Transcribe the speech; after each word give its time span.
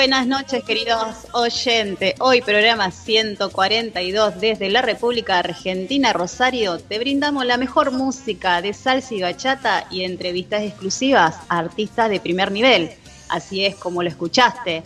Buenas 0.00 0.26
noches, 0.26 0.64
queridos 0.64 1.26
oyentes. 1.32 2.14
Hoy, 2.20 2.40
programa 2.40 2.90
142 2.90 4.40
desde 4.40 4.70
la 4.70 4.80
República 4.80 5.38
Argentina, 5.38 6.14
Rosario. 6.14 6.78
Te 6.78 6.98
brindamos 6.98 7.44
la 7.44 7.58
mejor 7.58 7.92
música 7.92 8.62
de 8.62 8.72
salsa 8.72 9.14
y 9.14 9.20
bachata 9.20 9.86
y 9.90 10.04
entrevistas 10.04 10.62
exclusivas 10.62 11.36
a 11.50 11.58
artistas 11.58 12.08
de 12.08 12.18
primer 12.18 12.50
nivel. 12.50 12.92
Así 13.28 13.66
es 13.66 13.74
como 13.74 14.02
lo 14.02 14.08
escuchaste. 14.08 14.82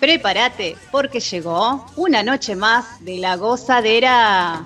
Prepárate 0.00 0.78
porque 0.90 1.20
llegó 1.20 1.84
una 1.96 2.22
noche 2.22 2.56
más 2.56 3.04
de 3.04 3.18
la 3.18 3.36
gozadera. 3.36 4.64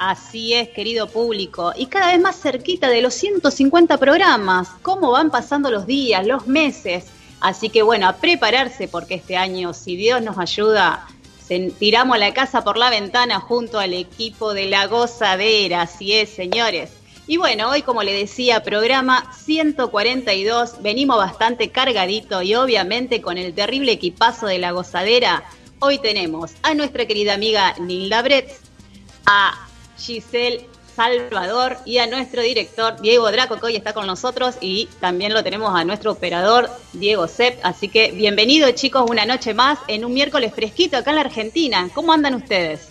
Así 0.00 0.54
es, 0.54 0.70
querido 0.70 1.08
público. 1.08 1.74
Y 1.76 1.84
cada 1.84 2.06
vez 2.06 2.18
más 2.18 2.40
cerquita 2.40 2.88
de 2.88 3.02
los 3.02 3.12
150 3.12 3.98
programas. 3.98 4.68
¿Cómo 4.80 5.10
van 5.10 5.30
pasando 5.30 5.70
los 5.70 5.86
días, 5.86 6.26
los 6.26 6.46
meses? 6.46 7.04
Así 7.38 7.68
que 7.68 7.82
bueno, 7.82 8.08
a 8.08 8.16
prepararse 8.16 8.88
porque 8.88 9.16
este 9.16 9.36
año, 9.36 9.74
si 9.74 9.96
Dios 9.96 10.22
nos 10.22 10.38
ayuda, 10.38 11.06
tiramos 11.78 12.18
la 12.18 12.32
casa 12.32 12.64
por 12.64 12.78
la 12.78 12.88
ventana 12.88 13.40
junto 13.40 13.78
al 13.78 13.92
equipo 13.92 14.54
de 14.54 14.70
la 14.70 14.86
gozadera. 14.86 15.82
Así 15.82 16.14
es, 16.14 16.30
señores. 16.30 16.92
Y 17.26 17.36
bueno, 17.36 17.68
hoy 17.68 17.82
como 17.82 18.02
le 18.02 18.14
decía, 18.14 18.62
programa 18.62 19.30
142, 19.36 20.80
venimos 20.80 21.18
bastante 21.18 21.68
cargadito 21.68 22.40
y 22.40 22.54
obviamente 22.54 23.20
con 23.20 23.36
el 23.36 23.52
terrible 23.52 23.92
equipazo 23.92 24.46
de 24.46 24.60
la 24.60 24.70
gozadera. 24.70 25.44
Hoy 25.78 25.98
tenemos 25.98 26.52
a 26.62 26.72
nuestra 26.72 27.04
querida 27.04 27.34
amiga 27.34 27.74
Nilda 27.78 28.22
Bretz, 28.22 28.60
a 29.26 29.66
Giselle 30.00 30.66
Salvador 30.96 31.76
y 31.84 31.98
a 31.98 32.06
nuestro 32.06 32.42
director 32.42 33.00
Diego 33.00 33.30
Draco, 33.30 33.58
que 33.58 33.66
hoy 33.66 33.76
está 33.76 33.92
con 33.92 34.06
nosotros, 34.06 34.56
y 34.60 34.88
también 35.00 35.32
lo 35.32 35.42
tenemos 35.42 35.74
a 35.74 35.84
nuestro 35.84 36.12
operador 36.12 36.68
Diego 36.92 37.28
Sepp. 37.28 37.58
Así 37.62 37.88
que 37.88 38.10
bienvenidos 38.12 38.74
chicos, 38.74 39.08
una 39.08 39.24
noche 39.24 39.54
más 39.54 39.78
en 39.88 40.04
un 40.04 40.12
miércoles 40.12 40.52
fresquito 40.54 40.96
acá 40.96 41.10
en 41.10 41.16
la 41.16 41.22
Argentina. 41.22 41.88
¿Cómo 41.94 42.12
andan 42.12 42.34
ustedes? 42.34 42.88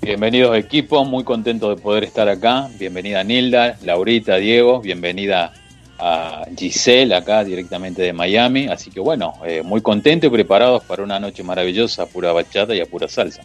Bienvenidos 0.00 0.56
equipo, 0.56 1.04
muy 1.04 1.24
contento 1.24 1.70
de 1.70 1.80
poder 1.80 2.04
estar 2.04 2.28
acá. 2.28 2.68
Bienvenida 2.78 3.22
Nilda, 3.24 3.78
Laurita, 3.82 4.36
Diego, 4.36 4.80
bienvenida 4.80 5.52
a 5.98 6.44
Giselle 6.56 7.14
acá 7.14 7.44
directamente 7.44 8.02
de 8.02 8.12
Miami. 8.12 8.66
Así 8.66 8.90
que 8.90 9.00
bueno, 9.00 9.34
eh, 9.46 9.62
muy 9.62 9.80
contento 9.80 10.26
y 10.26 10.30
preparados 10.30 10.84
para 10.84 11.02
una 11.02 11.18
noche 11.20 11.42
maravillosa, 11.42 12.06
pura 12.06 12.32
bachata 12.32 12.74
y 12.74 12.80
a 12.80 12.86
pura 12.86 13.08
salsa. 13.08 13.42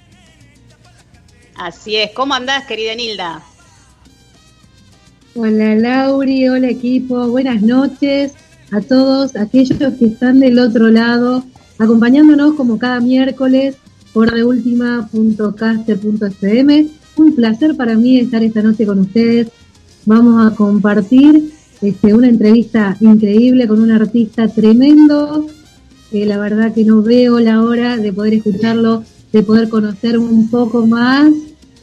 Así 1.60 1.98
es, 1.98 2.12
¿cómo 2.16 2.34
andás, 2.36 2.66
querida 2.68 2.96
Nilda? 2.96 3.44
Hola 5.36 5.76
Lauri, 5.76 6.48
hola 6.48 6.70
equipo, 6.70 7.28
buenas 7.28 7.62
noches 7.62 8.32
a 8.72 8.80
todos 8.80 9.36
aquellos 9.36 9.94
que 9.96 10.06
están 10.06 10.40
del 10.40 10.58
otro 10.58 10.88
lado, 10.88 11.44
acompañándonos 11.78 12.54
como 12.54 12.80
cada 12.80 13.02
miércoles 13.02 13.76
por 14.14 14.34
deultima.caster.fm. 14.34 16.88
Un 17.18 17.36
placer 17.36 17.76
para 17.76 17.96
mí 17.96 18.20
estar 18.20 18.42
esta 18.42 18.62
noche 18.62 18.86
con 18.86 19.00
ustedes. 19.00 19.50
Vamos 20.06 20.50
a 20.50 20.56
compartir 20.56 21.52
este, 21.82 22.14
una 22.14 22.30
entrevista 22.30 22.96
increíble 23.02 23.68
con 23.68 23.82
un 23.82 23.92
artista 23.92 24.48
tremendo, 24.48 25.46
que 26.10 26.26
la 26.26 26.38
verdad 26.38 26.74
que 26.74 26.86
no 26.86 27.02
veo 27.02 27.42
la 27.42 27.62
hora 27.62 27.98
de 27.98 28.14
poder 28.14 28.36
escucharlo, 28.36 29.04
de 29.34 29.44
poder 29.44 29.68
conocer 29.68 30.18
un 30.18 30.50
poco 30.50 30.88
más, 30.88 31.34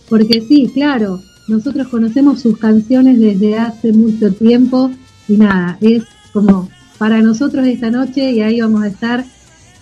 porque 0.08 0.40
sí, 0.40 0.70
claro, 0.72 1.22
nosotros 1.48 1.88
conocemos 1.88 2.40
sus 2.42 2.58
canciones 2.58 3.20
desde 3.20 3.56
hace 3.58 3.92
mucho 3.92 4.32
tiempo 4.32 4.90
y 5.28 5.34
nada, 5.36 5.78
es 5.80 6.02
como 6.32 6.68
para 6.98 7.20
nosotros 7.22 7.66
esta 7.66 7.90
noche 7.90 8.32
y 8.32 8.40
ahí 8.40 8.60
vamos 8.60 8.82
a 8.82 8.88
estar 8.88 9.24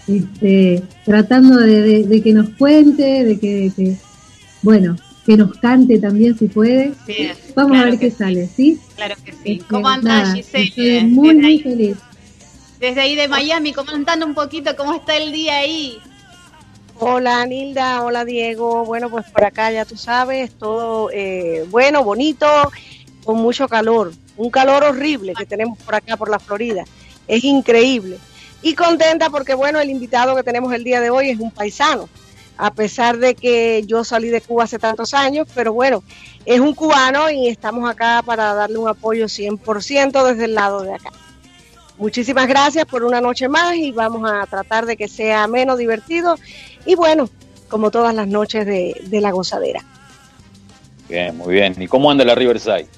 este, 0.07 0.83
tratando 1.05 1.57
de, 1.59 1.81
de- 1.83 2.05
de 2.05 2.23
que 2.23 2.33
nos 2.33 2.51
cuente, 2.51 3.25
de 3.25 3.39
que, 3.39 3.55
de 3.55 3.71
que, 3.71 3.97
bueno, 4.63 4.97
que 5.25 5.37
nos 5.37 5.53
cante 5.59 5.99
también 5.99 6.37
si 6.39 6.49
puede. 6.49 6.93
Bien, 7.07 7.33
Vamos 7.55 7.73
claro 7.73 7.87
a 7.87 7.91
ver 7.93 7.99
qué 7.99 8.11
sale, 8.11 8.49
¿sí? 8.55 8.79
Claro 8.97 9.15
que 9.25 9.33
sí. 9.33 9.39
Este, 9.53 9.65
¿Cómo 9.69 9.97
nada, 9.97 10.35
Giselle? 10.35 10.65
Estoy 10.69 11.05
muy, 11.09 11.35
muy 11.35 11.59
feliz. 11.61 11.97
desde 12.79 13.01
ahí 13.01 13.15
de 13.17 13.29
Miami, 13.29 13.73
comentando 13.73 14.27
un 14.27 14.35
poquito 14.35 14.73
cómo 14.77 14.93
está 14.95 15.17
el 15.17 15.33
día 15.33 15.57
ahí. 15.59 15.97
Hola 17.01 17.45
Nilda, 17.45 18.03
hola 18.05 18.25
Diego. 18.25 18.85
Bueno, 18.85 19.11
pues 19.11 19.29
por 19.31 19.45
acá 19.45 19.71
ya 19.73 19.85
tú 19.85 19.97
sabes, 19.97 20.53
todo 20.57 21.11
eh, 21.13 21.67
bueno, 21.69 22.05
bonito, 22.05 22.47
con 23.25 23.39
mucho 23.39 23.69
calor. 23.69 24.13
Un 24.37 24.51
calor 24.51 24.85
horrible 24.85 25.35
que 25.35 25.45
tenemos 25.45 25.77
por 25.79 25.97
acá, 25.97 26.17
por 26.17 26.31
la 26.31 26.39
Florida. 26.39 26.85
Es 27.27 27.43
increíble. 27.43 28.19
Y 28.63 28.75
contenta 28.75 29.29
porque, 29.29 29.55
bueno, 29.55 29.81
el 29.81 29.91
invitado 29.91 30.37
que 30.37 30.45
tenemos 30.45 30.73
el 30.73 30.85
día 30.85 31.01
de 31.01 31.11
hoy 31.11 31.31
es 31.31 31.41
un 31.41 31.51
paisano. 31.51 32.09
A 32.57 32.73
pesar 32.73 33.19
de 33.19 33.35
que 33.35 33.83
yo 33.87 34.05
salí 34.05 34.29
de 34.29 34.41
Cuba 34.41 34.65
hace 34.65 34.79
tantos 34.79 35.15
años, 35.15 35.49
pero 35.53 35.73
bueno, 35.73 36.05
es 36.47 36.61
un 36.61 36.75
cubano 36.75 37.29
y 37.29 37.49
estamos 37.49 37.91
acá 37.91 38.23
para 38.25 38.55
darle 38.55 38.79
un 38.79 38.89
apoyo 38.89 39.27
100% 39.27 40.25
desde 40.29 40.45
el 40.45 40.55
lado 40.55 40.83
de 40.83 40.95
acá. 40.95 41.11
Muchísimas 41.97 42.49
gracias 42.49 42.85
por 42.87 43.05
una 43.05 43.21
noche 43.21 43.49
más 43.49 43.77
y 43.77 43.93
vamos 43.93 44.29
a 44.31 44.47
tratar 44.47 44.85
de 44.87 44.97
que 44.97 45.07
sea 45.09 45.47
menos 45.47 45.79
divertido 45.79 46.37
y 46.85 46.97
bueno, 46.97 47.29
como 47.69 47.91
todas 47.91 48.15
las 48.15 48.27
noches 48.27 48.67
de, 48.67 49.01
de 49.05 49.21
la 49.21 49.31
gozadera. 49.31 49.85
Bien, 51.09 51.37
muy 51.37 51.55
bien. 51.55 51.75
¿Y 51.81 51.87
cómo 51.87 52.11
anda 52.11 52.25
la 52.25 52.35
Riverside? 52.35 52.89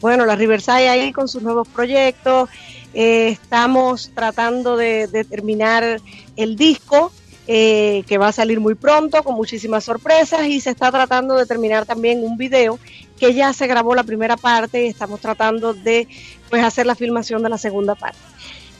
Bueno, 0.00 0.26
la 0.26 0.36
Riverside 0.36 0.88
ahí 0.88 1.12
con 1.12 1.28
sus 1.28 1.42
nuevos 1.42 1.68
proyectos, 1.68 2.50
eh, 2.94 3.28
estamos 3.28 4.10
tratando 4.14 4.76
de, 4.76 5.06
de 5.06 5.24
terminar 5.24 6.00
el 6.36 6.56
disco 6.56 7.12
eh, 7.46 8.04
que 8.06 8.18
va 8.18 8.28
a 8.28 8.32
salir 8.32 8.60
muy 8.60 8.74
pronto 8.74 9.22
con 9.22 9.34
muchísimas 9.34 9.84
sorpresas 9.84 10.46
y 10.46 10.60
se 10.60 10.70
está 10.70 10.90
tratando 10.92 11.36
de 11.36 11.46
terminar 11.46 11.86
también 11.86 12.22
un 12.22 12.36
video 12.36 12.78
que 13.18 13.34
ya 13.34 13.52
se 13.52 13.66
grabó 13.66 13.94
la 13.94 14.04
primera 14.04 14.36
parte 14.36 14.84
y 14.84 14.88
estamos 14.88 15.20
tratando 15.20 15.74
de 15.74 16.06
pues 16.50 16.62
hacer 16.62 16.86
la 16.86 16.94
filmación 16.94 17.42
de 17.42 17.48
la 17.48 17.58
segunda 17.58 17.94
parte. 17.94 18.18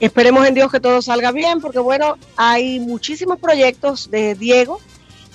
Esperemos 0.01 0.47
en 0.47 0.55
Dios 0.55 0.71
que 0.71 0.81
todo 0.81 1.01
salga 1.03 1.33
bien 1.33 1.61
porque 1.61 1.79
bueno, 1.79 2.17
hay 2.37 2.81
muchísimos 2.81 3.39
proyectos 3.39 4.11
de 4.11 4.35
Diego 4.35 4.81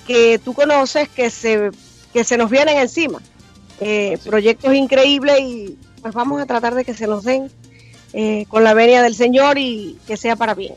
que 0.06 0.38
tú 0.38 0.54
conoces 0.54 1.08
que 1.08 1.30
se, 1.30 1.70
que 2.12 2.24
se 2.24 2.36
nos 2.36 2.50
vienen 2.50 2.78
encima. 2.78 3.20
Eh, 3.80 4.18
Sí. 4.20 4.28
proyectos 4.28 4.74
increíbles 4.74 5.40
y 5.40 5.78
pues 6.02 6.12
vamos 6.12 6.40
a 6.40 6.46
tratar 6.46 6.74
de 6.74 6.84
que 6.84 6.94
se 6.94 7.06
nos 7.06 7.24
den 7.24 7.50
eh, 8.12 8.46
con 8.48 8.64
la 8.64 8.74
venia 8.74 9.02
del 9.02 9.14
Señor 9.14 9.58
y 9.58 9.98
que 10.06 10.16
sea 10.16 10.34
para 10.34 10.54
bien. 10.54 10.74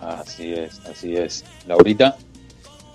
Así 0.00 0.52
es, 0.52 0.80
así 0.90 1.14
es. 1.16 1.44
Laurita, 1.66 2.16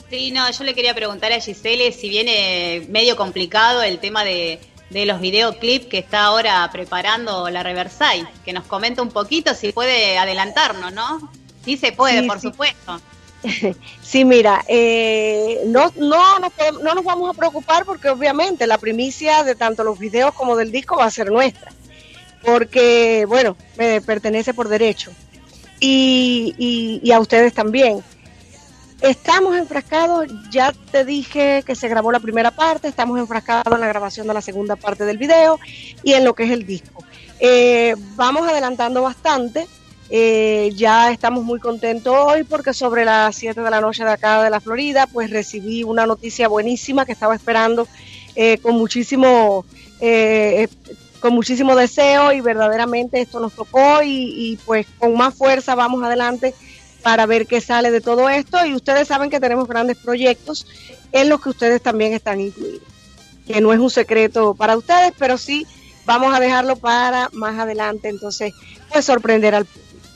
Sí, 0.09 0.29
no, 0.31 0.49
yo 0.51 0.63
le 0.63 0.75
quería 0.75 0.93
preguntar 0.93 1.31
a 1.31 1.39
Gisele 1.39 1.91
si 1.91 2.07
viene 2.07 2.85
medio 2.89 3.15
complicado 3.15 3.81
el 3.81 3.97
tema 3.97 4.23
de, 4.23 4.59
de 4.91 5.05
los 5.07 5.19
videoclips 5.19 5.87
que 5.87 5.97
está 5.97 6.25
ahora 6.25 6.69
preparando 6.71 7.49
la 7.49 7.63
Reversai, 7.63 8.23
que 8.45 8.53
nos 8.53 8.65
comenta 8.65 9.01
un 9.01 9.09
poquito 9.09 9.55
si 9.55 9.71
puede 9.71 10.19
adelantarnos, 10.19 10.93
¿no? 10.93 11.31
Sí 11.65 11.77
se 11.77 11.93
puede, 11.93 12.21
Sí, 12.21 12.27
por 12.27 12.39
sí. 12.39 12.47
supuesto. 12.49 13.01
Sí, 14.03 14.23
mira, 14.23 14.63
eh, 14.67 15.61
no, 15.65 15.91
no, 15.97 16.39
no, 16.39 16.51
no, 16.83 16.93
nos 16.93 17.03
vamos 17.03 17.29
a 17.29 17.33
preocupar 17.37 17.83
porque 17.83 18.09
obviamente 18.09 18.67
la 18.67 18.77
primicia 18.77 19.43
de 19.43 19.55
tanto 19.55 19.83
los 19.83 19.97
videos 19.97 20.33
como 20.35 20.55
del 20.55 20.71
disco 20.71 20.97
va 20.97 21.05
a 21.05 21.11
ser 21.11 21.31
nuestra, 21.31 21.71
porque, 22.45 23.25
bueno, 23.27 23.57
me 23.77 23.99
pertenece 24.01 24.53
por 24.53 24.67
derecho 24.69 25.11
y, 25.83 27.11
a 27.11 27.19
ustedes 27.19 27.53
también. 27.53 28.03
Estamos 29.01 29.57
enfrascados, 29.57 30.27
ya 30.49 30.73
te 30.91 31.03
dije 31.03 31.61
que 31.65 31.75
se 31.75 31.89
grabó 31.89 32.11
la 32.11 32.21
primera 32.21 32.51
parte, 32.51 32.87
estamos 32.87 33.19
enfrascados 33.19 33.73
en 33.73 33.81
la 33.81 33.87
grabación 33.87 34.27
de 34.27 34.33
la 34.33 34.41
segunda 34.41 34.77
parte 34.77 35.03
del 35.03 35.17
video 35.17 35.59
y 36.03 36.13
en 36.13 36.23
lo 36.23 36.33
que 36.33 36.43
es 36.43 36.51
el 36.51 36.65
disco. 36.65 37.03
Eh, 37.41 37.95
vamos 38.15 38.47
adelantando 38.47 39.01
bastante, 39.01 39.67
eh, 40.09 40.71
ya 40.73 41.11
estamos 41.11 41.43
muy 41.43 41.59
contentos 41.59 42.15
hoy 42.17 42.45
porque 42.45 42.73
sobre 42.73 43.03
las 43.03 43.35
7 43.35 43.59
de 43.59 43.69
la 43.69 43.81
noche 43.81 44.05
de 44.05 44.11
acá 44.11 44.41
de 44.41 44.49
la 44.49 44.61
Florida, 44.61 45.05
pues 45.07 45.31
recibí 45.31 45.83
una 45.83 46.05
noticia 46.05 46.47
buenísima 46.47 47.05
que 47.05 47.11
estaba 47.11 47.35
esperando 47.35 47.89
eh, 48.35 48.57
con 48.59 48.75
muchísimo 48.75 49.65
con 51.23 51.33
muchísimo 51.35 51.73
deseo 51.77 52.33
y 52.33 52.41
verdaderamente 52.41 53.21
esto 53.21 53.39
nos 53.39 53.53
tocó 53.53 54.03
y, 54.03 54.59
pues 54.65 54.85
con 54.99 55.15
más 55.15 55.33
fuerza 55.33 55.73
vamos 55.73 56.03
adelante 56.03 56.53
para 57.01 57.25
ver 57.25 57.47
qué 57.47 57.61
sale 57.61 57.91
de 57.91 58.01
todo 58.01 58.27
esto 58.27 58.65
y 58.65 58.75
ustedes 58.75 59.07
saben 59.07 59.29
que 59.29 59.39
tenemos 59.39 59.65
grandes 59.69 59.95
proyectos 59.95 60.67
en 61.13 61.29
los 61.29 61.39
que 61.39 61.47
ustedes 61.47 61.81
también 61.81 62.11
están 62.11 62.41
incluidos, 62.41 62.81
que 63.47 63.61
no 63.61 63.71
es 63.71 63.79
un 63.79 63.89
secreto 63.89 64.53
para 64.53 64.75
ustedes, 64.75 65.13
pero 65.17 65.37
sí 65.37 65.65
vamos 66.03 66.35
a 66.35 66.41
dejarlo 66.41 66.75
para 66.75 67.29
más 67.31 67.57
adelante, 67.57 68.09
entonces 68.09 68.53
pues 68.91 69.05
sorprender 69.05 69.55
al 69.55 69.63
público. 69.63 70.09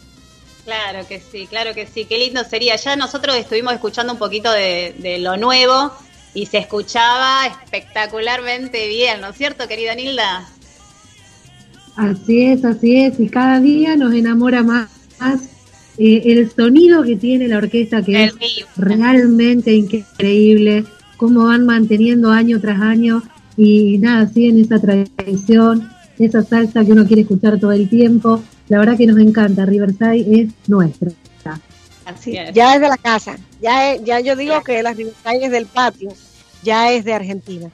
Claro 0.66 1.08
que 1.08 1.22
sí, 1.22 1.48
claro 1.48 1.74
que 1.74 1.88
sí, 1.88 2.04
qué 2.04 2.18
lindo 2.18 2.44
sería. 2.44 2.76
Ya 2.76 2.98
nosotros 2.98 3.38
estuvimos 3.38 3.74
escuchando 3.74 4.12
un 4.12 4.20
poquito 4.20 4.52
de, 4.52 4.94
de 4.98 5.20
lo 5.20 5.38
nuevo 5.38 5.94
y 6.34 6.48
se 6.48 6.58
escuchaba 6.58 7.48
espectacularmente 7.48 8.90
bien, 8.90 9.22
¿no 9.22 9.30
es 9.30 9.38
cierto, 9.38 9.70
querida 9.70 9.96
Nilda? 9.96 10.50
Así 11.98 12.46
es, 12.46 12.64
así 12.64 12.96
es, 12.96 13.20
y 13.20 13.28
cada 13.28 13.60
día 13.60 13.96
nos 13.96 14.14
enamora 14.14 14.62
más, 14.62 14.88
eh, 15.98 16.22
el 16.26 16.52
sonido 16.52 17.02
que 17.02 17.16
tiene 17.16 17.48
la 17.48 17.58
orquesta, 17.58 18.04
que 18.04 18.26
es 18.26 18.34
realmente 18.76 19.74
increíble, 19.74 20.86
cómo 21.18 21.46
van 21.46 21.66
manteniendo 21.66 22.30
año 22.30 22.62
tras 22.62 22.80
año 22.82 23.24
y 23.58 23.98
nada, 23.98 24.28
siguen 24.28 24.62
esa 24.62 24.80
tradición, 24.80 25.90
esa 26.20 26.44
salsa 26.44 26.86
que 26.86 26.92
uno 26.92 27.08
quiere 27.08 27.24
escuchar 27.24 27.60
todo 27.60 27.72
el 27.72 27.90
tiempo. 27.90 28.44
La 28.70 28.78
verdad 28.78 28.96
que 28.96 29.08
nos 29.08 29.18
encanta, 29.18 29.66
Riverside 29.66 30.42
es 30.42 30.50
nuestra. 30.68 31.10
Así 32.06 32.38
es. 32.38 32.54
Ya 32.54 32.76
es 32.76 32.82
de 32.82 32.90
la 32.90 32.98
casa, 32.98 33.38
ya, 33.60 33.96
ya 33.96 34.20
yo 34.20 34.36
digo 34.36 34.64
que 34.64 34.84
las 34.84 34.96
Riverside 34.96 35.46
es 35.46 35.52
del 35.52 35.66
patio, 35.66 36.14
ya 36.62 36.92
es 36.92 37.04
de 37.06 37.14
Argentina. 37.14 37.72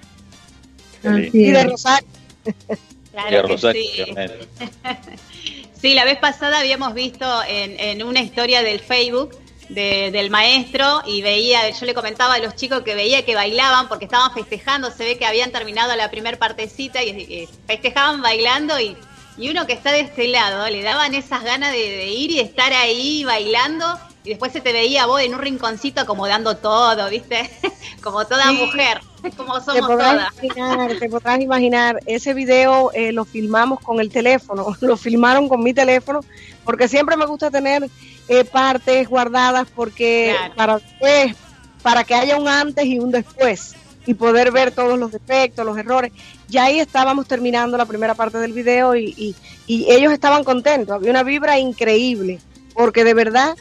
y 1.33 1.51
de 1.51 1.63
Rosario. 1.65 2.07
Claro 3.13 3.47
que 3.47 3.57
sí. 3.57 4.05
sí, 5.81 5.93
la 5.93 6.03
vez 6.03 6.17
pasada 6.17 6.59
habíamos 6.59 6.95
visto 6.95 7.25
en, 7.47 8.03
una 8.03 8.21
historia 8.21 8.63
del 8.63 8.79
Facebook 8.79 9.37
del 9.69 10.29
maestro 10.29 11.01
y 11.05 11.21
veía, 11.21 11.69
yo 11.69 11.85
le 11.85 11.93
comentaba 11.93 12.35
a 12.35 12.39
los 12.39 12.55
chicos 12.55 12.81
que 12.81 12.95
veía 12.95 13.23
que 13.23 13.33
bailaban 13.33 13.87
porque 13.87 14.05
estaban 14.05 14.33
festejando, 14.33 14.91
se 14.91 15.05
ve 15.05 15.17
que 15.17 15.25
habían 15.25 15.51
terminado 15.51 15.95
la 15.95 16.11
primera 16.11 16.37
partecita 16.37 17.03
y, 17.03 17.47
festejaban 17.67 18.21
bailando 18.21 18.79
y, 18.79 18.97
uno 19.37 19.65
que 19.65 19.73
está 19.73 19.91
de 19.91 20.01
este 20.01 20.27
lado 20.27 20.69
le 20.69 20.83
daban 20.83 21.15
esas 21.15 21.43
ganas 21.43 21.71
de, 21.71 22.07
ir 22.07 22.31
y 22.31 22.35
de 22.37 22.43
estar 22.43 22.71
ahí 22.73 23.23
bailando 23.23 23.99
y 24.23 24.29
después 24.29 24.53
se 24.53 24.61
te 24.61 24.73
veía 24.73 25.05
vos 25.05 25.21
en 25.21 25.33
un 25.33 25.39
rinconcito 25.39 26.01
acomodando 26.01 26.57
todo, 26.57 27.09
¿viste? 27.09 27.49
como 28.03 28.25
toda 28.25 28.51
mujer. 28.51 29.01
como 29.37 29.59
somos 29.61 29.73
te 29.73 29.81
podrás 29.81 30.33
Imaginar, 30.41 30.99
te 30.99 31.09
podrás 31.09 31.41
imaginar, 31.41 31.99
ese 32.05 32.33
video 32.33 32.91
eh, 32.93 33.11
lo 33.11 33.25
filmamos 33.25 33.79
con 33.79 33.99
el 33.99 34.09
teléfono, 34.09 34.75
lo 34.81 34.97
filmaron 34.97 35.47
con 35.47 35.63
mi 35.63 35.73
teléfono, 35.73 36.21
porque 36.63 36.87
siempre 36.87 37.17
me 37.17 37.25
gusta 37.25 37.49
tener 37.49 37.89
eh, 38.27 38.45
partes 38.45 39.07
guardadas 39.07 39.67
porque 39.73 40.35
para 40.55 40.77
después, 40.77 41.35
para 41.81 42.03
que 42.03 42.15
haya 42.15 42.37
un 42.37 42.47
antes 42.47 42.85
y 42.85 42.99
un 42.99 43.11
después 43.11 43.75
y 44.05 44.13
poder 44.15 44.51
ver 44.51 44.71
todos 44.71 44.99
los 44.99 45.11
defectos, 45.11 45.65
los 45.65 45.77
errores. 45.77 46.11
Ya 46.49 46.65
ahí 46.65 46.79
estábamos 46.79 47.25
terminando 47.25 47.77
la 47.77 47.85
primera 47.85 48.15
parte 48.15 48.37
del 48.37 48.51
video 48.51 48.95
y, 48.95 49.13
y, 49.17 49.35
y 49.65 49.91
ellos 49.91 50.11
estaban 50.11 50.43
contentos, 50.43 50.93
había 50.93 51.11
una 51.11 51.23
vibra 51.23 51.57
increíble, 51.57 52.39
porque 52.73 53.03
de 53.03 53.13
verdad 53.13 53.55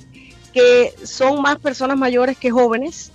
que 0.53 0.93
son 1.05 1.41
más 1.41 1.59
personas 1.59 1.97
mayores 1.97 2.37
que 2.37 2.51
jóvenes 2.51 3.13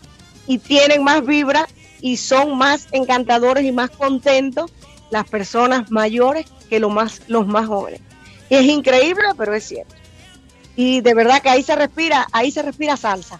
y 0.48 0.58
tienen 0.58 1.04
más 1.04 1.26
vibra 1.26 1.68
y 2.02 2.18
son 2.18 2.58
más 2.58 2.88
encantadores 2.92 3.66
y 3.66 3.72
más 3.72 3.90
contentos 3.90 4.72
las 5.10 5.28
personas 5.28 5.90
mayores 5.92 6.46
que 6.70 6.80
lo 6.80 6.90
más, 6.90 7.22
los 7.28 7.48
más 7.48 7.68
jóvenes. 7.68 8.02
es 8.50 8.66
increíble, 8.66 9.24
pero 9.38 9.54
es 9.54 9.64
cierto. 9.64 9.96
Y 10.76 11.02
de 11.02 11.14
verdad 11.14 11.42
que 11.42 11.50
ahí 11.50 11.64
se 11.64 11.76
respira, 11.76 12.28
ahí 12.32 12.52
se 12.52 12.62
respira 12.62 12.98
salsa. 12.98 13.40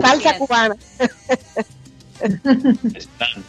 Salsa 0.00 0.38
cubana. 0.38 0.76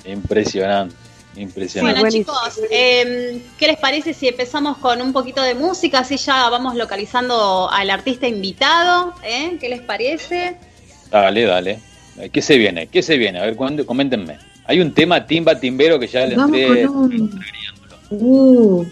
impresionante, 0.05 0.95
impresionante. 1.35 1.99
Bueno 1.99 2.11
chicos, 2.11 2.59
em, 2.69 3.41
¿qué 3.57 3.67
les 3.67 3.77
parece 3.77 4.13
si 4.13 4.27
empezamos 4.27 4.77
con 4.77 5.01
un 5.01 5.13
poquito 5.13 5.41
de 5.41 5.55
música? 5.55 5.99
Así 5.99 6.17
ya 6.17 6.49
vamos 6.49 6.75
localizando 6.75 7.69
al 7.71 7.89
artista 7.89 8.27
invitado. 8.27 9.13
¿eh? 9.23 9.57
¿Qué 9.59 9.69
les 9.69 9.81
parece? 9.81 10.57
Dale, 11.09 11.45
dale. 11.45 11.79
¿Qué 12.31 12.41
se 12.41 12.57
viene? 12.57 12.87
¿Qué 12.87 13.01
se 13.01 13.17
viene? 13.17 13.39
A 13.39 13.45
ver, 13.45 13.55
coméntenme. 13.55 14.37
Hay 14.65 14.81
un 14.81 14.91
tema 14.93 15.25
timba 15.25 15.59
timbero 15.59 15.99
que 15.99 16.07
ya 16.07 16.25
le 16.25 16.35
estoy... 16.35 16.87
Uh, 18.09 18.85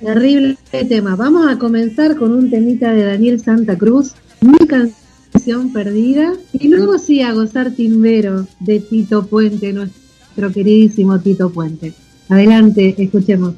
terrible 0.00 0.56
tema. 0.88 1.16
Vamos 1.16 1.50
a 1.50 1.58
comenzar 1.58 2.16
con 2.16 2.32
un 2.32 2.50
temita 2.50 2.92
de 2.92 3.04
Daniel 3.04 3.40
Santa 3.40 3.76
Cruz, 3.76 4.12
mi 4.40 4.66
canción 4.66 5.72
perdida, 5.72 6.32
y 6.52 6.68
luego 6.68 6.98
sí 6.98 7.22
a 7.22 7.32
gozar 7.32 7.72
timbero 7.72 8.46
de 8.60 8.80
Tito 8.80 9.26
Puente, 9.26 9.72
nuestro 9.72 10.52
queridísimo 10.52 11.18
Tito 11.20 11.50
Puente. 11.50 11.92
Adelante, 12.28 12.94
escuchemos. 12.96 13.54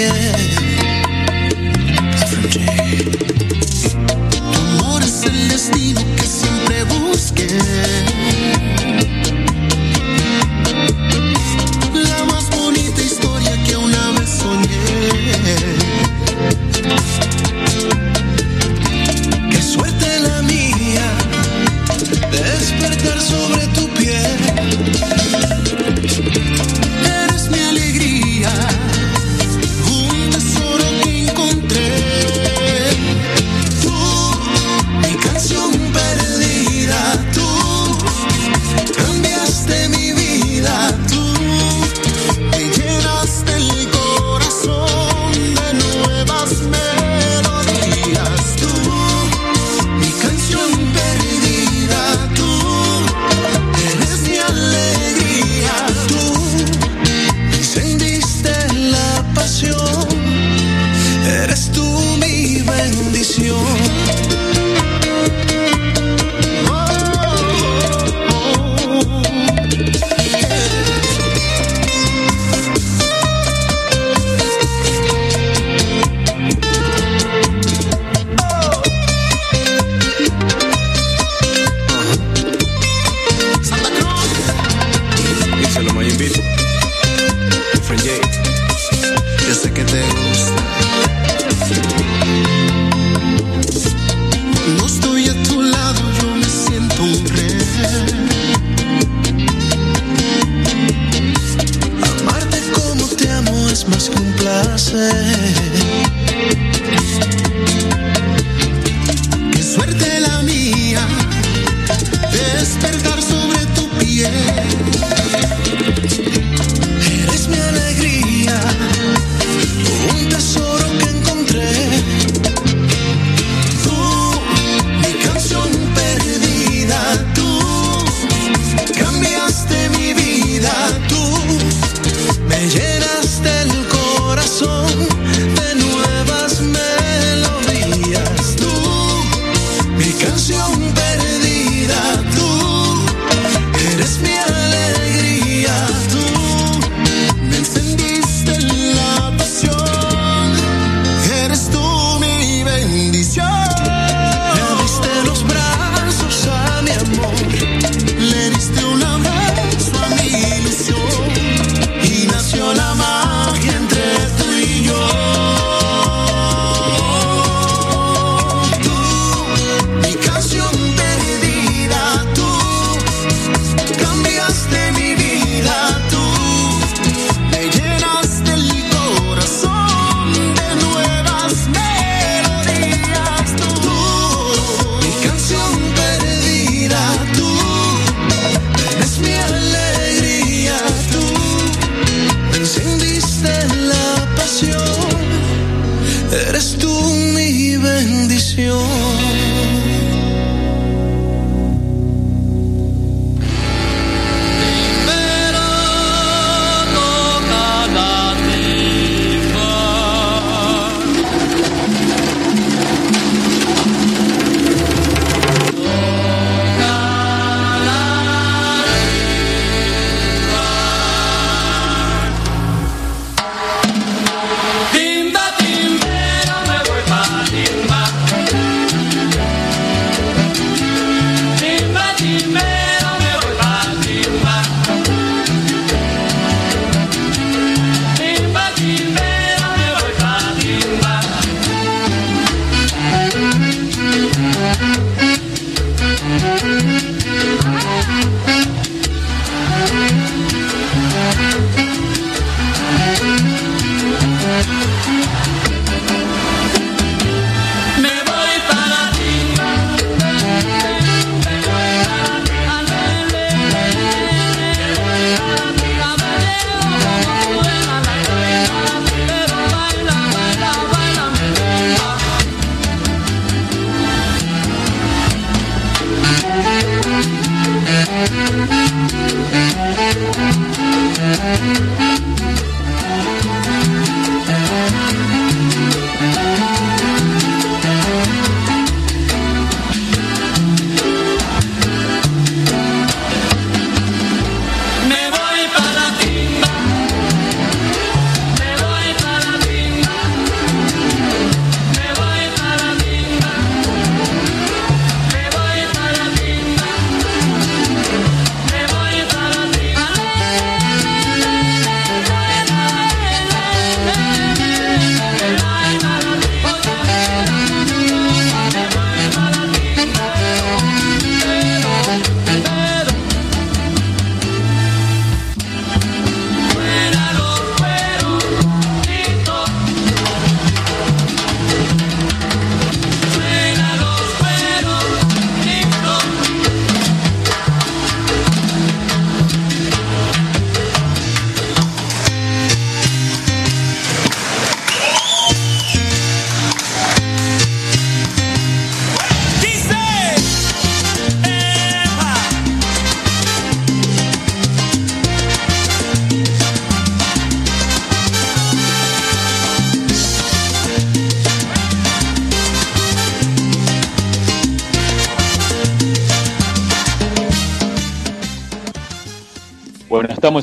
Hace 0.00 0.45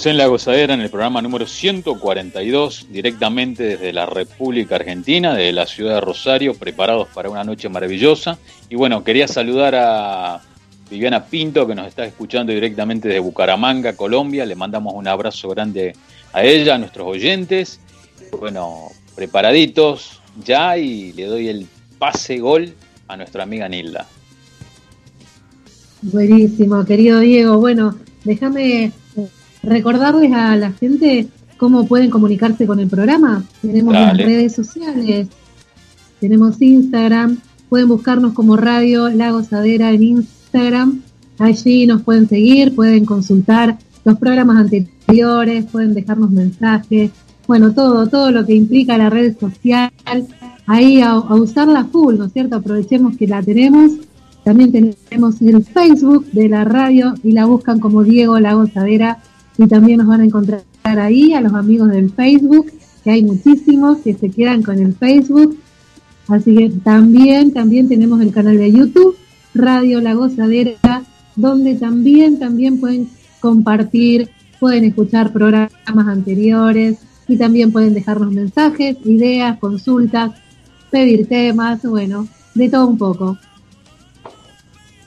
En 0.05 0.17
La 0.17 0.27
Gozadera, 0.27 0.73
en 0.73 0.81
el 0.81 0.89
programa 0.89 1.21
número 1.21 1.47
142, 1.47 2.87
directamente 2.89 3.63
desde 3.63 3.93
la 3.93 4.05
República 4.05 4.75
Argentina, 4.75 5.33
desde 5.33 5.53
la 5.53 5.65
ciudad 5.65 5.95
de 5.95 6.01
Rosario, 6.01 6.55
preparados 6.55 7.07
para 7.13 7.29
una 7.29 7.45
noche 7.45 7.69
maravillosa. 7.69 8.37
Y 8.69 8.75
bueno, 8.75 9.01
quería 9.01 9.29
saludar 9.29 9.75
a 9.75 10.41
Viviana 10.89 11.23
Pinto, 11.23 11.65
que 11.65 11.73
nos 11.73 11.87
está 11.87 12.03
escuchando 12.03 12.51
directamente 12.51 13.07
desde 13.07 13.21
Bucaramanga, 13.21 13.95
Colombia. 13.95 14.45
Le 14.45 14.55
mandamos 14.55 14.93
un 14.93 15.07
abrazo 15.07 15.47
grande 15.49 15.95
a 16.33 16.43
ella, 16.43 16.75
a 16.75 16.77
nuestros 16.77 17.07
oyentes. 17.07 17.79
Bueno, 18.37 18.89
preparaditos 19.15 20.19
ya 20.43 20.77
y 20.77 21.13
le 21.13 21.27
doy 21.27 21.47
el 21.47 21.65
pase 21.97 22.39
gol 22.39 22.73
a 23.07 23.15
nuestra 23.15 23.43
amiga 23.43 23.69
Nilda. 23.69 24.05
Buenísimo, 26.01 26.83
querido 26.83 27.21
Diego. 27.21 27.57
Bueno, 27.57 27.97
déjame 28.25 28.91
recordarles 29.63 30.31
a 30.33 30.55
la 30.55 30.71
gente 30.73 31.27
cómo 31.57 31.87
pueden 31.87 32.09
comunicarse 32.09 32.67
con 32.67 32.79
el 32.79 32.87
programa. 32.87 33.43
Tenemos 33.61 33.93
las 33.93 34.17
redes 34.17 34.53
sociales, 34.53 35.27
tenemos 36.19 36.61
Instagram, 36.61 37.37
pueden 37.69 37.87
buscarnos 37.87 38.33
como 38.33 38.57
Radio 38.57 39.09
La 39.09 39.31
Gozadera 39.31 39.91
en 39.91 40.03
Instagram. 40.03 41.01
Allí 41.39 41.87
nos 41.87 42.03
pueden 42.03 42.27
seguir, 42.27 42.75
pueden 42.75 43.05
consultar 43.05 43.77
los 44.03 44.17
programas 44.19 44.57
anteriores, 44.57 45.65
pueden 45.65 45.93
dejarnos 45.93 46.29
mensajes, 46.31 47.11
bueno, 47.47 47.73
todo, 47.73 48.07
todo 48.07 48.31
lo 48.31 48.45
que 48.45 48.55
implica 48.55 48.97
la 48.97 49.09
red 49.09 49.37
social, 49.37 49.91
ahí 50.65 51.01
a, 51.01 51.11
a 51.11 51.35
usarla 51.35 51.85
full, 51.85 52.17
¿no 52.17 52.25
es 52.25 52.33
cierto? 52.33 52.57
Aprovechemos 52.57 53.17
que 53.17 53.27
la 53.27 53.41
tenemos. 53.41 53.91
También 54.43 54.71
tenemos 54.71 55.41
el 55.41 55.63
Facebook 55.63 56.25
de 56.31 56.49
la 56.49 56.65
radio 56.65 57.13
y 57.23 57.31
la 57.31 57.45
buscan 57.45 57.79
como 57.79 58.03
Diego 58.03 58.39
La 58.39 58.53
Gozadera 58.53 59.19
y 59.57 59.67
también 59.67 59.99
nos 59.99 60.07
van 60.07 60.21
a 60.21 60.25
encontrar 60.25 60.63
ahí 60.83 61.33
a 61.33 61.41
los 61.41 61.53
amigos 61.53 61.89
del 61.89 62.11
Facebook, 62.11 62.71
que 63.03 63.11
hay 63.11 63.23
muchísimos 63.23 63.99
que 63.99 64.13
se 64.13 64.29
quedan 64.29 64.63
con 64.63 64.79
el 64.79 64.93
Facebook. 64.93 65.57
Así 66.27 66.55
que 66.55 66.69
también, 66.83 67.53
también 67.53 67.89
tenemos 67.89 68.21
el 68.21 68.31
canal 68.31 68.57
de 68.57 68.71
YouTube, 68.71 69.17
Radio 69.53 70.01
La 70.01 70.13
Gozadera, 70.13 71.03
donde 71.35 71.75
también, 71.75 72.39
también 72.39 72.79
pueden 72.79 73.09
compartir, 73.39 74.29
pueden 74.59 74.85
escuchar 74.85 75.33
programas 75.33 76.07
anteriores 76.07 76.99
y 77.27 77.37
también 77.37 77.71
pueden 77.71 77.93
dejarnos 77.93 78.31
mensajes, 78.31 78.97
ideas, 79.05 79.59
consultas, 79.59 80.31
pedir 80.89 81.27
temas, 81.27 81.81
bueno, 81.83 82.27
de 82.53 82.69
todo 82.69 82.87
un 82.87 82.97
poco. 82.97 83.37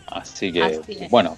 Así 0.07 0.53
que, 0.53 0.63
Así 0.63 0.99
bueno. 1.11 1.37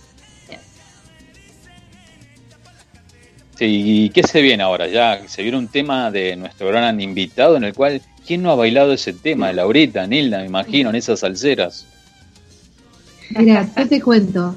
Sí, 3.59 4.05
¿y 4.05 4.11
qué 4.11 4.23
se 4.23 4.41
viene 4.41 4.63
ahora? 4.63 4.87
Ya 4.87 5.27
se 5.27 5.43
viene 5.43 5.59
un 5.59 5.67
tema 5.67 6.13
de 6.13 6.37
nuestro 6.37 6.69
gran 6.69 7.01
invitado 7.01 7.57
en 7.57 7.65
el 7.65 7.75
cual, 7.75 8.01
¿quién 8.25 8.41
no 8.41 8.53
ha 8.53 8.55
bailado 8.55 8.93
ese 8.93 9.13
tema? 9.13 9.53
Laurita, 9.53 10.07
Nilda, 10.07 10.39
me 10.39 10.47
imagino, 10.47 10.91
en 10.91 10.95
esas 10.95 11.19
salseras. 11.21 11.85
Mira, 13.37 13.69
yo 13.77 13.89
te 13.89 14.01
cuento. 14.01 14.55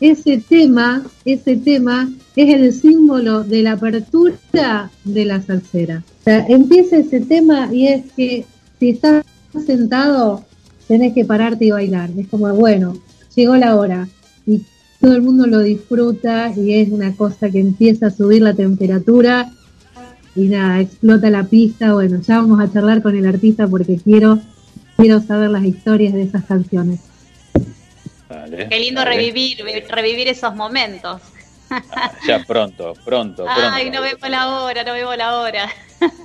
Ese 0.00 0.38
tema, 0.38 1.04
ese 1.24 1.56
tema 1.56 2.10
es 2.34 2.52
el 2.52 2.72
símbolo 2.72 3.44
de 3.44 3.62
la 3.62 3.72
apertura 3.72 4.90
de 5.04 5.24
la 5.24 5.40
salsera. 5.40 6.02
O 6.20 6.24
sea, 6.24 6.44
empieza 6.48 6.96
ese 6.96 7.20
tema 7.20 7.68
y 7.72 7.86
es 7.86 8.02
que 8.16 8.44
si 8.80 8.88
estás 8.88 9.24
sentado, 9.64 10.44
tenés 10.88 11.14
que 11.14 11.24
pararte 11.24 11.66
y 11.66 11.70
bailar. 11.70 12.10
Es 12.18 12.26
como, 12.26 12.52
bueno, 12.54 13.00
llegó 13.36 13.54
la 13.54 13.76
hora 13.76 14.08
y 14.48 14.62
todo 15.00 15.14
el 15.14 15.22
mundo 15.22 15.46
lo 15.46 15.60
disfruta 15.60 16.52
y 16.56 16.74
es 16.74 16.90
una 16.90 17.14
cosa 17.16 17.50
que 17.50 17.58
empieza 17.60 18.06
a 18.06 18.10
subir 18.10 18.42
la 18.42 18.54
temperatura 18.54 19.50
y 20.36 20.42
nada, 20.48 20.80
explota 20.80 21.30
la 21.30 21.44
pista. 21.44 21.94
Bueno, 21.94 22.20
ya 22.20 22.36
vamos 22.36 22.60
a 22.60 22.72
charlar 22.72 23.02
con 23.02 23.16
el 23.16 23.26
artista 23.26 23.66
porque 23.66 23.98
quiero, 24.02 24.38
quiero 24.96 25.20
saber 25.20 25.50
las 25.50 25.64
historias 25.64 26.12
de 26.12 26.22
esas 26.22 26.44
canciones. 26.44 27.00
Dale, 28.28 28.68
Qué 28.68 28.78
lindo 28.78 29.00
dale. 29.00 29.16
revivir, 29.16 29.58
revivir 29.88 30.28
esos 30.28 30.54
momentos. 30.54 31.20
Ah, 31.70 32.12
Ya 32.26 32.44
pronto, 32.44 32.94
pronto, 33.04 33.44
pronto. 33.44 33.60
Ay, 33.72 33.90
no 33.90 34.02
vemos 34.02 34.28
la 34.28 34.62
hora, 34.62 34.84
no 34.84 34.92
vemos 34.92 35.16
la 35.16 35.38
hora. 35.40 35.68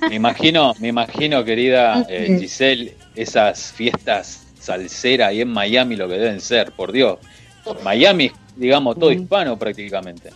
Me 0.08 0.16
imagino, 0.16 0.74
me 0.80 0.88
imagino, 0.88 1.44
querida 1.44 2.04
eh. 2.08 2.36
Giselle, 2.40 2.96
esas 3.14 3.72
fiestas 3.72 4.42
salsera 4.58 5.28
ahí 5.28 5.40
en 5.40 5.48
Miami 5.48 5.94
lo 5.96 6.08
que 6.08 6.14
deben 6.14 6.40
ser, 6.40 6.72
por 6.72 6.90
Dios. 6.92 7.18
Miami, 7.82 8.30
digamos, 8.54 8.98
todo 8.98 9.10
Mm. 9.10 9.22
hispano 9.22 9.58
prácticamente. 9.58 10.30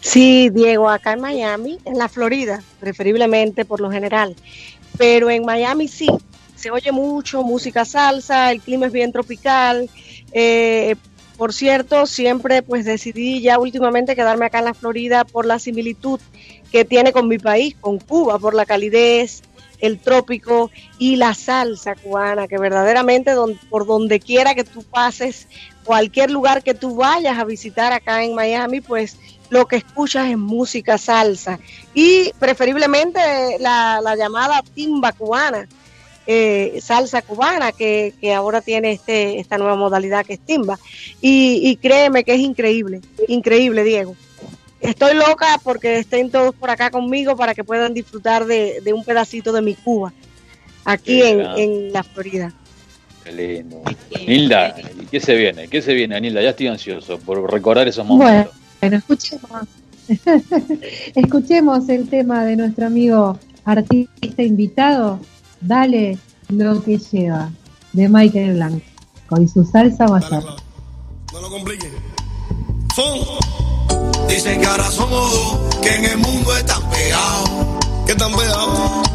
Sí, 0.00 0.50
Diego, 0.50 0.88
acá 0.88 1.12
en 1.12 1.20
Miami, 1.20 1.78
en 1.84 1.98
la 1.98 2.08
Florida, 2.08 2.62
preferiblemente 2.80 3.64
por 3.64 3.80
lo 3.80 3.90
general. 3.90 4.36
Pero 4.96 5.30
en 5.30 5.44
Miami 5.44 5.88
sí, 5.88 6.06
se 6.54 6.70
oye 6.70 6.92
mucho 6.92 7.42
música 7.42 7.84
salsa, 7.84 8.50
el 8.52 8.60
clima 8.60 8.86
es 8.86 8.92
bien 8.92 9.12
tropical. 9.12 9.90
Eh, 10.32 10.94
por 11.36 11.52
cierto, 11.52 12.06
siempre 12.06 12.62
pues 12.62 12.84
decidí 12.84 13.40
ya 13.42 13.58
últimamente 13.58 14.14
quedarme 14.16 14.46
acá 14.46 14.60
en 14.60 14.64
la 14.66 14.74
Florida 14.74 15.24
por 15.24 15.44
la 15.44 15.58
similitud 15.58 16.18
que 16.72 16.84
tiene 16.84 17.12
con 17.12 17.28
mi 17.28 17.38
país, 17.38 17.76
con 17.80 17.98
Cuba, 17.98 18.38
por 18.38 18.54
la 18.54 18.64
calidez, 18.64 19.42
el 19.80 19.98
trópico 19.98 20.70
y 20.98 21.16
la 21.16 21.34
salsa 21.34 21.94
cubana, 21.94 22.48
que 22.48 22.56
verdaderamente 22.58 23.32
don- 23.32 23.58
por 23.68 23.86
donde 23.86 24.20
quiera 24.20 24.54
que 24.54 24.64
tú 24.64 24.82
pases, 24.84 25.46
cualquier 25.86 26.30
lugar 26.30 26.62
que 26.62 26.74
tú 26.74 26.96
vayas 26.96 27.38
a 27.38 27.44
visitar 27.44 27.92
acá 27.92 28.22
en 28.24 28.34
Miami, 28.34 28.80
pues 28.82 29.16
lo 29.48 29.66
que 29.66 29.76
escuchas 29.76 30.28
es 30.28 30.36
música 30.36 30.98
salsa 30.98 31.58
y 31.94 32.32
preferiblemente 32.38 33.20
la, 33.60 34.00
la 34.02 34.16
llamada 34.16 34.62
timba 34.74 35.12
cubana, 35.12 35.68
eh, 36.26 36.80
salsa 36.82 37.22
cubana 37.22 37.70
que, 37.70 38.12
que 38.20 38.34
ahora 38.34 38.60
tiene 38.60 38.90
este, 38.90 39.38
esta 39.38 39.56
nueva 39.56 39.76
modalidad 39.76 40.26
que 40.26 40.34
es 40.34 40.40
timba. 40.40 40.78
Y, 41.20 41.60
y 41.62 41.76
créeme 41.76 42.24
que 42.24 42.34
es 42.34 42.40
increíble, 42.40 43.00
increíble 43.28 43.84
Diego. 43.84 44.16
Estoy 44.80 45.14
loca 45.14 45.60
porque 45.62 45.98
estén 46.00 46.30
todos 46.30 46.54
por 46.54 46.68
acá 46.68 46.90
conmigo 46.90 47.36
para 47.36 47.54
que 47.54 47.64
puedan 47.64 47.94
disfrutar 47.94 48.44
de, 48.44 48.80
de 48.82 48.92
un 48.92 49.04
pedacito 49.04 49.52
de 49.52 49.62
mi 49.62 49.74
Cuba 49.74 50.12
aquí 50.84 51.22
en, 51.22 51.40
en 51.56 51.92
la 51.92 52.02
Florida. 52.02 52.52
Qué 53.26 53.32
lindo. 53.32 53.82
Nilda, 54.26 54.74
qué 54.74 54.82
lindo. 54.84 55.02
¿y 55.02 55.06
¿qué 55.06 55.20
se 55.20 55.34
viene? 55.34 55.66
¿Qué 55.68 55.82
se 55.82 55.94
viene, 55.94 56.20
Nilda? 56.20 56.42
Ya 56.42 56.50
estoy 56.50 56.68
ansioso 56.68 57.18
por 57.18 57.50
recordar 57.52 57.88
esos 57.88 58.06
momentos. 58.06 58.54
Bueno, 58.80 58.96
escuchemos. 58.98 59.62
escuchemos 61.16 61.88
el 61.88 62.08
tema 62.08 62.44
de 62.44 62.56
nuestro 62.56 62.86
amigo 62.86 63.36
artista 63.64 64.42
invitado, 64.42 65.18
Dale 65.60 66.18
lo 66.48 66.80
que 66.84 66.98
lleva, 66.98 67.50
de 67.92 68.08
Michael 68.08 68.54
Blanco, 68.54 68.84
y 69.40 69.48
su 69.48 69.64
salsa 69.64 70.06
mayor. 70.06 70.44
No 71.32 71.40
lo 71.40 71.50
compliquen. 71.50 71.90
Son. 72.94 73.18
Dicen 74.28 74.60
que 74.60 74.66
ahora 74.66 74.84
somos 74.84 75.32
dos, 75.32 75.76
que 75.82 75.96
en 75.96 76.04
el 76.04 76.18
mundo 76.18 76.56
están 76.56 76.88
pegados. 76.90 77.50
¿Qué 78.06 78.12
están 78.12 78.32
pegados? 78.36 79.08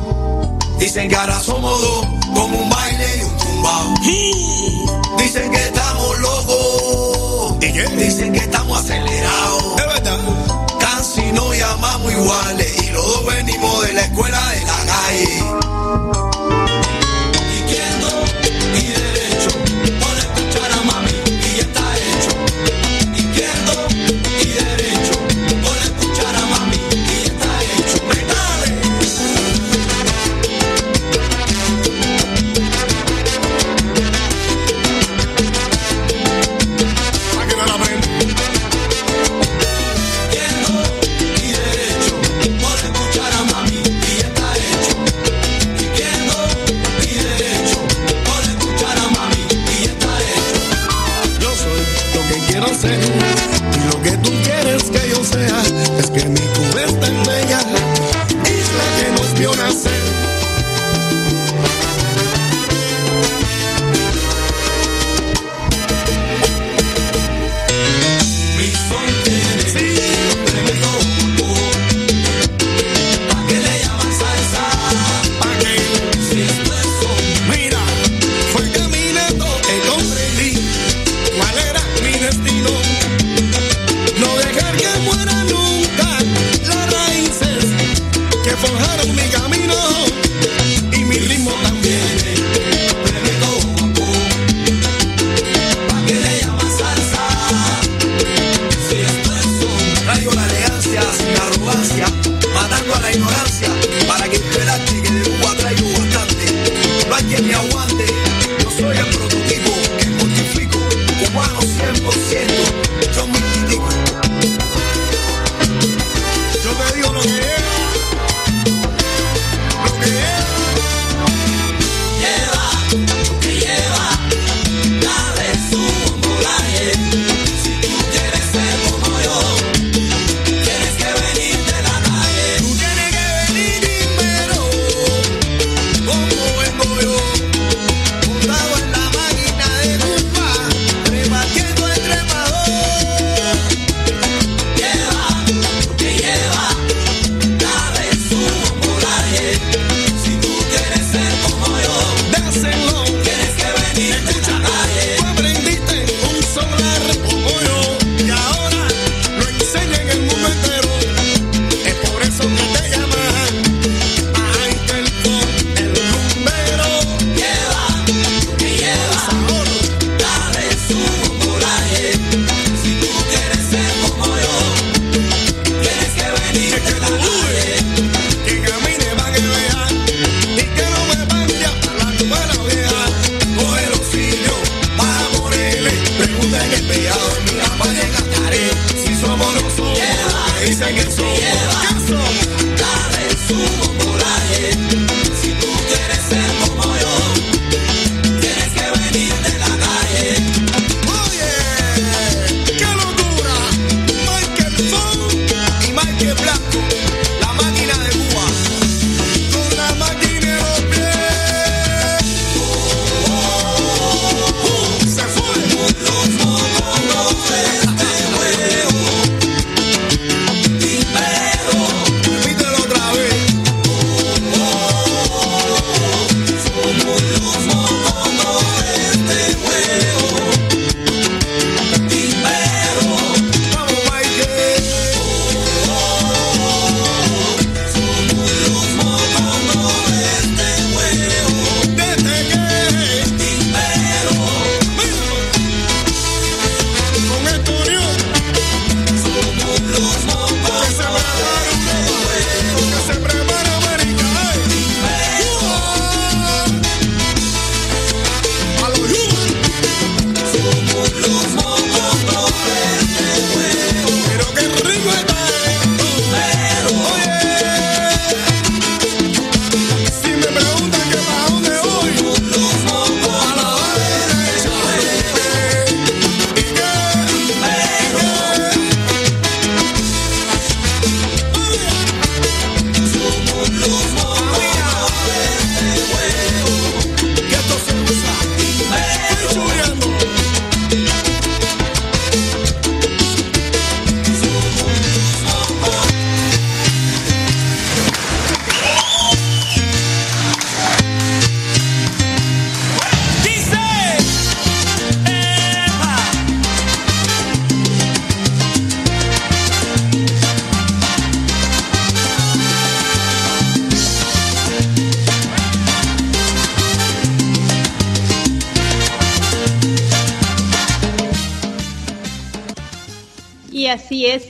Dicen 0.80 1.08
que 1.08 1.15
ahora 1.15 1.39
somos 1.39 1.82
dos, 1.82 2.06
con 2.34 2.54
un 2.54 2.69
baile 2.69 3.06
y 3.19 3.24
un 3.24 3.51
tumbao. 3.62 3.93
Dicen 5.17 5.52
que 5.52 5.58
estamos 5.58 6.19
locos. 6.19 7.60
Dicen 7.60 8.34
que 8.34 8.39
estamos 8.39 8.80
acelerados. 8.80 9.80
Es 9.80 9.88
verdad. 9.88 10.19
Casi 10.80 11.32
nos 11.32 11.58
llamamos 11.58 12.12
iguales 12.12 12.84
y 12.84 12.91
los 12.91 13.06
dos 13.06 13.26
venimos 13.26 13.88
de 13.88 13.93
la 13.93 14.02
escuela 14.02 14.39
de 14.50 14.62
la 14.65 14.86
calle. 14.86 16.31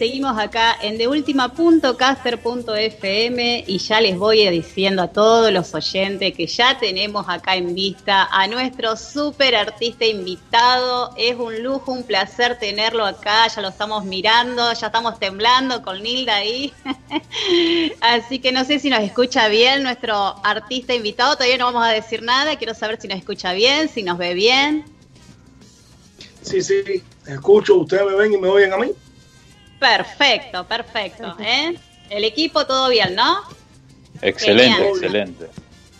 Seguimos 0.01 0.33
acá 0.39 0.75
en 0.81 0.97
deultima.caster.fm 0.97 3.65
y 3.67 3.77
ya 3.77 4.01
les 4.01 4.17
voy 4.17 4.49
diciendo 4.49 5.03
a 5.03 5.09
todos 5.09 5.53
los 5.53 5.75
oyentes 5.75 6.33
que 6.33 6.47
ya 6.47 6.79
tenemos 6.79 7.27
acá 7.29 7.55
en 7.55 7.75
vista 7.75 8.27
a 8.31 8.47
nuestro 8.47 8.97
super 8.97 9.55
artista 9.55 10.07
invitado. 10.07 11.13
Es 11.17 11.35
un 11.35 11.61
lujo, 11.61 11.91
un 11.91 12.01
placer 12.01 12.57
tenerlo 12.57 13.05
acá, 13.05 13.47
ya 13.47 13.61
lo 13.61 13.67
estamos 13.67 14.03
mirando, 14.03 14.73
ya 14.73 14.87
estamos 14.87 15.19
temblando 15.19 15.83
con 15.83 16.01
Nilda 16.01 16.37
ahí. 16.37 16.73
Así 18.01 18.39
que 18.39 18.51
no 18.51 18.65
sé 18.65 18.79
si 18.79 18.89
nos 18.89 19.01
escucha 19.01 19.49
bien 19.49 19.83
nuestro 19.83 20.15
artista 20.43 20.95
invitado, 20.95 21.35
todavía 21.35 21.59
no 21.59 21.65
vamos 21.65 21.85
a 21.85 21.91
decir 21.91 22.23
nada, 22.23 22.55
quiero 22.55 22.73
saber 22.73 22.99
si 22.99 23.07
nos 23.07 23.19
escucha 23.19 23.53
bien, 23.53 23.87
si 23.87 24.01
nos 24.01 24.17
ve 24.17 24.33
bien. 24.33 24.83
Sí, 26.41 26.63
sí, 26.63 27.03
escucho, 27.27 27.75
ustedes 27.75 28.03
me 28.07 28.15
ven 28.15 28.33
y 28.33 28.37
me 28.37 28.47
oyen 28.47 28.73
a 28.73 28.77
mí. 28.77 28.89
Perfecto, 29.81 30.63
perfecto. 30.67 31.35
¿eh? 31.39 31.75
El 32.11 32.23
equipo 32.23 32.67
todo 32.67 32.87
bien, 32.89 33.15
¿no? 33.15 33.41
Excelente, 34.21 34.75
Genial. 34.75 34.91
excelente. 34.91 35.47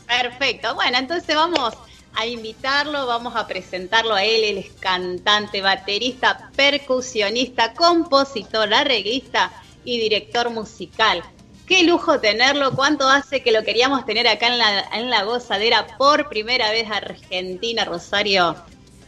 Perfecto. 0.08 0.76
Bueno, 0.76 1.00
entonces 1.00 1.36
vamos 1.36 1.74
a 2.14 2.28
invitarlo, 2.28 3.08
vamos 3.08 3.36
a 3.36 3.48
presentarlo 3.48 4.14
a 4.14 4.24
él. 4.24 4.44
Él 4.44 4.58
es 4.60 4.72
cantante, 4.80 5.62
baterista, 5.62 6.52
percusionista, 6.56 7.74
compositor, 7.74 8.72
arreglista 8.72 9.52
y 9.84 10.00
director 10.00 10.52
musical. 10.52 11.24
Qué 11.66 11.82
lujo 11.84 12.20
tenerlo. 12.20 12.76
¿Cuánto 12.76 13.10
hace 13.10 13.42
que 13.42 13.52
lo 13.52 13.64
queríamos 13.64 14.06
tener 14.06 14.28
acá 14.28 14.46
en 14.46 14.60
la, 14.60 14.82
en 14.94 15.10
la 15.10 15.24
gozadera 15.24 15.88
por 15.98 16.30
primera 16.30 16.70
vez 16.70 16.86
Argentina, 16.92 17.84
Rosario? 17.86 18.58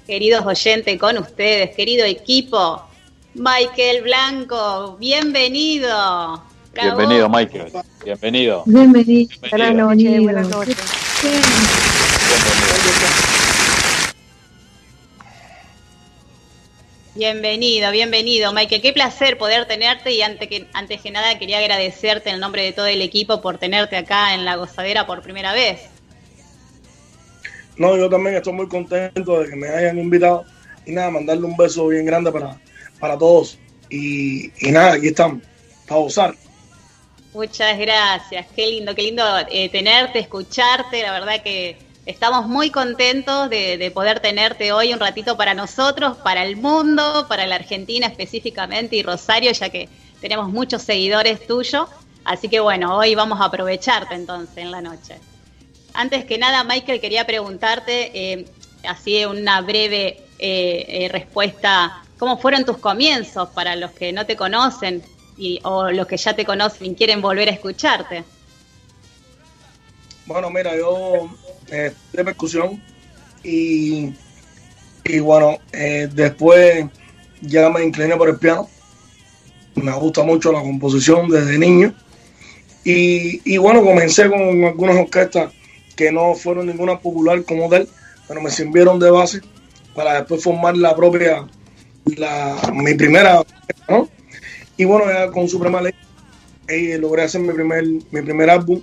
Queridos 0.07 0.43
oyentes, 0.47 0.97
con 0.97 1.19
ustedes, 1.19 1.75
querido 1.75 2.05
equipo. 2.05 2.87
Michael 3.35 4.03
Blanco, 4.03 4.97
bienvenido. 4.97 5.89
Bravo. 6.71 6.97
Bienvenido, 6.97 7.29
Michael. 7.29 7.71
Bienvenido. 8.05 8.63
Bienvenido. 8.67 9.29
Buenas 9.49 9.73
noches, 9.75 10.21
buenas 10.21 10.49
noches. 10.49 10.77
Bienvenido, 17.15 17.91
bienvenido, 17.91 18.53
Michael. 18.53 18.81
Qué 18.81 18.93
placer 18.93 19.37
poder 19.39 19.67
tenerte 19.67 20.11
y 20.11 20.21
antes 20.21 20.47
que, 20.47 20.67
antes 20.73 21.01
que 21.01 21.09
nada 21.09 21.39
quería 21.39 21.57
agradecerte 21.57 22.29
en 22.29 22.39
nombre 22.39 22.63
de 22.63 22.71
todo 22.71 22.85
el 22.85 23.01
equipo 23.01 23.41
por 23.41 23.57
tenerte 23.57 23.97
acá 23.97 24.35
en 24.35 24.45
la 24.45 24.57
gozadera 24.57 25.07
por 25.07 25.23
primera 25.23 25.53
vez. 25.53 25.89
No, 27.77 27.97
yo 27.97 28.07
también 28.09 28.35
estoy 28.35 28.53
muy 28.53 28.67
contento 28.67 29.41
de 29.41 29.49
que 29.49 29.55
me 29.55 29.69
hayan 29.69 29.97
invitado. 29.97 30.45
Y 30.85 30.91
nada, 30.91 31.09
mandarle 31.09 31.45
un 31.45 31.55
beso 31.55 31.87
bien 31.87 32.05
grande 32.05 32.31
para, 32.31 32.59
para 32.99 33.17
todos. 33.17 33.57
Y, 33.89 34.51
nada, 34.61 34.93
aquí 34.93 35.07
estamos, 35.07 35.43
para 35.87 36.01
gozar. 36.01 36.35
Muchas 37.33 37.77
gracias, 37.77 38.45
qué 38.55 38.67
lindo, 38.67 38.93
qué 38.93 39.03
lindo 39.03 39.23
eh, 39.49 39.69
tenerte, 39.69 40.19
escucharte, 40.19 41.01
la 41.01 41.11
verdad 41.11 41.41
que 41.41 41.77
estamos 42.05 42.47
muy 42.47 42.69
contentos 42.69 43.49
de, 43.49 43.77
de 43.77 43.91
poder 43.91 44.19
tenerte 44.19 44.71
hoy 44.71 44.93
un 44.93 44.99
ratito 44.99 45.35
para 45.35 45.55
nosotros, 45.55 46.17
para 46.17 46.45
el 46.45 46.57
mundo, 46.57 47.25
para 47.27 47.47
la 47.47 47.55
Argentina 47.55 48.05
específicamente 48.05 48.95
y 48.97 49.03
Rosario, 49.03 49.51
ya 49.51 49.69
que 49.69 49.89
tenemos 50.21 50.49
muchos 50.49 50.83
seguidores 50.83 51.45
tuyos, 51.45 51.89
así 52.23 52.47
que 52.49 52.59
bueno, 52.59 52.97
hoy 52.97 53.15
vamos 53.15 53.41
a 53.41 53.45
aprovecharte 53.45 54.15
entonces 54.15 54.57
en 54.57 54.71
la 54.71 54.81
noche. 54.81 55.15
Antes 55.93 56.25
que 56.25 56.37
nada, 56.37 56.63
Michael, 56.63 56.99
quería 56.99 57.25
preguntarte, 57.25 58.11
eh, 58.13 58.45
así 58.87 59.25
una 59.25 59.61
breve 59.61 60.23
eh, 60.39 60.85
eh, 60.87 61.09
respuesta, 61.11 62.02
¿cómo 62.23 62.37
fueron 62.37 62.63
tus 62.63 62.77
comienzos 62.77 63.49
para 63.49 63.75
los 63.75 63.91
que 63.91 64.13
no 64.13 64.25
te 64.25 64.37
conocen 64.37 65.03
y, 65.35 65.59
o 65.63 65.91
los 65.91 66.07
que 66.07 66.15
ya 66.15 66.33
te 66.33 66.45
conocen 66.45 66.91
y 66.91 66.95
quieren 66.95 67.21
volver 67.21 67.49
a 67.49 67.51
escucharte? 67.51 68.23
Bueno, 70.25 70.49
mira, 70.49 70.73
yo 70.73 71.29
eh, 71.69 71.91
de 72.13 72.23
percusión 72.23 72.81
y, 73.43 74.13
y 75.03 75.19
bueno, 75.19 75.57
eh, 75.73 76.07
después 76.13 76.85
ya 77.41 77.69
me 77.69 77.83
incliné 77.83 78.15
por 78.15 78.29
el 78.29 78.37
piano. 78.37 78.69
Me 79.75 79.91
gusta 79.91 80.23
mucho 80.23 80.53
la 80.53 80.61
composición 80.61 81.27
desde 81.27 81.59
niño. 81.59 81.93
Y, 82.85 83.41
y 83.43 83.57
bueno, 83.57 83.83
comencé 83.83 84.29
con 84.29 84.63
algunas 84.63 84.95
orquestas 84.95 85.51
que 85.97 86.09
no 86.09 86.35
fueron 86.35 86.67
ninguna 86.67 86.97
popular 86.97 87.43
como 87.43 87.67
tal, 87.67 87.85
pero 88.29 88.39
me 88.39 88.49
sirvieron 88.49 88.97
de 88.97 89.11
base 89.11 89.41
para 89.93 90.13
después 90.13 90.41
formar 90.41 90.77
la 90.77 90.95
propia, 90.95 91.45
la, 92.05 92.57
mi 92.73 92.93
primera, 92.95 93.41
¿no? 93.89 94.09
Y 94.77 94.85
bueno, 94.85 95.05
ya 95.11 95.31
con 95.31 95.47
Suprema 95.49 95.81
Ley 95.81 95.93
eh, 96.67 96.97
logré 96.99 97.23
hacer 97.23 97.41
mi 97.41 97.53
primer, 97.53 97.83
mi 97.85 98.21
primer 98.23 98.49
álbum 98.49 98.81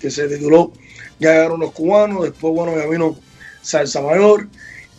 que 0.00 0.10
se 0.10 0.28
tituló 0.28 0.72
Ya 1.20 1.32
llegaron 1.32 1.60
los 1.60 1.72
cubanos, 1.72 2.24
después 2.24 2.54
bueno, 2.54 2.76
ya 2.78 2.86
vino 2.88 3.16
Salsa 3.62 4.02
Mayor. 4.02 4.48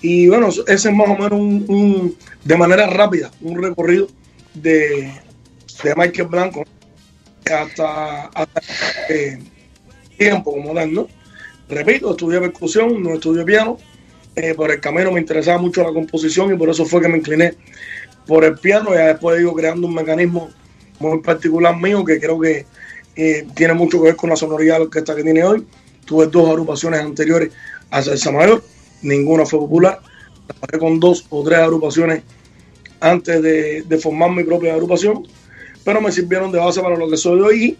Y 0.01 0.27
bueno, 0.29 0.49
ese 0.49 0.63
es 0.89 0.95
más 0.95 1.09
o 1.09 1.15
menos 1.15 1.33
un, 1.33 1.65
un- 1.69 2.17
de 2.43 2.57
manera 2.57 2.87
rápida, 2.87 3.31
un 3.41 3.61
recorrido 3.61 4.07
de, 4.53 5.11
de 5.83 5.95
Michael 5.95 6.27
Blanco 6.29 6.63
hasta, 7.45 8.25
hasta 8.27 8.61
eh, 9.09 9.39
tiempo 10.17 10.51
como 10.53 10.73
tal, 10.73 10.93
¿no? 10.93 11.07
Repito, 11.69 12.11
estudié 12.11 12.39
percusión, 12.41 13.01
no 13.03 13.15
estudié 13.15 13.43
piano. 13.45 13.77
Eh, 14.35 14.53
por 14.53 14.71
el 14.71 14.79
camino 14.79 15.11
me 15.11 15.19
interesaba 15.19 15.57
mucho 15.57 15.83
la 15.83 15.91
composición 15.91 16.53
y 16.53 16.57
por 16.57 16.69
eso 16.69 16.85
fue 16.85 17.01
que 17.01 17.09
me 17.09 17.17
incliné 17.17 17.53
por 18.25 18.43
el 18.45 18.57
piano. 18.57 18.93
Ya 18.93 19.07
después 19.07 19.37
he 19.37 19.41
ido 19.41 19.53
creando 19.53 19.87
un 19.87 19.93
mecanismo 19.93 20.49
muy 20.99 21.19
particular 21.19 21.75
mío 21.75 22.05
que 22.05 22.19
creo 22.19 22.39
que 22.39 22.65
eh, 23.15 23.45
tiene 23.55 23.73
mucho 23.73 23.99
que 23.99 24.09
ver 24.09 24.15
con 24.15 24.29
la 24.29 24.35
sonoridad 24.35 24.75
de 24.75 24.79
la 24.79 24.85
orquesta 24.85 25.15
que 25.15 25.23
tiene 25.23 25.43
hoy. 25.43 25.65
Tuve 26.05 26.27
dos 26.27 26.49
agrupaciones 26.49 27.01
anteriores 27.01 27.51
a 27.89 28.01
Salsa 28.01 28.31
Mayor, 28.31 28.63
ninguna 29.01 29.45
fue 29.45 29.59
popular. 29.59 29.99
Trabajé 30.47 30.79
con 30.79 30.99
dos 30.99 31.25
o 31.29 31.43
tres 31.43 31.59
agrupaciones 31.59 32.23
antes 32.99 33.41
de, 33.41 33.81
de 33.83 33.97
formar 33.97 34.31
mi 34.31 34.43
propia 34.43 34.73
agrupación, 34.73 35.27
pero 35.83 36.01
me 36.01 36.11
sirvieron 36.11 36.51
de 36.51 36.59
base 36.59 36.81
para 36.81 36.95
lo 36.95 37.09
que 37.09 37.17
soy 37.17 37.41
hoy. 37.41 37.77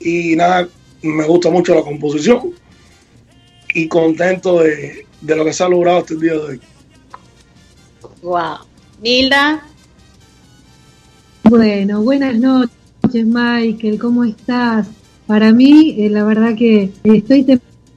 Y 0.00 0.34
nada, 0.34 0.68
me 1.02 1.24
gusta 1.24 1.50
mucho 1.50 1.74
la 1.74 1.82
composición 1.82 2.54
y 3.74 3.88
contento 3.88 4.60
de, 4.62 5.06
de 5.22 5.36
lo 5.36 5.44
que 5.44 5.52
se 5.52 5.64
ha 5.64 5.68
logrado 5.68 5.98
hasta 5.98 6.14
el 6.14 6.20
día 6.20 6.32
de 6.32 6.38
hoy. 6.38 6.60
Wow. 8.22 8.58
Nilda, 9.02 9.62
Bueno, 11.44 12.02
buenas 12.02 12.38
noches, 12.38 13.26
Michael, 13.26 13.98
¿cómo 13.98 14.24
estás? 14.24 14.86
Para 15.26 15.52
mí, 15.52 15.96
eh, 15.98 16.10
la 16.10 16.24
verdad 16.24 16.54
que 16.56 16.92
estoy 17.02 17.44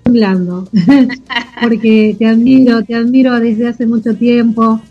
temblando, 0.04 0.68
porque 1.62 2.16
te 2.18 2.28
admiro, 2.28 2.84
te 2.84 2.96
admiro 2.96 3.40
desde 3.40 3.68
hace 3.68 3.86
mucho 3.86 4.16
tiempo, 4.16 4.82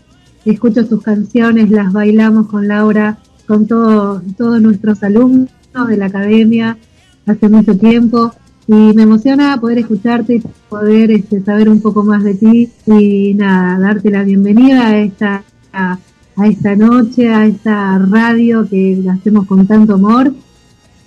escucho 0.45 0.85
tus 0.85 1.01
canciones, 1.03 1.69
las 1.69 1.91
bailamos 1.91 2.47
con 2.47 2.67
Laura, 2.67 3.17
con 3.45 3.67
todo, 3.67 4.21
todos 4.37 4.61
nuestros 4.61 5.03
alumnos 5.03 5.49
de 5.87 5.97
la 5.97 6.05
academia 6.05 6.77
hace 7.25 7.49
mucho 7.49 7.77
tiempo, 7.77 8.33
y 8.67 8.73
me 8.73 9.03
emociona 9.03 9.59
poder 9.59 9.79
escucharte 9.79 10.35
y 10.35 10.43
poder 10.69 11.11
este, 11.11 11.41
saber 11.41 11.69
un 11.69 11.81
poco 11.81 12.03
más 12.03 12.23
de 12.23 12.33
ti, 12.35 12.69
y 12.87 13.33
nada, 13.35 13.79
darte 13.79 14.09
la 14.11 14.23
bienvenida 14.23 14.87
a 14.87 14.97
esta... 14.99 15.43
a- 15.73 15.99
esta 16.43 16.75
noche, 16.75 17.29
a 17.33 17.45
esta 17.45 17.97
radio 17.97 18.67
que 18.69 18.99
la 19.01 19.13
hacemos 19.13 19.47
con 19.47 19.65
tanto 19.65 19.93
amor. 19.93 20.33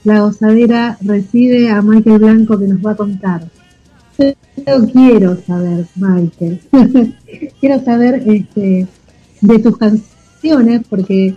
La 0.02 0.20
gozadera 0.20 0.96
recibe 1.02 1.68
a 1.70 1.82
Michael 1.82 2.18
Blanco 2.18 2.58
que 2.58 2.66
nos 2.66 2.78
va 2.80 2.92
a 2.92 2.96
contar. 2.96 3.46
Yo 4.18 4.86
quiero 4.90 5.36
saber, 5.46 5.84
Michael, 5.96 6.60
quiero 7.60 7.84
saber 7.84 8.22
este, 8.24 8.86
de 9.42 9.58
tus 9.58 9.76
canciones, 9.76 10.80
porque 10.88 11.36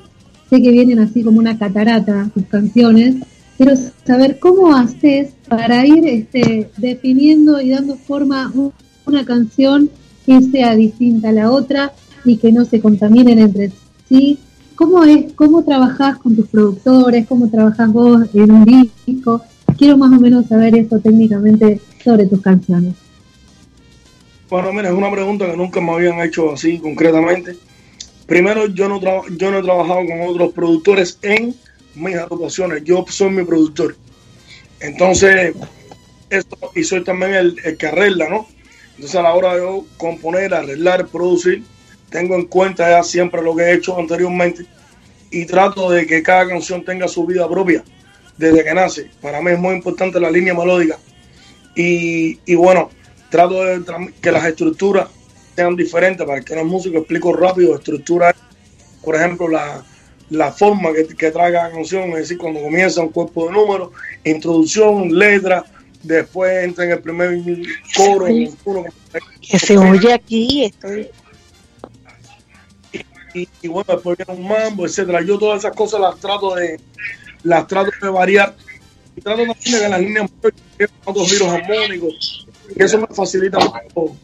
sé 0.49 0.61
que 0.61 0.71
vienen 0.71 0.99
así 0.99 1.21
como 1.21 1.39
una 1.39 1.57
catarata 1.57 2.29
tus 2.33 2.45
canciones. 2.45 3.15
Quiero 3.57 3.73
saber 4.07 4.39
cómo 4.39 4.73
haces 4.73 5.33
para 5.51 5.85
ir 5.85 6.07
este, 6.07 6.71
definiendo 6.77 7.59
y 7.59 7.71
dando 7.71 7.97
forma 7.97 8.45
a 8.45 8.49
un- 8.49 8.71
una 9.05 9.25
canción 9.25 9.89
que 10.25 10.39
sea 10.43 10.75
distinta 10.75 11.27
a 11.27 11.33
la 11.33 11.51
otra 11.51 11.91
y 12.23 12.37
que 12.37 12.53
no 12.53 12.63
se 12.63 12.79
contaminen 12.79 13.37
entre 13.37 13.69
sí. 14.07 14.39
¿Cómo 14.75 15.03
es, 15.03 15.33
cómo 15.33 15.61
trabajás 15.63 16.17
con 16.19 16.37
tus 16.37 16.47
productores? 16.47 17.27
¿Cómo 17.27 17.49
trabajás 17.49 17.91
vos 17.91 18.21
en 18.33 18.49
un 18.49 18.63
disco? 19.05 19.41
Quiero 19.77 19.97
más 19.97 20.17
o 20.17 20.21
menos 20.21 20.45
saber 20.47 20.73
esto 20.77 20.99
técnicamente 20.99 21.81
sobre 22.01 22.27
tus 22.27 22.39
canciones. 22.41 22.93
Bueno, 24.49 24.71
mira, 24.71 24.87
es 24.89 24.95
una 24.95 25.11
pregunta 25.11 25.51
que 25.51 25.57
nunca 25.57 25.81
me 25.81 25.91
habían 25.91 26.21
hecho 26.21 26.53
así 26.53 26.77
concretamente. 26.79 27.57
Primero, 28.25 28.67
yo 28.67 28.87
no, 28.87 29.01
yo 29.01 29.51
no 29.51 29.57
he 29.57 29.63
trabajado 29.63 29.99
con 30.05 30.21
otros 30.29 30.53
productores 30.53 31.19
en 31.21 31.53
mis 31.95 32.15
agrupaciones. 32.15 32.85
Yo 32.85 33.03
soy 33.09 33.31
mi 33.31 33.43
productor. 33.43 33.97
Entonces, 34.81 35.53
esto, 36.29 36.57
y 36.75 36.83
soy 36.83 37.03
también 37.03 37.33
el, 37.33 37.55
el 37.63 37.77
que 37.77 37.87
arregla, 37.87 38.29
¿no? 38.29 38.47
Entonces, 38.95 39.15
a 39.15 39.21
la 39.21 39.33
hora 39.33 39.55
de 39.55 39.83
componer, 39.97 40.53
arreglar, 40.53 41.07
producir, 41.07 41.63
tengo 42.09 42.35
en 42.35 42.45
cuenta 42.45 42.89
ya 42.89 43.03
siempre 43.03 43.41
lo 43.41 43.55
que 43.55 43.63
he 43.63 43.73
hecho 43.73 43.97
anteriormente 43.97 44.65
y 45.31 45.45
trato 45.45 45.89
de 45.89 46.05
que 46.05 46.21
cada 46.21 46.47
canción 46.47 46.83
tenga 46.83 47.07
su 47.07 47.25
vida 47.25 47.49
propia 47.49 47.83
desde 48.37 48.63
que 48.63 48.73
nace. 48.73 49.09
Para 49.21 49.41
mí 49.41 49.51
es 49.51 49.59
muy 49.59 49.75
importante 49.75 50.19
la 50.19 50.29
línea 50.29 50.53
melódica. 50.53 50.97
Y, 51.75 52.39
y 52.45 52.55
bueno, 52.55 52.89
trato 53.29 53.63
de 53.63 54.11
que 54.21 54.31
las 54.31 54.45
estructuras 54.45 55.07
sean 55.55 55.75
diferentes. 55.75 56.27
Para 56.27 56.41
que 56.41 56.53
no 56.55 56.61
es 56.61 56.67
músico, 56.67 56.97
explico 56.97 57.33
rápido. 57.33 57.75
Estructura, 57.75 58.31
es, 58.31 58.35
por 59.01 59.15
ejemplo, 59.15 59.47
la, 59.47 59.83
la 60.31 60.51
forma 60.51 60.93
que, 60.93 61.05
que 61.15 61.29
trae 61.29 61.51
cada 61.51 61.71
canción, 61.71 62.09
es 62.11 62.19
decir, 62.19 62.37
cuando 62.37 62.61
comienza 62.61 63.01
un 63.01 63.09
cuerpo 63.09 63.47
de 63.47 63.51
números, 63.51 63.89
introducción, 64.23 65.17
letra, 65.17 65.63
después 66.01 66.63
entra 66.63 66.85
en 66.85 66.91
el 66.91 67.01
primer 67.01 67.37
coro, 67.95 68.25
Que 69.41 69.59
se 69.59 69.77
oye 69.77 70.13
aquí, 70.13 70.65
estoy. 70.65 71.09
y, 73.33 73.47
y 73.61 73.67
bueno, 73.67 73.93
después 73.93 74.17
viene 74.17 74.41
un 74.41 74.47
mambo, 74.47 74.85
etcétera. 74.85 75.21
Yo 75.21 75.37
todas 75.37 75.59
esas 75.59 75.75
cosas 75.75 75.99
las 75.99 76.17
trato 76.17 76.55
de 76.55 76.79
las 77.43 77.67
trato 77.67 77.91
de 78.01 78.09
variar 78.09 78.55
y 79.15 79.21
trato 79.21 79.39
también 79.39 79.57
de 79.63 79.79
que 79.79 79.89
las 79.89 79.99
líneas 79.99 80.31
otros 81.03 81.29
giros 81.29 81.49
armónicos 81.49 82.47
y 82.75 82.83
eso 82.83 82.99
me 82.99 83.07
facilita 83.07 83.59
mucho. 83.59 84.15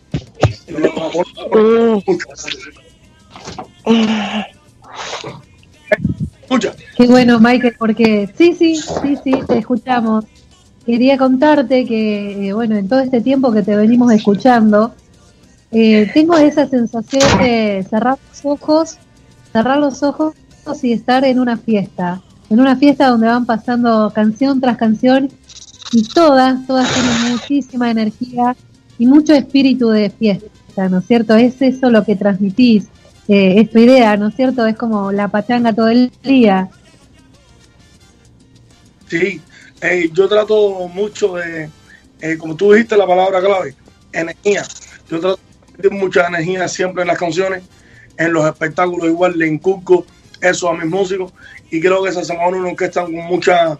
mucho. 2.05 2.27
Qué 6.95 7.07
bueno, 7.07 7.39
Michael, 7.39 7.75
porque 7.77 8.29
sí, 8.37 8.53
sí, 8.53 8.75
sí, 8.75 9.17
sí, 9.23 9.31
te 9.47 9.57
escuchamos. 9.57 10.25
Quería 10.85 11.17
contarte 11.17 11.85
que, 11.85 12.47
eh, 12.47 12.53
bueno, 12.53 12.75
en 12.75 12.87
todo 12.87 12.99
este 13.01 13.21
tiempo 13.21 13.51
que 13.51 13.61
te 13.61 13.75
venimos 13.75 14.11
escuchando, 14.11 14.93
eh, 15.71 16.09
tengo 16.13 16.37
esa 16.37 16.65
sensación 16.67 17.23
de 17.39 17.85
cerrar 17.89 18.17
los 18.29 18.45
ojos, 18.45 18.97
cerrar 19.51 19.79
los 19.79 20.01
ojos 20.03 20.33
y 20.81 20.93
estar 20.93 21.25
en 21.25 21.39
una 21.39 21.57
fiesta, 21.57 22.21
en 22.49 22.59
una 22.59 22.75
fiesta 22.75 23.09
donde 23.09 23.27
van 23.27 23.45
pasando 23.45 24.11
canción 24.13 24.61
tras 24.61 24.77
canción 24.77 25.29
y 25.91 26.03
todas, 26.03 26.65
todas 26.67 26.89
tienen 26.93 27.33
muchísima 27.33 27.91
energía 27.91 28.55
y 28.97 29.05
mucho 29.05 29.33
espíritu 29.33 29.89
de 29.89 30.09
fiesta, 30.09 30.89
¿no 30.89 30.99
es 30.99 31.05
cierto? 31.05 31.35
Es 31.35 31.61
eso 31.61 31.89
lo 31.89 32.03
que 32.03 32.15
transmitís, 32.15 32.87
eh, 33.27 33.59
es 33.59 33.69
tu 33.69 33.79
idea, 33.79 34.15
¿no 34.17 34.29
es 34.29 34.35
cierto? 34.35 34.65
Es 34.65 34.75
como 34.75 35.11
la 35.11 35.27
pachanga 35.27 35.73
todo 35.73 35.89
el 35.89 36.11
día. 36.23 36.69
sí, 39.07 39.41
eh, 39.81 40.09
yo 40.13 40.27
trato 40.27 40.87
mucho 40.87 41.35
de, 41.35 41.69
eh, 42.21 42.37
como 42.37 42.55
tú 42.55 42.71
dijiste 42.71 42.97
la 42.97 43.05
palabra 43.05 43.41
clave, 43.41 43.75
energía. 44.13 44.63
Yo 45.09 45.19
trato 45.19 45.39
de 45.77 45.89
mucha 45.89 46.27
energía 46.27 46.67
siempre 46.67 47.03
en 47.03 47.09
las 47.09 47.17
canciones, 47.17 47.63
en 48.17 48.33
los 48.33 48.45
espectáculos 48.45 49.07
igual 49.07 49.37
le 49.37 49.47
inculco 49.47 50.05
eso 50.41 50.69
a 50.69 50.77
mis 50.77 50.89
músicos 50.89 51.33
y 51.69 51.79
creo 51.79 52.03
que 52.03 52.09
esas 52.09 52.27
son 52.27 52.37
una 52.37 52.69
orquesta 52.69 53.03
con 53.03 53.13
mucha 53.13 53.77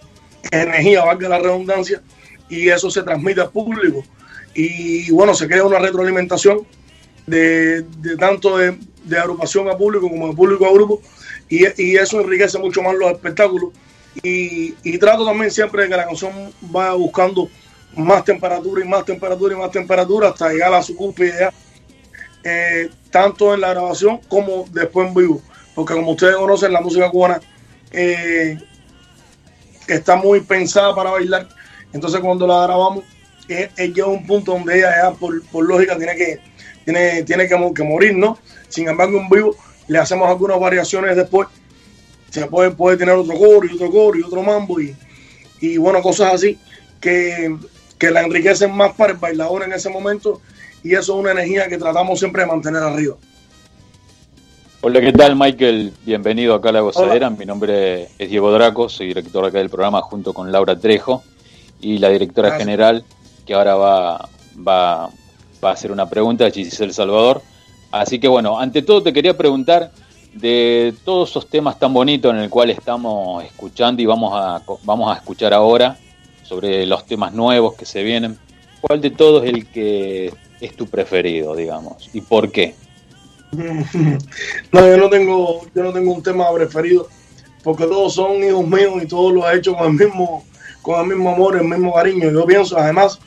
energía, 0.52 1.04
valga 1.04 1.30
la 1.30 1.40
redundancia, 1.40 2.02
y 2.50 2.70
eso 2.70 2.90
se 2.90 3.04
transmite 3.04 3.42
al 3.42 3.50
público. 3.50 4.04
Y 4.54 5.12
bueno, 5.12 5.34
se 5.34 5.48
crea 5.48 5.64
una 5.64 5.80
retroalimentación 5.80 6.66
de, 7.26 7.84
de 7.84 8.18
tanto 8.18 8.58
de, 8.58 8.78
de 9.08 9.18
agrupación 9.18 9.70
a 9.70 9.78
público 9.78 10.10
como 10.10 10.28
de 10.28 10.36
público 10.36 10.66
a 10.66 10.72
grupo, 10.74 11.02
y, 11.50 11.66
y 11.82 11.96
eso 11.96 12.20
enriquece 12.22 12.58
mucho 12.58 12.82
más 12.82 12.96
los 12.96 13.12
espectáculos. 13.12 13.72
Y, 14.24 14.74
y 14.84 14.98
trato 14.98 15.26
también 15.26 15.52
siempre 15.52 15.84
de 15.84 15.90
que 15.90 15.96
la 15.96 16.06
canción 16.06 16.32
vaya 16.62 16.94
buscando 16.94 17.50
más 17.96 18.26
temperatura 18.26 18.84
y 18.84 18.88
más 18.88 19.06
temperatura 19.06 19.54
y 19.54 19.58
más 19.58 19.72
temperatura 19.72 20.30
hasta 20.30 20.50
llegar 20.50 20.74
a 20.74 20.82
su 20.82 20.96
cúspide 20.96 21.34
ya, 21.40 21.54
eh, 22.44 22.90
tanto 23.12 23.54
en 23.54 23.62
la 23.62 23.70
grabación 23.70 24.20
como 24.28 24.66
después 24.72 25.08
en 25.08 25.14
vivo. 25.14 25.42
Porque 25.76 25.94
como 25.94 26.12
ustedes 26.12 26.36
conocen, 26.36 26.74
la 26.74 26.82
música 26.82 27.10
cubana 27.12 27.40
eh, 27.92 28.58
está 29.88 30.16
muy 30.16 30.42
pensada 30.42 30.96
para 30.96 31.12
bailar. 31.12 31.48
Entonces 31.94 32.20
cuando 32.20 32.48
la 32.48 32.64
grabamos, 32.64 33.04
eh, 33.48 33.70
eh, 33.78 33.88
llega 33.88 34.08
un 34.08 34.26
punto 34.26 34.54
donde 34.54 34.80
ella 34.80 34.92
ya 35.04 35.12
por, 35.12 35.42
por 35.48 35.64
lógica 35.66 35.96
tiene 35.96 36.16
que, 36.16 36.40
tiene, 36.86 37.24
tiene 37.24 37.48
que 37.48 37.84
morir, 37.84 38.16
¿no? 38.16 38.40
Sin 38.70 38.88
embargo, 38.88 39.20
en 39.20 39.30
vivo 39.30 39.56
le 39.88 39.98
hacemos 40.00 40.28
algunas 40.28 40.60
variaciones 40.60 41.16
después. 41.16 41.48
Se 42.30 42.46
puede, 42.48 42.72
puede 42.72 42.98
tener 42.98 43.16
otro 43.16 43.38
coro 43.38 43.66
y 43.66 43.76
otro 43.76 43.90
coro 43.90 44.20
y 44.20 44.24
otro 44.24 44.44
mambo 44.44 44.80
y, 44.82 44.96
y 45.62 45.78
bueno, 45.78 46.02
cosas 46.02 46.34
así 46.34 46.60
que, 47.00 47.56
que 47.98 48.12
la 48.12 48.22
enriquecen 48.22 48.76
más 48.76 48.94
para 48.94 49.14
el 49.14 49.20
bailador 49.20 49.64
en 49.64 49.74
ese 49.74 49.90
momento 49.90 50.42
y 50.84 50.92
eso 50.92 51.14
es 51.14 51.20
una 51.20 51.32
energía 51.32 51.68
que 51.68 51.78
tratamos 51.78 52.20
siempre 52.20 52.44
de 52.44 52.48
mantener 52.48 52.84
arriba. 52.84 53.16
Hola, 54.82 55.02
¿qué 55.02 55.12
tal, 55.12 55.36
Michael? 55.36 55.94
Bienvenido 56.06 56.54
acá 56.54 56.70
a 56.70 56.74
La 56.74 56.82
Gozadera. 56.82 57.30
Mi 57.30 57.46
nombre 57.46 58.10
es 58.20 58.30
Diego 58.30 58.52
Draco, 58.52 58.90
soy 58.90 59.08
director 59.08 59.44
acá 59.44 59.58
del 59.58 59.70
programa 59.70 60.02
junto 60.02 60.34
con 60.34 60.52
Laura 60.52 60.78
Trejo 60.78 61.24
y 61.82 61.98
la 61.98 62.10
directora 62.10 62.50
Gracias. 62.50 62.66
general, 62.66 63.06
que 63.46 63.54
ahora 63.54 63.76
va, 63.76 64.30
va, 64.56 65.10
va 65.64 65.70
a 65.70 65.74
hacer 65.74 65.92
una 65.92 66.08
pregunta, 66.08 66.50
Giselle 66.52 66.94
Salvador. 66.94 67.42
Así 68.02 68.20
que 68.20 68.28
bueno, 68.28 68.60
ante 68.60 68.82
todo 68.82 69.04
te 69.04 69.14
quería 69.14 69.36
preguntar 69.38 69.92
de 70.34 70.94
todos 71.04 71.32
esos 71.32 71.48
temas 71.48 71.80
tan 71.80 71.94
bonitos 71.94 72.32
en 72.34 72.40
el 72.40 72.50
cual 72.50 72.70
estamos 72.70 73.44
escuchando 73.44 74.02
y 74.02 74.06
vamos 74.06 74.34
a, 74.36 74.62
vamos 74.84 75.12
a 75.12 75.18
escuchar 75.18 75.54
ahora 75.54 75.98
sobre 76.44 76.86
los 76.86 77.06
temas 77.06 77.34
nuevos 77.34 77.76
que 77.76 77.86
se 77.86 78.04
vienen. 78.04 78.38
¿Cuál 78.82 79.02
de 79.02 79.10
todos 79.10 79.44
es 79.44 79.54
el 79.54 79.66
que 79.68 80.32
es 80.62 80.76
tu 80.76 80.86
preferido, 80.88 81.56
digamos? 81.56 82.10
¿Y 82.14 82.22
por 82.22 82.52
qué? 82.52 82.76
No, 84.72 84.86
yo 84.86 84.98
no 84.98 85.10
tengo, 85.10 85.62
yo 85.74 85.84
no 85.84 85.94
tengo 85.94 86.14
un 86.14 86.22
tema 86.22 86.54
preferido, 86.54 87.08
porque 87.64 87.86
todos 87.86 88.14
son 88.14 88.44
hijos 88.44 88.68
míos 88.68 89.02
y 89.02 89.08
todos 89.08 89.34
lo 89.34 89.50
he 89.50 89.58
hecho 89.58 89.76
con 89.76 89.88
el 89.88 89.94
mismo, 89.94 90.46
con 90.82 91.00
el 91.02 91.08
mismo 91.08 91.34
amor, 91.34 91.56
el 91.56 91.64
mismo 91.64 91.94
cariño. 91.94 92.30
Yo 92.30 92.46
pienso, 92.46 92.78
además, 92.78 93.20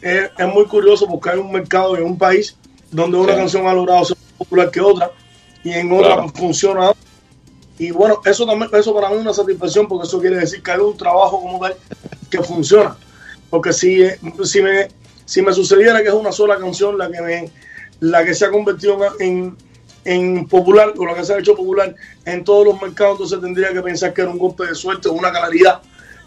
es, 0.00 0.30
es 0.36 0.48
muy 0.48 0.64
curioso 0.64 1.06
porque 1.06 1.30
hay 1.30 1.38
un 1.38 1.52
mercado 1.52 1.96
en 1.96 2.04
un 2.04 2.16
país 2.16 2.56
donde 2.90 3.18
una 3.18 3.32
Sí. 3.32 3.38
canción 3.38 3.66
ha 3.66 3.72
logrado 3.74 4.04
ser 4.04 4.16
más 4.16 4.38
popular 4.38 4.70
que 4.70 4.80
otra 4.80 5.10
y 5.64 5.70
en 5.72 5.92
otra 5.92 6.14
Claro. 6.14 6.28
funciona. 6.34 6.92
Y 7.78 7.90
bueno, 7.92 8.20
eso 8.24 8.44
también, 8.46 8.70
eso 8.74 8.92
para 8.94 9.08
mí 9.10 9.16
es 9.16 9.20
una 9.22 9.32
satisfacción 9.32 9.86
porque 9.86 10.06
eso 10.06 10.20
quiere 10.20 10.36
decir 10.36 10.62
que 10.62 10.70
hay 10.70 10.78
un 10.80 10.96
trabajo 10.96 11.40
como 11.40 11.60
tal 11.60 11.76
que 12.30 12.42
funciona. 12.42 12.96
Porque 13.50 13.72
si, 13.72 14.02
eh, 14.02 14.18
si 14.44 14.60
me, 14.62 14.88
si 15.24 15.42
me 15.42 15.52
sucediera 15.52 16.02
que 16.02 16.08
es 16.08 16.14
una 16.14 16.32
sola 16.32 16.56
canción 16.58 16.98
la 16.98 17.10
que 17.10 17.20
me, 17.20 17.50
la 18.00 18.24
que 18.24 18.34
se 18.34 18.44
ha 18.44 18.50
convertido 18.50 18.98
en, 19.20 19.56
en 20.04 20.46
popular 20.48 20.92
o 20.98 21.06
la 21.06 21.14
que 21.14 21.24
se 21.24 21.34
ha 21.34 21.38
hecho 21.38 21.54
popular 21.54 21.94
en 22.24 22.42
todos 22.44 22.66
los 22.66 22.80
mercados, 22.80 23.12
entonces 23.12 23.40
tendría 23.40 23.72
que 23.72 23.80
pensar 23.82 24.12
que 24.12 24.22
era 24.22 24.30
un 24.30 24.38
golpe 24.38 24.66
de 24.66 24.74
suerte 24.74 25.08
o 25.08 25.12
una 25.12 25.30
claridad 25.30 25.80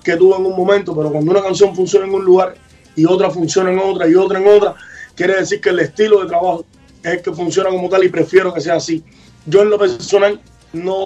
que 0.03 0.15
tuvo 0.15 0.37
en 0.37 0.45
un 0.45 0.55
momento, 0.55 0.95
pero 0.95 1.11
cuando 1.11 1.31
una 1.31 1.41
canción 1.43 1.75
funciona 1.75 2.05
en 2.07 2.13
un 2.13 2.23
lugar 2.25 2.55
y 2.95 3.05
otra 3.05 3.29
funciona 3.29 3.71
en 3.71 3.79
otra 3.79 4.07
y 4.07 4.15
otra 4.15 4.39
en 4.39 4.47
otra, 4.47 4.75
quiere 5.15 5.35
decir 5.37 5.61
que 5.61 5.69
el 5.69 5.79
estilo 5.79 6.21
de 6.21 6.27
trabajo 6.27 6.65
es 7.03 7.11
el 7.13 7.21
que 7.21 7.31
funciona 7.33 7.69
como 7.69 7.89
tal 7.89 8.03
y 8.03 8.09
prefiero 8.09 8.53
que 8.53 8.61
sea 8.61 8.75
así. 8.75 9.03
Yo 9.45 9.61
en 9.61 9.69
lo 9.69 9.79
personal 9.79 10.39
no, 10.73 11.05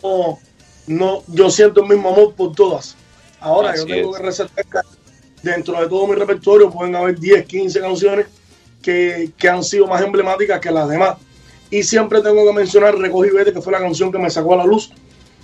no, 0.88 1.24
yo 1.28 1.50
siento 1.50 1.82
el 1.82 1.90
mismo 1.90 2.10
amor 2.10 2.34
por 2.36 2.54
todas. 2.54 2.96
Ahora 3.40 3.72
Así 3.72 3.82
yo 3.82 3.96
tengo 3.96 4.12
es. 4.12 4.18
que 4.18 4.26
resaltar 4.28 4.66
que 4.66 4.80
dentro 5.44 5.80
de 5.80 5.88
todo 5.88 6.08
mi 6.08 6.16
repertorio 6.16 6.70
pueden 6.72 6.96
haber 6.96 7.20
10, 7.20 7.46
15 7.46 7.80
canciones 7.80 8.28
que, 8.82 9.32
que 9.38 9.50
han 9.50 9.64
sido 9.64 9.88
más 9.88 10.02
emblemáticas 10.02 10.60
que 10.60 10.72
las 10.72 10.88
demás. 10.90 11.18
Y 11.70 11.84
siempre 11.84 12.22
tengo 12.22 12.46
que 12.46 12.54
mencionar 12.54 12.96
Recogí 12.98 13.30
Vete, 13.32 13.52
que 13.54 13.62
fue 13.62 13.74
la 13.74 13.80
canción 13.80 14.12
que 14.12 14.20
me 14.20 14.30
sacó 14.30 14.54
a 14.54 14.58
la 14.58 14.66
luz. 14.66 14.92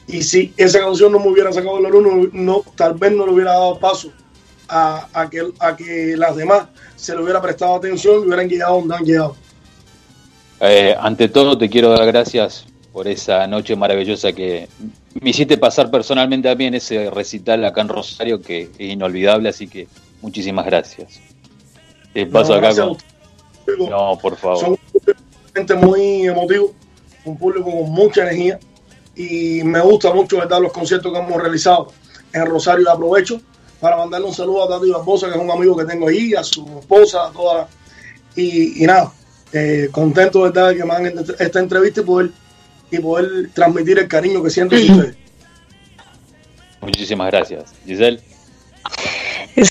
Y 0.08 0.22
si 0.24 0.54
esa 0.58 0.80
canción 0.80 1.12
no 1.12 1.20
me 1.20 1.28
hubiera 1.30 1.52
sacado 1.54 1.78
a 1.78 1.82
la 1.82 1.90
luz, 1.90 2.04
no, 2.04 2.30
no- 2.34 2.64
tal 2.76 2.94
vez 2.96 3.12
no 3.14 3.26
le 3.26 3.34
hubiera 3.34 3.52
dado 3.52 3.80
paso 3.80 4.12
a, 4.68 5.08
a 5.14 5.30
que, 5.30 5.52
a 5.60 5.76
que 5.76 6.16
las 6.18 6.36
demás 6.36 6.68
se 7.02 7.16
le 7.16 7.24
hubiera 7.24 7.42
prestado 7.42 7.76
atención 7.76 8.22
y 8.22 8.28
hubieran 8.28 8.48
llegado 8.48 8.76
donde 8.76 8.96
han 8.96 9.04
llegado. 9.04 9.36
Eh, 10.60 10.96
ante 11.00 11.30
todo, 11.30 11.58
te 11.58 11.68
quiero 11.68 11.90
dar 11.90 12.06
gracias 12.06 12.66
por 12.94 13.08
esa 13.08 13.48
noche 13.48 13.76
maravillosa 13.76 14.32
que 14.34 14.70
me 15.20 15.32
hiciste 15.32 15.58
pasar 15.58 15.90
personalmente 15.90 16.48
a 16.48 16.54
mí 16.54 16.66
en 16.66 16.76
ese 16.76 17.10
recital 17.10 17.66
acá 17.66 17.82
en 17.82 17.88
Rosario, 17.88 18.40
que 18.40 18.70
es 18.78 18.80
inolvidable, 18.80 19.50
así 19.50 19.68
que 19.68 19.88
muchísimas 20.22 20.64
gracias. 20.64 21.20
Te 22.14 22.28
paso 22.28 22.52
No, 22.52 22.68
acá 22.68 22.76
con... 22.76 22.98
No, 23.90 24.20
por 24.22 24.38
favor. 24.38 24.60
Son 24.60 24.78
gente 25.56 25.74
muy 25.74 26.28
emotivo, 26.28 26.72
un 27.26 27.36
público 27.36 27.72
con 27.72 27.90
mucha 27.90 28.22
energía 28.22 28.60
y 29.16 29.64
me 29.64 29.80
gusta 29.82 30.14
mucho 30.14 30.38
¿verdad? 30.38 30.62
los 30.62 30.72
conciertos 30.72 31.12
que 31.12 31.18
hemos 31.18 31.42
realizado 31.42 31.88
en 32.32 32.46
Rosario. 32.46 32.92
Aprovecho 32.92 33.42
para 33.82 33.98
mandarle 33.98 34.28
un 34.28 34.34
saludo 34.34 34.64
a 34.64 34.70
Tati 34.80 34.90
Barbosa, 34.92 35.28
que 35.28 35.34
es 35.38 35.42
un 35.44 35.52
amigo 35.52 35.76
que 35.76 35.86
tengo 35.86 36.08
ahí, 36.08 36.34
a 36.36 36.44
su 36.44 36.66
esposa, 36.80 37.28
a 37.28 37.32
toda. 37.32 37.68
Y, 38.36 38.82
y 38.84 38.86
nada, 38.88 39.12
eh, 39.52 39.90
contento 39.92 40.50
de 40.50 40.76
que 40.78 40.86
me 40.86 40.94
hagan 40.94 41.20
esta- 41.20 41.44
esta 41.44 41.60
entrevista 41.60 42.02
y 42.02 42.04
poder, 42.06 42.30
y 42.92 43.00
poder 43.00 43.50
transmitir 43.54 44.00
el 44.00 44.08
cariño 44.08 44.42
que 44.44 44.50
siento 44.50 44.76
de 44.76 44.84
ustedes. 44.90 45.16
Muchísimas 46.82 47.28
gracias. 47.32 47.74
Giselle, 47.86 48.22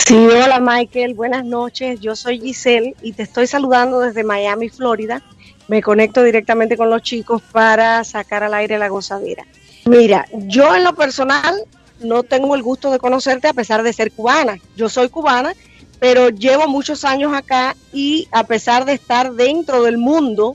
Sí, 0.07 0.15
hola 0.15 0.61
Michael, 0.61 1.15
buenas 1.15 1.45
noches. 1.45 2.01
Yo 2.01 2.15
soy 2.15 2.39
Giselle 2.39 2.95
y 3.03 3.13
te 3.13 3.23
estoy 3.23 3.47
saludando 3.47 4.01
desde 4.01 4.23
Miami, 4.25 4.69
Florida. 4.69 5.23
Me 5.69 5.83
conecto 5.83 6.23
directamente 6.23 6.77
con 6.77 6.91
los 6.91 7.01
chicos 7.03 7.41
para 7.51 8.05
sacar 8.05 8.43
al 8.45 8.53
aire 8.55 8.79
la 8.79 8.89
gozadera. 8.89 9.47
Mira, 9.87 10.27
yo 10.33 10.75
en 10.77 10.85
lo 10.85 10.95
personal 10.95 11.55
no 12.01 12.23
tengo 12.23 12.55
el 12.55 12.63
gusto 12.63 12.91
de 12.91 12.99
conocerte 12.99 13.49
a 13.49 13.53
pesar 13.53 13.83
de 13.83 13.93
ser 13.93 14.13
cubana. 14.13 14.59
Yo 14.77 14.89
soy 14.89 15.09
cubana, 15.09 15.53
pero 15.99 16.31
llevo 16.31 16.67
muchos 16.69 17.05
años 17.05 17.33
acá 17.35 17.77
y 17.93 18.29
a 18.33 18.45
pesar 18.45 18.85
de 18.85 18.95
estar 18.95 19.33
dentro 19.33 19.83
del 19.83 19.99
mundo 19.99 20.55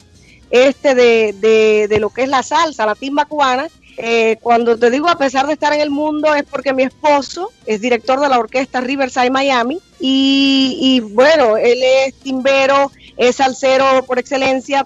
este 0.51 0.95
de, 0.95 1.33
de- 1.39 1.87
de 1.89 1.99
lo 1.99 2.09
que 2.09 2.23
es 2.23 2.29
la 2.29 2.43
salsa, 2.43 2.85
la 2.85 2.95
timba 2.95 3.25
cubana, 3.25 3.67
eh, 3.97 4.37
cuando 4.41 4.77
te 4.77 4.89
digo 4.91 5.07
a 5.07 5.17
pesar 5.17 5.47
de 5.47 5.53
estar 5.53 5.71
en 5.73 5.79
el 5.81 5.89
mundo 5.89 6.33
es 6.35 6.43
porque 6.43 6.73
mi 6.73 6.83
esposo 6.83 7.51
es 7.65 7.79
director 7.79 8.19
de 8.19 8.27
la 8.29 8.37
orquesta 8.39 8.81
Riverside 8.81 9.29
Miami 9.31 9.79
y, 9.99 10.77
y, 10.81 10.99
bueno, 10.99 11.55
él 11.57 11.79
es 11.81 12.13
timbero, 12.15 12.91
es 13.17 13.37
salsero 13.37 14.03
por 14.05 14.19
excelencia, 14.19 14.85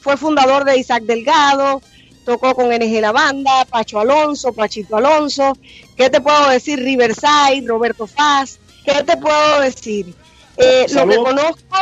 fue 0.00 0.16
fundador 0.16 0.64
de 0.64 0.76
Isaac 0.78 1.04
Delgado, 1.04 1.80
tocó 2.24 2.54
con 2.54 2.70
NG 2.72 3.00
La 3.00 3.12
Banda, 3.12 3.64
Pacho 3.66 4.00
Alonso, 4.00 4.52
Pachito 4.52 4.96
Alonso, 4.96 5.52
¿qué 5.96 6.08
te 6.10 6.20
puedo 6.20 6.48
decir? 6.50 6.78
Riverside, 6.78 7.64
Roberto 7.66 8.06
Faz, 8.06 8.58
¿qué 8.84 9.02
te 9.04 9.16
puedo 9.16 9.60
decir? 9.60 10.14
Eh, 10.56 10.86
lo 10.90 11.08
que 11.08 11.16
conozco, 11.16 11.76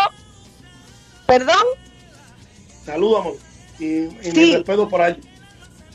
perdón. 1.27 1.65
Saludos, 2.85 3.21
amor. 3.21 3.37
Y, 3.79 3.85
y 3.85 4.09
mi 4.09 4.33
Sí. 4.33 4.55
respeto 4.57 4.89
para 4.89 5.09
ellos. 5.09 5.25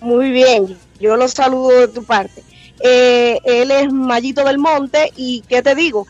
Muy 0.02 0.32
bien, 0.32 0.78
yo 1.00 1.16
lo 1.16 1.28
saludo 1.28 1.70
de 1.82 1.88
tu 1.88 2.04
parte. 2.04 2.44
Eh, 2.84 3.40
él 3.44 3.72
es 3.72 3.92
Mayito 3.92 4.44
del 4.44 4.58
Monte 4.58 5.12
y 5.16 5.42
¿qué 5.48 5.62
te 5.62 5.74
digo? 5.76 6.06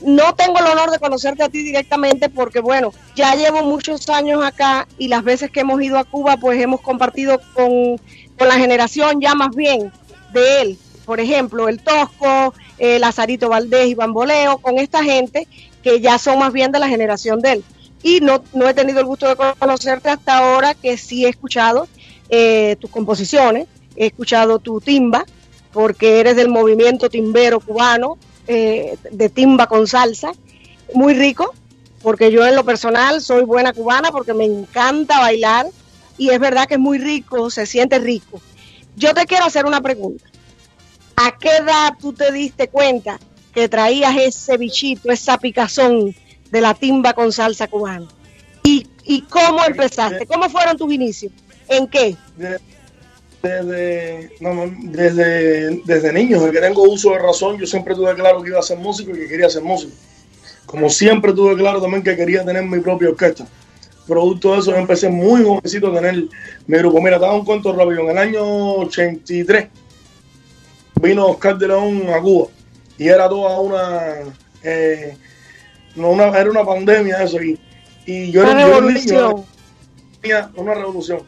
No 0.00 0.34
tengo 0.34 0.58
el 0.58 0.66
honor 0.66 0.90
de 0.90 0.98
conocerte 0.98 1.42
a 1.42 1.48
ti 1.48 1.62
directamente 1.62 2.28
porque 2.28 2.60
bueno, 2.60 2.92
ya 3.14 3.34
llevo 3.34 3.62
muchos 3.62 4.08
años 4.08 4.44
acá 4.44 4.86
y 4.98 5.08
las 5.08 5.24
veces 5.24 5.50
que 5.50 5.60
hemos 5.60 5.80
ido 5.82 5.98
a 5.98 6.04
Cuba 6.04 6.36
pues 6.36 6.60
hemos 6.60 6.80
compartido 6.80 7.40
con, 7.54 7.96
con 8.38 8.48
la 8.48 8.54
generación 8.54 9.20
ya 9.20 9.34
más 9.34 9.54
bien 9.54 9.92
de 10.32 10.60
él. 10.60 10.78
Por 11.04 11.20
ejemplo, 11.20 11.68
el 11.68 11.80
Tosco, 11.80 12.54
eh, 12.78 12.98
Lazarito 12.98 13.48
Valdés 13.48 13.88
y 13.88 13.94
Bamboleo, 13.94 14.58
con 14.58 14.78
esta 14.78 15.04
gente 15.04 15.46
que 15.82 16.00
ya 16.00 16.18
son 16.18 16.38
más 16.38 16.52
bien 16.52 16.72
de 16.72 16.78
la 16.78 16.88
generación 16.88 17.40
de 17.40 17.52
él. 17.52 17.64
Y 18.02 18.20
no, 18.20 18.42
no 18.52 18.68
he 18.68 18.74
tenido 18.74 19.00
el 19.00 19.06
gusto 19.06 19.28
de 19.28 19.36
conocerte 19.36 20.08
hasta 20.08 20.38
ahora 20.38 20.74
que 20.74 20.96
sí 20.96 21.24
he 21.24 21.28
escuchado 21.28 21.88
eh, 22.28 22.76
tus 22.80 22.90
composiciones, 22.90 23.66
he 23.96 24.06
escuchado 24.06 24.58
tu 24.58 24.80
timba, 24.80 25.24
porque 25.72 26.20
eres 26.20 26.36
del 26.36 26.48
movimiento 26.48 27.08
timbero 27.10 27.60
cubano, 27.60 28.18
eh, 28.46 28.96
de 29.10 29.28
timba 29.28 29.66
con 29.66 29.86
salsa, 29.86 30.32
muy 30.94 31.14
rico, 31.14 31.54
porque 32.02 32.30
yo 32.30 32.46
en 32.46 32.54
lo 32.54 32.64
personal 32.64 33.20
soy 33.20 33.44
buena 33.44 33.72
cubana 33.72 34.12
porque 34.12 34.34
me 34.34 34.44
encanta 34.44 35.20
bailar 35.20 35.66
y 36.18 36.30
es 36.30 36.38
verdad 36.38 36.66
que 36.66 36.74
es 36.74 36.80
muy 36.80 36.98
rico, 36.98 37.50
se 37.50 37.66
siente 37.66 37.98
rico. 37.98 38.40
Yo 38.96 39.14
te 39.14 39.24
quiero 39.26 39.46
hacer 39.46 39.66
una 39.66 39.80
pregunta. 39.80 40.24
¿A 41.16 41.36
qué 41.38 41.48
edad 41.48 41.94
tú 42.00 42.12
te 42.12 42.30
diste 42.32 42.68
cuenta 42.68 43.18
que 43.54 43.68
traías 43.68 44.16
ese 44.16 44.56
bichito, 44.56 45.10
esa 45.12 45.38
picazón 45.38 46.14
de 46.50 46.60
la 46.60 46.74
timba 46.74 47.14
con 47.14 47.32
salsa 47.32 47.68
cubana. 47.68 48.06
¿Y, 48.64 48.86
y 49.04 49.22
cómo 49.22 49.64
empezaste? 49.64 50.26
¿Cómo 50.26 50.48
fueron 50.50 50.76
tus 50.76 50.92
inicios? 50.92 51.32
¿En 51.68 51.86
qué? 51.86 52.16
De- 53.44 53.62
Desde, 53.64 54.30
no, 54.40 54.72
desde, 54.84 55.80
desde 55.84 56.12
niño, 56.12 56.38
desde 56.40 56.52
que 56.52 56.60
tengo 56.60 56.82
uso 56.82 57.10
de 57.10 57.18
razón, 57.18 57.58
yo 57.58 57.66
siempre 57.66 57.94
tuve 57.94 58.14
claro 58.14 58.42
que 58.42 58.48
iba 58.50 58.58
a 58.58 58.62
ser 58.62 58.78
músico 58.78 59.10
y 59.10 59.18
que 59.20 59.28
quería 59.28 59.50
ser 59.50 59.62
músico. 59.62 59.92
Como 60.66 60.88
siempre 60.88 61.32
tuve 61.34 61.54
claro 61.56 61.80
también 61.80 62.02
que 62.02 62.16
quería 62.16 62.44
tener 62.44 62.62
mi 62.64 62.80
propia 62.80 63.10
orquesta. 63.10 63.46
Producto 64.06 64.52
de 64.52 64.60
eso, 64.60 64.70
yo 64.70 64.76
empecé 64.78 65.08
muy 65.08 65.42
jovencito 65.44 65.88
a 65.88 65.94
tener 65.94 66.24
mi 66.66 66.78
grupo. 66.78 67.00
Mira, 67.00 67.16
hago 67.16 67.34
un 67.36 67.44
cuento 67.44 67.72
rápido. 67.74 68.00
En 68.00 68.10
el 68.10 68.18
año 68.18 68.42
83 68.76 69.68
vino 71.00 71.26
Oscar 71.26 71.58
de 71.58 71.68
León 71.68 72.04
a 72.14 72.20
Cuba 72.20 72.48
y 72.98 73.08
era 73.08 73.28
toda 73.28 73.60
una, 73.60 74.00
eh, 74.62 75.16
no, 75.96 76.10
una 76.10 76.28
era 76.38 76.50
una 76.50 76.64
pandemia 76.64 77.22
eso 77.22 77.42
y, 77.42 77.58
y 78.06 78.30
yo 78.30 78.42
Una 78.42 78.52
era, 78.52 78.60
yo 78.62 78.66
era 78.68 78.76
un 78.78 78.94
niño, 78.94 79.06
revolución. 79.18 79.44
tenía 80.20 80.50
una 80.56 80.74
revolución. 80.74 81.20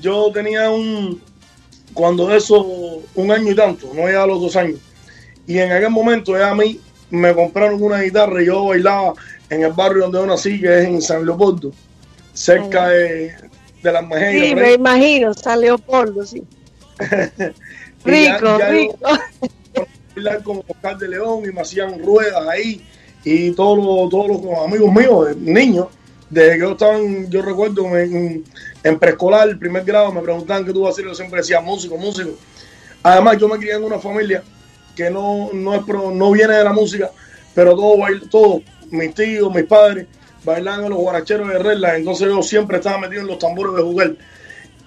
Yo 0.00 0.30
tenía 0.32 0.70
un, 0.70 1.22
cuando 1.94 2.34
eso, 2.34 3.00
un 3.14 3.30
año 3.30 3.52
y 3.52 3.54
tanto, 3.54 3.90
no 3.94 4.10
ya 4.10 4.22
a 4.24 4.26
los 4.26 4.40
dos 4.40 4.56
años. 4.56 4.78
Y 5.46 5.58
en 5.58 5.72
aquel 5.72 5.90
momento 5.90 6.36
ya 6.36 6.50
a 6.50 6.54
mí 6.54 6.80
me 7.10 7.32
compraron 7.34 7.80
una 7.82 8.00
guitarra 8.00 8.42
y 8.42 8.46
yo 8.46 8.64
bailaba 8.66 9.14
en 9.50 9.62
el 9.62 9.72
barrio 9.72 10.02
donde 10.04 10.18
yo 10.18 10.26
nací, 10.26 10.60
que 10.60 10.78
es 10.80 10.84
en 10.86 11.00
San 11.02 11.24
Leopoldo, 11.24 11.70
cerca 12.32 12.88
de, 12.88 13.32
de 13.82 13.92
las 13.92 14.06
Mejeras. 14.06 14.48
Sí, 14.48 14.54
me 14.54 14.72
imagino, 14.74 15.34
San 15.34 15.60
Leopoldo, 15.60 16.26
sí. 16.26 16.42
Ya- 18.06 18.36
Rico, 18.36 18.58
ya 18.58 18.66
yo- 18.66 18.70
rico. 18.70 18.96
bailar 20.14 20.42
con 20.42 20.62
Oscar 20.68 20.98
de 20.98 21.08
León 21.08 21.42
y 21.48 21.52
me 21.52 21.62
hacían 21.62 21.98
ruedas 22.04 22.46
ahí 22.48 22.84
y 23.24 23.50
todos 23.52 23.78
los, 23.78 24.10
todos 24.10 24.28
los 24.28 24.58
amigos 24.58 24.92
míos, 24.92 25.36
niños, 25.38 25.86
desde 26.28 26.52
que 26.54 26.58
yo 26.60 26.72
estaba, 26.72 26.98
yo 27.30 27.40
recuerdo 27.42 27.96
en, 27.98 28.44
en 28.84 28.98
preescolar, 28.98 29.48
el 29.48 29.58
primer 29.58 29.82
grado, 29.84 30.12
me 30.12 30.20
preguntaban 30.20 30.64
qué 30.64 30.72
tú 30.72 30.82
vas 30.82 30.90
a 30.90 30.92
hacer, 30.92 31.06
yo 31.06 31.14
siempre 31.14 31.40
decía 31.40 31.60
músico, 31.60 31.96
músico. 31.96 32.30
Además, 33.02 33.38
yo 33.38 33.48
me 33.48 33.58
crié 33.58 33.72
en 33.74 33.84
una 33.84 33.98
familia 33.98 34.42
que 34.94 35.10
no, 35.10 35.50
no, 35.52 35.74
es 35.74 35.82
pro- 35.84 36.12
no 36.12 36.30
viene 36.30 36.54
de 36.54 36.64
la 36.64 36.72
música, 36.72 37.10
pero 37.54 37.74
todos, 37.74 37.98
bail- 37.98 38.28
todos, 38.30 38.62
mis 38.90 39.12
tíos, 39.14 39.52
mis 39.52 39.64
padres, 39.64 40.06
bailaban 40.44 40.84
en 40.84 40.90
los 40.90 40.98
guaracheros 40.98 41.48
de 41.48 41.58
regla, 41.58 41.96
entonces 41.96 42.28
yo 42.28 42.42
siempre 42.42 42.76
estaba 42.76 42.98
metido 42.98 43.22
en 43.22 43.26
los 43.26 43.38
tambores 43.38 43.74
de 43.74 44.16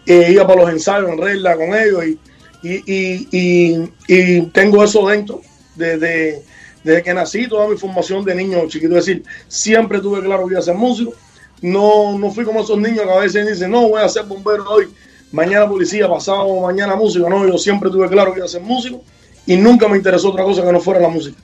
eh, 0.05 0.31
iba 0.31 0.47
para 0.47 0.61
los 0.61 0.69
ensayos 0.69 1.09
en 1.09 1.17
regla 1.17 1.55
con 1.55 1.75
ellos 1.75 2.05
y, 2.05 2.19
y, 2.63 3.27
y- 3.31 3.93
y 4.07 4.41
tengo 4.47 4.83
eso 4.83 5.07
dentro 5.07 5.41
desde, 5.75 6.41
desde 6.83 7.03
que 7.03 7.13
nací, 7.13 7.47
toda 7.47 7.67
mi 7.67 7.77
formación 7.77 8.23
de 8.23 8.35
niño 8.35 8.67
chiquito. 8.67 8.97
Es 8.97 9.05
decir, 9.05 9.23
siempre 9.47 9.99
tuve 9.99 10.21
claro 10.21 10.45
que 10.47 10.53
iba 10.53 10.59
a 10.59 10.63
ser 10.63 10.75
músico. 10.75 11.13
No, 11.61 12.17
no 12.17 12.31
fui 12.31 12.45
como 12.45 12.61
esos 12.61 12.77
niños 12.77 13.05
que 13.05 13.11
a 13.11 13.19
veces 13.19 13.47
dicen, 13.47 13.71
no, 13.71 13.89
voy 13.89 14.01
a 14.01 14.09
ser 14.09 14.25
bombero 14.25 14.69
hoy, 14.69 14.87
mañana 15.31 15.67
policía, 15.67 16.07
pasado 16.07 16.61
mañana 16.61 16.95
músico. 16.95 17.29
No, 17.29 17.47
yo 17.47 17.57
siempre 17.57 17.89
tuve 17.89 18.07
claro 18.09 18.31
que 18.31 18.39
iba 18.39 18.45
a 18.45 18.49
ser 18.49 18.61
músico 18.61 19.01
y 19.45 19.55
nunca 19.55 19.87
me 19.87 19.97
interesó 19.97 20.29
otra 20.29 20.43
cosa 20.43 20.63
que 20.63 20.71
no 20.71 20.79
fuera 20.79 20.99
la 20.99 21.09
música. 21.09 21.37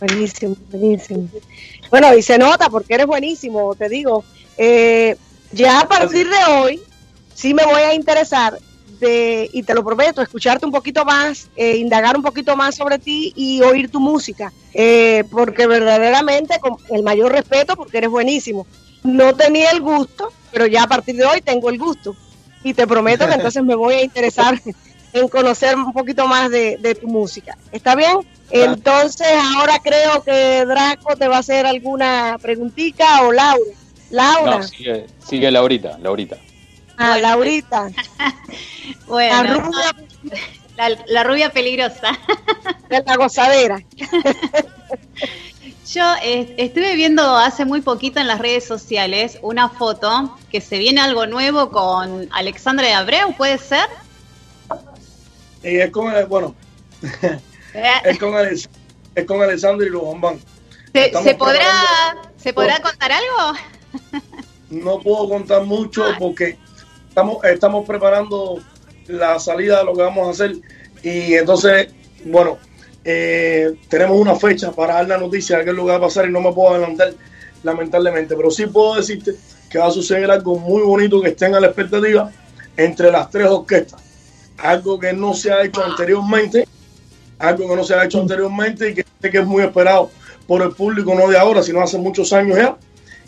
Buenísimo, 0.00 0.56
buenísimo. 0.70 1.28
Bueno, 1.90 2.12
y 2.16 2.22
se 2.22 2.38
nota 2.38 2.68
porque 2.68 2.94
eres 2.94 3.06
buenísimo, 3.06 3.74
te 3.76 3.88
digo. 3.88 4.24
Eh, 4.58 5.16
ya 5.52 5.80
a 5.80 5.88
partir 5.88 6.28
de 6.28 6.52
hoy, 6.52 6.80
sí 7.34 7.54
me 7.54 7.64
voy 7.64 7.82
a 7.82 7.94
interesar 7.94 8.58
de, 9.02 9.50
y 9.52 9.62
te 9.64 9.74
lo 9.74 9.84
prometo, 9.84 10.22
escucharte 10.22 10.64
un 10.64 10.72
poquito 10.72 11.04
más, 11.04 11.50
eh, 11.56 11.76
indagar 11.76 12.16
un 12.16 12.22
poquito 12.22 12.56
más 12.56 12.76
sobre 12.76 12.98
ti 12.98 13.32
y 13.36 13.60
oír 13.60 13.90
tu 13.90 14.00
música. 14.00 14.52
Eh, 14.72 15.24
porque 15.30 15.66
verdaderamente, 15.66 16.58
con 16.60 16.76
el 16.90 17.02
mayor 17.02 17.32
respeto, 17.32 17.76
porque 17.76 17.98
eres 17.98 18.10
buenísimo. 18.10 18.66
No 19.02 19.34
tenía 19.34 19.70
el 19.70 19.80
gusto, 19.80 20.32
pero 20.52 20.66
ya 20.66 20.84
a 20.84 20.86
partir 20.86 21.16
de 21.16 21.26
hoy 21.26 21.40
tengo 21.42 21.68
el 21.68 21.78
gusto. 21.78 22.16
Y 22.64 22.72
te 22.74 22.86
prometo 22.86 23.26
que 23.26 23.34
entonces 23.34 23.62
me 23.62 23.74
voy 23.74 23.94
a 23.94 24.04
interesar 24.04 24.58
en 25.12 25.28
conocer 25.28 25.76
un 25.76 25.92
poquito 25.92 26.26
más 26.26 26.50
de, 26.50 26.78
de 26.78 26.94
tu 26.94 27.08
música. 27.08 27.58
¿Está 27.72 27.94
bien? 27.94 28.18
Entonces 28.50 29.28
ahora 29.56 29.78
creo 29.82 30.22
que 30.22 30.64
Draco 30.64 31.16
te 31.16 31.26
va 31.26 31.36
a 31.36 31.40
hacer 31.40 31.66
alguna 31.66 32.38
preguntita 32.40 33.22
o 33.22 33.32
Laura. 33.32 33.72
Laura, 34.10 34.58
No, 34.58 34.62
sigue, 34.62 35.06
sigue 35.26 35.50
Laurita, 35.50 35.98
Laurita. 35.98 36.36
A 36.96 37.18
Laurita, 37.18 37.88
Bueno, 39.06 39.42
la 39.42 39.54
rubia 39.54 39.94
la, 40.76 40.88
la 41.06 41.24
rubia 41.24 41.50
peligrosa. 41.50 42.18
de 42.88 43.02
la 43.04 43.16
gozadera. 43.16 43.78
Yo 45.92 46.02
eh, 46.22 46.54
estuve 46.56 46.94
viendo 46.94 47.36
hace 47.36 47.64
muy 47.66 47.82
poquito 47.82 48.18
en 48.20 48.26
las 48.26 48.38
redes 48.38 48.64
sociales 48.64 49.38
una 49.42 49.68
foto 49.68 50.38
que 50.50 50.60
se 50.62 50.78
viene 50.78 51.00
algo 51.02 51.26
nuevo 51.26 51.70
con 51.70 52.28
Alexandra 52.32 52.86
de 52.86 52.94
Abreu, 52.94 53.34
¿puede 53.36 53.58
ser? 53.58 53.86
Y 55.62 55.76
es 55.76 55.90
con, 55.90 56.12
bueno, 56.28 56.54
es 58.04 58.18
con, 58.18 58.34
Alex- 58.34 58.68
es 59.14 59.24
con 59.26 59.42
Alexander 59.42 59.86
y 59.86 59.90
los 59.90 60.00
bombán. 60.02 60.40
¿Se, 60.94 61.34
podrá, 61.34 62.16
¿se 62.36 62.52
podrá 62.52 62.80
contar 62.80 63.12
algo? 63.12 63.58
no 64.70 64.98
puedo 65.00 65.28
contar 65.28 65.64
mucho 65.64 66.04
porque 66.18 66.56
estamos, 67.12 67.44
estamos 67.44 67.86
preparando 67.86 68.58
la 69.06 69.38
salida 69.38 69.80
de 69.80 69.84
lo 69.84 69.94
que 69.94 70.00
vamos 70.00 70.28
a 70.28 70.30
hacer. 70.30 70.56
Y 71.02 71.34
entonces, 71.34 71.88
bueno, 72.24 72.56
eh, 73.04 73.74
tenemos 73.90 74.18
una 74.18 74.34
fecha 74.34 74.72
para 74.72 74.94
dar 74.94 75.08
la 75.08 75.18
noticia 75.18 75.58
de 75.58 75.64
qué 75.64 75.70
es 75.70 75.76
lo 75.76 75.84
que 75.84 75.90
va 75.90 75.96
a 75.98 76.00
pasar 76.00 76.26
y 76.26 76.32
no 76.32 76.40
me 76.40 76.52
puedo 76.52 76.74
adelantar 76.74 77.12
lamentablemente, 77.64 78.34
pero 78.34 78.50
sí 78.50 78.66
puedo 78.66 78.96
decirte 78.96 79.34
que 79.70 79.78
va 79.78 79.88
a 79.88 79.90
suceder 79.90 80.30
algo 80.30 80.58
muy 80.58 80.82
bonito 80.82 81.20
que 81.20 81.28
estén 81.28 81.54
a 81.54 81.60
la 81.60 81.66
expectativa 81.68 82.30
entre 82.76 83.12
las 83.12 83.30
tres 83.30 83.46
orquestas, 83.46 84.00
algo 84.56 84.98
que 84.98 85.12
no 85.12 85.34
se 85.34 85.52
ha 85.52 85.62
hecho 85.62 85.84
anteriormente, 85.84 86.66
algo 87.38 87.68
que 87.68 87.76
no 87.76 87.84
se 87.84 87.94
ha 87.94 88.04
hecho 88.04 88.20
anteriormente 88.20 88.90
y 88.90 88.94
que 88.94 89.38
es 89.38 89.46
muy 89.46 89.62
esperado 89.62 90.10
por 90.46 90.62
el 90.62 90.72
público, 90.72 91.14
no 91.14 91.28
de 91.28 91.38
ahora, 91.38 91.62
sino 91.62 91.82
hace 91.82 91.98
muchos 91.98 92.32
años 92.32 92.56
ya 92.56 92.76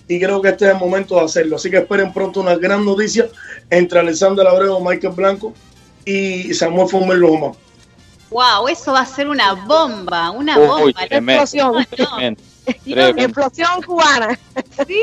y 0.06 0.20
creo 0.20 0.40
que 0.42 0.50
este 0.50 0.66
es 0.66 0.72
el 0.72 0.78
momento 0.78 1.16
de 1.16 1.22
hacerlo. 1.22 1.56
Así 1.56 1.70
que 1.70 1.78
esperen 1.78 2.12
pronto 2.12 2.40
una 2.40 2.56
gran 2.56 2.84
noticia 2.84 3.28
entre 3.70 4.00
Alexander 4.00 4.46
Abreu, 4.46 4.80
Michael 4.80 5.14
Blanco 5.14 5.54
y 6.04 6.52
Samuel 6.54 6.88
Fumer 6.88 7.16
Loma. 7.16 7.52
Wow, 8.30 8.68
eso 8.68 8.92
va 8.92 9.00
a 9.00 9.06
ser 9.06 9.28
una 9.28 9.52
bomba, 9.54 10.30
una 10.30 10.58
Uy, 10.58 10.66
bomba. 10.66 11.06
tremendo, 11.06 11.42
explosión. 11.42 11.72
No, 11.72 11.80
no. 11.80 12.16
tremendo, 12.16 12.42
tremendo. 12.84 13.22
Explosión 13.22 13.82
cubana. 13.82 14.38
Sí. 14.86 15.02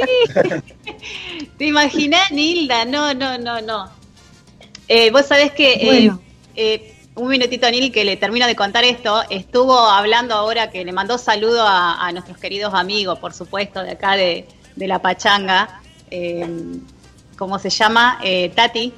¿Te 1.58 1.66
imaginas, 1.66 2.32
Nilda? 2.32 2.86
No, 2.86 3.14
no, 3.14 3.38
no, 3.38 3.62
no. 3.62 3.89
Eh, 4.88 5.10
Vos 5.12 5.26
sabés 5.26 5.54
que, 5.54 5.74
eh, 5.74 6.12
eh, 6.56 6.95
un 7.16 7.30
minutito, 7.30 7.70
Nil, 7.72 7.91
que 7.91 8.04
le 8.04 8.18
termino 8.18 8.45
de 8.47 8.56
contar 8.56 8.84
esto. 8.84 9.22
Estuvo 9.30 9.78
hablando 9.78 10.36
ahora 10.36 10.70
que 10.70 10.84
le 10.84 10.91
mandó 10.91 11.18
saludo 11.18 11.66
a, 11.66 12.06
a 12.06 12.12
nuestros 12.12 12.38
queridos 12.38 12.74
amigos, 12.74 13.18
por 13.20 13.34
supuesto, 13.34 13.82
de 13.82 13.91
acá 13.91 14.16
de, 14.16 14.47
de 14.76 14.88
La 14.88 14.99
Pachanga. 14.99 15.82
Eh, 16.09 16.47
¿Cómo 17.38 17.57
se 17.59 17.69
llama? 17.69 18.19
Eh, 18.24 18.51
Tati. 18.55 18.93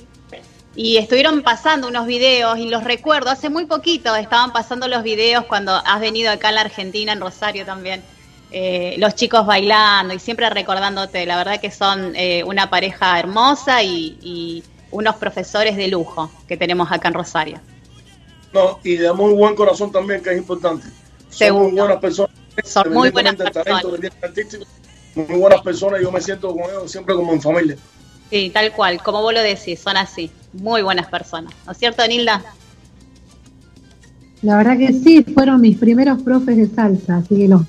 Y 0.76 0.97
estuvieron 0.97 1.43
pasando 1.43 1.88
unos 1.88 2.07
videos 2.07 2.57
y 2.57 2.67
los 2.67 2.84
recuerdo, 2.84 3.30
hace 3.30 3.49
muy 3.49 3.67
poquito 3.67 4.15
estaban 4.15 4.51
pasando 4.51 4.88
los 4.88 5.03
videos 5.03 5.45
cuando 5.45 5.71
has 5.71 6.01
venido 6.01 6.32
acá 6.32 6.49
en 6.49 6.55
la 6.55 6.61
Argentina, 6.61 7.13
en 7.13 7.21
Rosario 7.21 7.63
también, 7.63 8.01
eh, 8.49 8.95
los 8.97 9.13
chicos 9.13 9.45
bailando 9.45 10.15
y 10.15 10.19
siempre 10.19 10.49
recordándote, 10.49 11.28
la 11.28 11.38
verdad 11.38 11.61
que 11.61 11.69
son 11.69 12.15
eh, 12.15 12.43
una 12.43 12.71
pareja 12.71 13.19
hermosa 13.19 13.84
y, 13.84 14.17
y 14.21 14.63
unos 14.89 15.15
profesores 15.17 15.76
de 15.76 15.89
lujo 15.89 16.32
que 16.47 16.57
tenemos 16.57 16.91
acá 16.91 17.07
en 17.09 17.13
Rosario. 17.13 17.59
No, 18.51 18.80
y 18.84 18.95
de 18.95 19.11
muy 19.13 19.34
buen 19.34 19.55
corazón 19.55 19.91
también, 19.91 20.21
que 20.21 20.32
es 20.32 20.38
importante. 20.38 20.88
Son 21.30 21.53
muy 21.53 21.71
buenas 21.71 21.97
personas. 21.97 22.36
Son 22.63 22.93
muy 22.93 23.09
buenas 23.09 23.36
personas. 23.36 23.84
Muy 25.16 25.39
buenas 25.39 25.61
personas. 25.61 26.01
Yo 26.01 26.11
me 26.11 26.22
siento 26.22 26.49
con 26.49 26.64
ellos 26.70 26.91
siempre 26.91 27.16
como 27.16 27.34
en 27.34 27.41
familia. 27.41 27.78
Sí, 28.30 28.49
tal 28.53 28.72
cual, 28.72 29.01
como 29.01 29.22
vos 29.22 29.34
lo 29.34 29.41
decís, 29.41 29.80
son 29.80 29.97
así, 29.97 30.32
muy 30.53 30.82
buenas 30.82 31.07
personas. 31.07 31.53
¿No 31.66 31.72
es 31.72 31.78
cierto, 31.78 32.05
Nilda? 32.07 32.43
La 34.41 34.57
verdad 34.57 34.78
que 34.78 34.91
sí, 34.91 35.24
fueron 35.24 35.61
mis 35.61 35.78
primeros 35.78 36.22
profes 36.22 36.57
de 36.57 36.68
salsa, 36.68 37.18
así 37.18 37.36
que 37.36 37.47
los, 37.47 37.61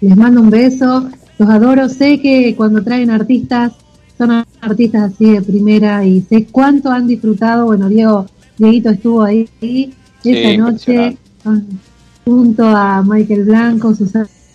les 0.00 0.16
mando 0.16 0.40
un 0.40 0.50
beso, 0.50 1.08
los 1.38 1.48
adoro, 1.48 1.88
sé 1.88 2.20
que 2.20 2.54
cuando 2.56 2.82
traen 2.82 3.10
artistas, 3.10 3.72
son 4.18 4.44
artistas 4.60 5.12
así 5.12 5.30
de 5.30 5.42
primera 5.42 6.04
y 6.04 6.22
sé 6.22 6.46
cuánto 6.46 6.90
han 6.90 7.06
disfrutado, 7.06 7.66
bueno, 7.66 7.88
Diego, 7.88 8.26
Dieguito 8.58 8.90
estuvo 8.90 9.22
ahí 9.22 9.48
esa 10.24 10.56
noche 10.56 11.16
junto 12.24 12.64
a 12.64 13.02
Michael 13.02 13.44
Blanco, 13.44 13.94
su 13.94 14.06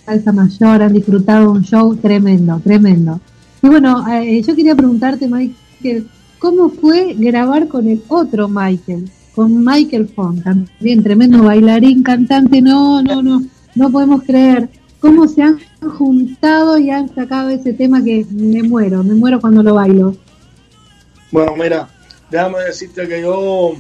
salsa 0.10 0.32
mayor, 0.32 0.82
han 0.82 0.94
disfrutado 0.94 1.52
un 1.52 1.64
show 1.64 1.96
tremendo, 1.96 2.60
tremendo. 2.64 3.20
Y 3.62 3.68
bueno, 3.68 4.06
eh, 4.12 4.42
yo 4.42 4.56
quería 4.56 4.76
preguntarte, 4.76 5.28
Michael, 5.28 6.08
¿cómo 6.40 6.70
fue 6.70 7.14
grabar 7.18 7.68
con 7.68 7.88
el 7.88 8.02
otro 8.08 8.48
Michael? 8.48 9.10
con 9.36 9.64
Michael 9.64 10.10
Font, 10.10 10.44
también 10.44 11.02
tremendo 11.02 11.44
bailarín, 11.44 12.04
cantante, 12.04 12.62
no, 12.62 13.02
no, 13.02 13.22
no, 13.22 13.42
no 13.74 13.90
podemos 13.90 14.24
creer 14.24 14.68
cómo 15.00 15.30
se 15.30 15.44
han 15.44 15.62
juntado 15.98 16.78
y 16.78 16.90
han 16.90 17.14
sacado 17.16 17.48
ese 17.48 17.72
tema 17.72 18.04
que 18.04 18.26
me 18.32 18.64
muero, 18.64 19.02
me 19.02 19.14
muero 19.14 19.40
cuando 19.40 19.64
lo 19.64 19.76
bailo. 19.76 20.14
Bueno, 21.32 21.56
mira, 21.56 21.88
déjame 22.30 22.60
decirte 22.66 23.08
que 23.08 23.22
yo 23.22 23.76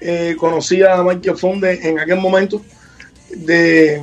eh, 0.00 0.36
conocí 0.38 0.82
a 0.82 1.02
Michael 1.02 1.38
Fonde 1.38 1.80
en 1.88 1.98
aquel 1.98 2.20
momento, 2.20 2.60
de, 3.34 4.02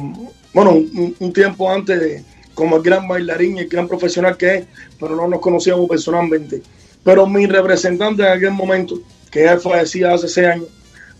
bueno, 0.54 0.72
un, 0.72 1.16
un 1.20 1.34
tiempo 1.34 1.72
antes 1.72 2.00
de, 2.00 2.24
como 2.54 2.78
el 2.78 2.84
gran 2.84 3.08
bailarín 3.08 3.58
y 3.58 3.62
el 3.62 3.68
gran 3.70 3.88
profesional 3.88 4.36
que 4.38 4.56
es, 4.56 4.66
pero 5.00 5.16
no 5.16 5.28
nos 5.28 5.40
conocíamos 5.40 5.88
personalmente. 5.90 6.62
Pero 7.04 7.26
mi 7.28 7.46
representante 7.48 8.22
en 8.24 8.30
aquel 8.30 8.52
momento, 8.52 9.00
que 9.32 9.44
ya 9.44 9.60
fallecía 9.60 10.14
hace 10.14 10.28
seis 10.28 10.48
años, 10.48 10.68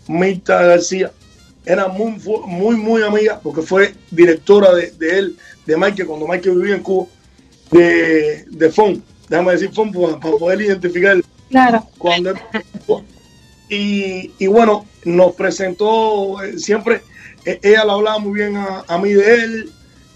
Mirta 0.08 0.62
García, 0.62 1.10
era 1.64 1.88
muy, 1.88 2.12
muy, 2.46 2.76
muy 2.76 3.02
amiga, 3.02 3.40
porque 3.42 3.62
fue 3.62 3.94
directora 4.10 4.74
de, 4.74 4.90
de 4.92 5.18
él, 5.18 5.36
de 5.66 5.76
Michael, 5.76 6.06
cuando 6.08 6.26
Michael 6.26 6.56
vivía 6.56 6.74
en 6.76 6.82
Cuba, 6.82 7.06
de, 7.70 8.44
de 8.50 8.70
FON. 8.70 9.02
Déjame 9.28 9.52
decir 9.52 9.70
FON 9.72 9.92
para, 9.92 10.18
para 10.20 10.36
poder 10.36 10.60
identificar 10.60 11.16
Claro. 11.48 11.86
cuando 11.98 12.30
él- 12.30 12.38
y, 13.68 14.30
y 14.38 14.46
bueno, 14.48 14.84
nos 15.04 15.32
presentó 15.34 16.42
eh, 16.42 16.58
siempre, 16.58 17.02
ella 17.44 17.84
le 17.84 17.90
hablaba 17.92 18.18
muy 18.18 18.40
bien 18.40 18.56
a, 18.56 18.84
a 18.86 18.98
mí 18.98 19.12
de 19.12 19.34
él 19.34 19.72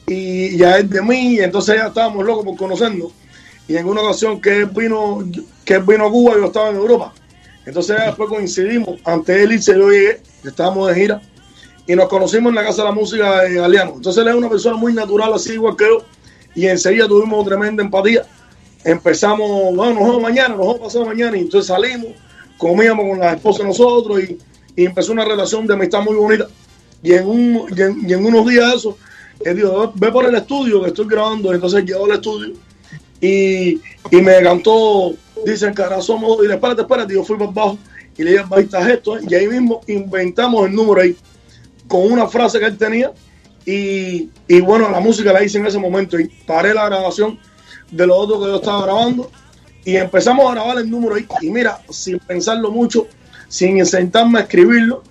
y, 0.06 0.56
y 0.56 0.62
a 0.62 0.78
él 0.78 0.88
de 0.88 1.02
mí, 1.02 1.34
y 1.34 1.40
entonces 1.40 1.76
ya 1.76 1.88
estábamos 1.88 2.24
locos 2.24 2.44
por 2.44 2.56
conocernos. 2.56 3.12
Y 3.68 3.76
en 3.76 3.86
una 3.86 4.02
ocasión 4.02 4.40
que 4.40 4.58
él 4.58 4.66
vino, 4.66 5.24
que 5.64 5.74
él 5.74 5.82
vino 5.82 6.06
a 6.06 6.10
Cuba, 6.10 6.34
yo 6.36 6.46
estaba 6.46 6.70
en 6.70 6.76
Europa. 6.76 7.12
Entonces 7.64 7.96
ya 7.98 8.06
después 8.06 8.28
coincidimos, 8.28 9.00
ante 9.04 9.42
él 9.42 9.52
irse 9.52 9.72
yo 9.72 9.90
llegué, 9.90 10.20
estábamos 10.44 10.88
de 10.88 10.94
gira, 10.94 11.20
y 11.86 11.96
nos 11.96 12.08
conocimos 12.08 12.50
en 12.50 12.56
la 12.56 12.64
Casa 12.64 12.82
de 12.82 12.88
la 12.88 12.94
Música 12.94 13.42
de 13.42 13.54
Galeano. 13.54 13.94
Entonces 13.96 14.22
él 14.22 14.28
es 14.28 14.34
una 14.34 14.48
persona 14.48 14.76
muy 14.76 14.92
natural, 14.92 15.32
así 15.34 15.54
igual 15.54 15.76
que 15.76 15.84
yo, 15.84 16.04
y 16.54 16.66
enseguida 16.66 17.08
tuvimos 17.08 17.44
tremenda 17.44 17.82
empatía 17.82 18.24
empezamos, 18.86 19.74
bueno, 19.74 19.94
nos 19.94 20.04
vemos 20.04 20.22
mañana, 20.22 20.50
nos 20.50 20.58
vemos 20.58 20.78
pasado 20.78 21.06
mañana, 21.06 21.36
y 21.36 21.40
entonces 21.40 21.66
salimos, 21.66 22.12
comíamos 22.56 23.04
con 23.08 23.18
la 23.18 23.32
esposa 23.32 23.62
de 23.62 23.68
nosotros 23.68 24.20
y 24.76 24.84
empezó 24.84 25.12
una 25.12 25.24
relación 25.24 25.66
de 25.66 25.74
amistad 25.74 26.02
muy 26.02 26.14
bonita. 26.14 26.46
Y 27.06 27.12
en, 27.12 27.24
un, 27.24 27.68
y 28.04 28.12
en, 28.12 28.24
unos 28.24 28.48
días 28.48 28.74
eso, 28.74 28.98
él 29.44 29.54
dijo, 29.54 29.92
ve 29.94 30.10
por 30.10 30.24
el 30.24 30.34
estudio 30.34 30.82
que 30.82 30.88
estoy 30.88 31.06
grabando, 31.06 31.54
entonces 31.54 31.84
llegó 31.84 32.04
al 32.06 32.12
estudio 32.12 32.54
y, 33.20 33.80
y 34.10 34.16
me 34.22 34.42
cantó, 34.42 35.14
dicen 35.44 35.72
que 35.72 35.82
ahora 35.82 36.00
somos, 36.00 36.42
y 36.42 36.48
le 36.48 36.54
espérate, 36.54 36.82
espérate, 36.82 37.14
yo 37.14 37.22
fui 37.22 37.36
por 37.36 37.50
abajo 37.50 37.78
y 38.18 38.24
le 38.24 38.32
dije, 38.32 38.44
ahí 38.50 38.64
está 38.64 38.90
esto, 38.92 39.18
y 39.20 39.32
ahí 39.36 39.46
mismo 39.46 39.82
inventamos 39.86 40.66
el 40.66 40.74
número 40.74 41.00
ahí, 41.00 41.14
con 41.86 42.10
una 42.10 42.26
frase 42.26 42.58
que 42.58 42.64
él 42.64 42.76
tenía, 42.76 43.12
y, 43.64 44.28
y 44.48 44.60
bueno, 44.60 44.90
la 44.90 44.98
música 44.98 45.32
la 45.32 45.44
hice 45.44 45.58
en 45.58 45.66
ese 45.66 45.78
momento, 45.78 46.18
y 46.18 46.26
paré 46.44 46.74
la 46.74 46.86
grabación 46.86 47.38
de 47.88 48.04
lo 48.04 48.16
otro 48.16 48.40
que 48.40 48.46
yo 48.46 48.56
estaba 48.56 48.82
grabando. 48.82 49.30
Y 49.84 49.94
empezamos 49.94 50.50
a 50.50 50.54
grabar 50.54 50.78
el 50.78 50.90
número 50.90 51.14
ahí. 51.14 51.24
Y 51.40 51.50
mira, 51.50 51.80
sin 51.88 52.18
pensarlo 52.18 52.72
mucho, 52.72 53.06
sin 53.48 53.86
sentarme 53.86 54.40
a 54.40 54.42
escribirlo, 54.42 55.04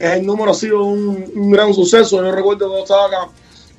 el 0.00 0.26
número 0.26 0.50
ha 0.50 0.54
sido 0.54 0.82
un, 0.82 1.50
gran 1.50 1.72
suceso. 1.74 2.22
Yo 2.22 2.32
recuerdo 2.32 2.68
yo 2.68 2.82
estaba 2.82 3.06
acá, 3.06 3.28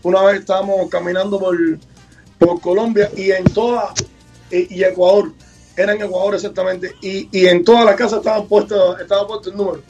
una 0.03 0.21
vez 0.23 0.41
estábamos 0.41 0.89
caminando 0.89 1.39
por, 1.39 1.57
por 2.37 2.61
Colombia 2.61 3.09
y 3.17 3.31
en 3.31 3.43
toda, 3.45 3.93
y, 4.51 4.83
Ecuador, 4.83 5.31
era 5.75 5.93
en 5.93 6.03
Ecuador 6.03 6.35
exactamente, 6.35 6.93
y, 7.01 7.27
y 7.31 7.47
en 7.47 7.63
toda 7.63 7.83
la 7.83 7.95
casa 7.95 8.17
estaba 8.17 8.43
puesto, 8.45 8.97
estaba 8.99 9.27
puesto 9.27 9.49
el 9.49 9.57
número. 9.57 9.81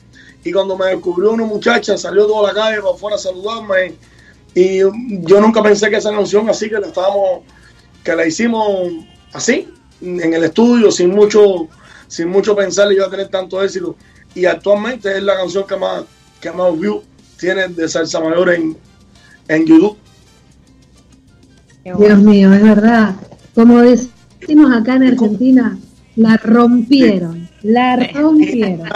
Y 0.44 0.52
cuando 0.52 0.78
me 0.78 0.88
descubrió 0.88 1.32
una 1.32 1.46
muchacha, 1.46 1.98
salió 1.98 2.26
toda 2.26 2.52
la 2.52 2.60
calle 2.60 2.82
para 2.82 2.96
afuera 2.96 3.16
a 3.16 3.20
saludarme. 3.20 3.96
Y 4.56 4.80
yo 4.80 5.40
nunca 5.40 5.62
pensé 5.62 5.90
que 5.90 5.98
esa 5.98 6.12
canción 6.12 6.50
así 6.50 6.68
que 6.68 6.80
la 6.80 6.88
estábamos 6.88 7.44
que 8.04 8.16
la 8.16 8.26
hicimos 8.26 8.92
así, 9.34 9.72
en 10.02 10.34
el 10.34 10.44
estudio, 10.44 10.92
sin 10.92 11.12
mucho, 11.12 11.68
sin 12.08 12.30
mucho 12.30 12.56
pensar 12.56 12.92
iba 12.92 13.06
a 13.06 13.10
tener 13.10 13.30
tanto 13.30 13.64
éxito. 13.64 13.96
Y 14.34 14.46
actualmente 14.46 15.16
es 15.16 15.24
la 15.24 15.36
canción 15.36 15.68
que 15.68 15.76
más, 15.76 16.04
que 16.42 16.52
más 16.52 16.78
view 16.78 17.04
tiene 17.40 17.68
de 17.68 17.88
Salsa 17.88 18.20
Mayor 18.20 18.54
en, 18.54 18.78
en 19.48 19.66
YouTube. 19.66 19.98
Dios 21.84 22.20
mío, 22.20 22.54
es 22.54 22.64
verdad. 22.64 23.16
Como 23.56 23.82
decimos 23.82 24.72
acá 24.76 24.96
en 24.96 25.04
Argentina, 25.04 25.78
la 26.16 26.38
rompieron, 26.38 27.50
la 27.64 27.96
rompieron. 28.14 28.90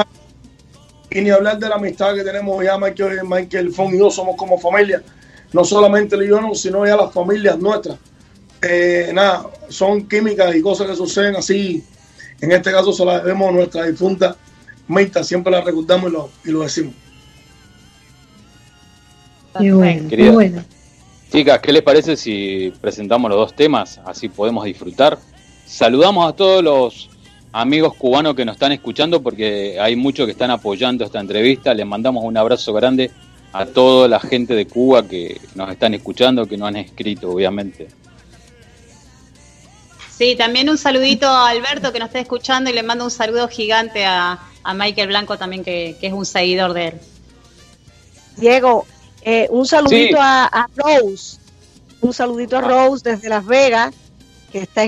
Y 1.09 1.21
ni 1.21 1.29
hablar 1.29 1.59
de 1.59 1.69
la 1.69 1.75
amistad 1.75 2.13
que 2.13 2.23
tenemos 2.23 2.63
ya 2.63 2.77
Michael, 2.77 3.21
Michael 3.23 3.71
Fon 3.71 3.93
y 3.93 3.99
yo 3.99 4.11
somos 4.11 4.35
como 4.35 4.57
familia. 4.59 5.01
No 5.53 5.63
solamente 5.63 6.17
yo, 6.27 6.41
no, 6.41 6.53
sino 6.53 6.85
ya 6.85 6.97
las 6.97 7.13
familias 7.13 7.57
nuestras. 7.57 7.97
Eh, 8.61 9.11
nada, 9.13 9.47
son 9.69 10.07
químicas 10.07 10.53
y 10.55 10.61
cosas 10.61 10.87
que 10.87 10.95
suceden 10.95 11.35
así. 11.35 11.83
En 12.41 12.51
este 12.51 12.71
caso 12.71 12.91
se 12.91 13.05
la 13.05 13.19
debemos 13.19 13.49
a 13.49 13.51
nuestra 13.53 13.85
difunta 13.85 14.35
Mirta, 14.87 15.23
siempre 15.23 15.51
la 15.51 15.61
recordamos 15.61 16.11
y 16.11 16.13
lo, 16.13 16.29
y 16.45 16.51
lo 16.51 16.61
decimos. 16.61 16.93
Qué 19.59 19.71
bueno, 19.71 20.09
qué 20.09 20.29
bueno. 20.29 20.63
Chicas, 21.31 21.59
¿qué 21.59 21.71
les 21.71 21.81
parece 21.81 22.15
si 22.15 22.73
presentamos 22.81 23.29
los 23.29 23.39
dos 23.39 23.55
temas? 23.55 23.99
Así 24.05 24.29
podemos 24.29 24.65
disfrutar. 24.65 25.17
Saludamos 25.65 26.29
a 26.29 26.35
todos 26.35 26.63
los 26.63 27.09
amigos 27.51 27.95
cubanos 27.95 28.35
que 28.35 28.45
nos 28.45 28.55
están 28.55 28.71
escuchando 28.73 29.21
porque 29.21 29.79
hay 29.79 29.95
muchos 29.95 30.25
que 30.25 30.33
están 30.33 30.51
apoyando 30.51 31.05
esta 31.05 31.19
entrevista. 31.19 31.73
Les 31.73 31.85
mandamos 31.85 32.23
un 32.23 32.37
abrazo 32.37 32.73
grande 32.73 33.11
a 33.53 33.65
toda 33.65 34.07
la 34.07 34.19
gente 34.19 34.53
de 34.53 34.67
Cuba 34.67 35.07
que 35.07 35.39
nos 35.55 35.71
están 35.71 35.93
escuchando, 35.93 36.45
que 36.45 36.57
nos 36.57 36.67
han 36.67 36.75
escrito, 36.75 37.31
obviamente. 37.31 37.87
Sí, 40.11 40.35
también 40.37 40.69
un 40.69 40.77
saludito 40.77 41.27
a 41.27 41.49
Alberto 41.49 41.91
que 41.91 41.99
nos 41.99 42.07
está 42.07 42.19
escuchando 42.19 42.69
y 42.69 42.73
le 42.73 42.83
mando 42.83 43.03
un 43.03 43.11
saludo 43.11 43.47
gigante 43.47 44.05
a, 44.05 44.39
a 44.63 44.73
Michael 44.73 45.07
Blanco 45.07 45.37
también 45.37 45.63
que, 45.63 45.97
que 45.99 46.07
es 46.07 46.13
un 46.13 46.25
seguidor 46.25 46.73
de 46.73 46.87
él. 46.87 46.93
Diego, 48.37 48.85
eh, 49.25 49.47
un 49.49 49.65
saludito 49.65 50.15
Sí. 50.17 50.21
a, 50.21 50.45
a 50.45 50.67
Rose, 50.77 51.37
un 52.01 52.13
saludito 52.13 52.57
a 52.57 52.61
Rose 52.61 53.09
desde 53.09 53.27
Las 53.27 53.45
Vegas, 53.45 53.93
que 54.51 54.59
está 54.59 54.83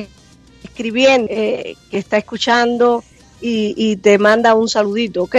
escribiendo, 0.64 1.28
eh, 1.30 1.76
que 1.92 1.98
está 1.98 2.18
escuchando 2.18 3.04
y, 3.42 3.74
y 3.76 3.98
te 3.98 4.18
manda 4.18 4.54
un 4.56 4.70
saludito, 4.70 5.24
¿ok? 5.24 5.36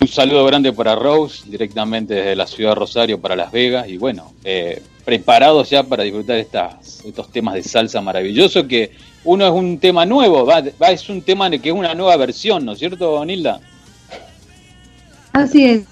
Un 0.00 0.08
saludo 0.08 0.44
grande 0.46 0.72
para 0.72 0.96
Rose, 0.96 1.44
directamente 1.46 2.14
desde 2.14 2.34
la 2.36 2.46
ciudad 2.48 2.70
de 2.72 2.74
Rosario 2.74 3.20
para 3.20 3.36
Las 3.36 3.52
Vegas. 3.52 3.88
Y 3.88 3.98
bueno, 3.98 4.32
eh, 4.42 4.82
preparados 5.04 5.70
ya 5.70 5.84
para 5.84 6.02
disfrutar 6.02 6.38
estas, 6.38 7.04
estos 7.04 7.30
temas 7.30 7.54
de 7.54 7.62
salsa 7.62 8.00
maravilloso. 8.00 8.66
Que 8.66 8.90
uno 9.22 9.46
es 9.46 9.52
un 9.52 9.78
tema 9.78 10.04
nuevo, 10.04 10.44
va, 10.44 10.60
va- 10.82 10.90
es 10.90 11.08
un 11.08 11.22
tema 11.22 11.48
de 11.48 11.60
que 11.60 11.68
es 11.68 11.74
una 11.74 11.94
nueva 11.94 12.16
versión, 12.16 12.64
¿no 12.64 12.72
es 12.72 12.80
cierto, 12.80 13.24
Nilda? 13.24 13.60
Así 15.32 15.64
es, 15.64 15.82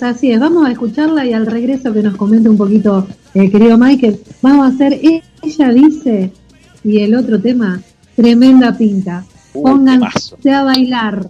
así 0.00 0.30
es. 0.30 0.40
Vamos 0.40 0.66
a 0.66 0.72
escucharla 0.72 1.26
y 1.26 1.32
al 1.32 1.46
regreso 1.46 1.92
que 1.92 2.02
nos 2.02 2.16
comente 2.16 2.48
un 2.48 2.56
poquito, 2.56 3.06
eh, 3.34 3.50
querido 3.50 3.78
Michael, 3.78 4.20
vamos 4.42 4.66
a 4.66 4.74
hacer 4.74 5.00
Ella 5.42 5.68
dice 5.70 6.32
y 6.84 7.00
el 7.00 7.14
otro 7.14 7.40
tema, 7.40 7.80
Tremenda 8.16 8.76
Pinta. 8.76 9.24
Pónganse 9.52 10.50
a 10.50 10.62
bailar. 10.62 11.28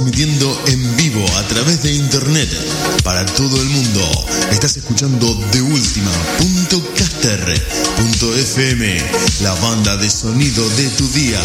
Transmitiendo 0.00 0.62
en 0.68 0.96
vivo 0.96 1.22
a 1.36 1.42
través 1.48 1.82
de 1.82 1.92
internet 1.92 2.48
para 3.04 3.26
todo 3.26 3.60
el 3.60 3.68
mundo. 3.68 4.00
Estás 4.50 4.78
escuchando 4.78 5.26
de 5.52 5.60
FM, 8.34 8.96
la 9.42 9.54
banda 9.56 9.98
de 9.98 10.08
sonido 10.08 10.66
de 10.70 10.88
tu 10.90 11.06
día. 11.10 11.40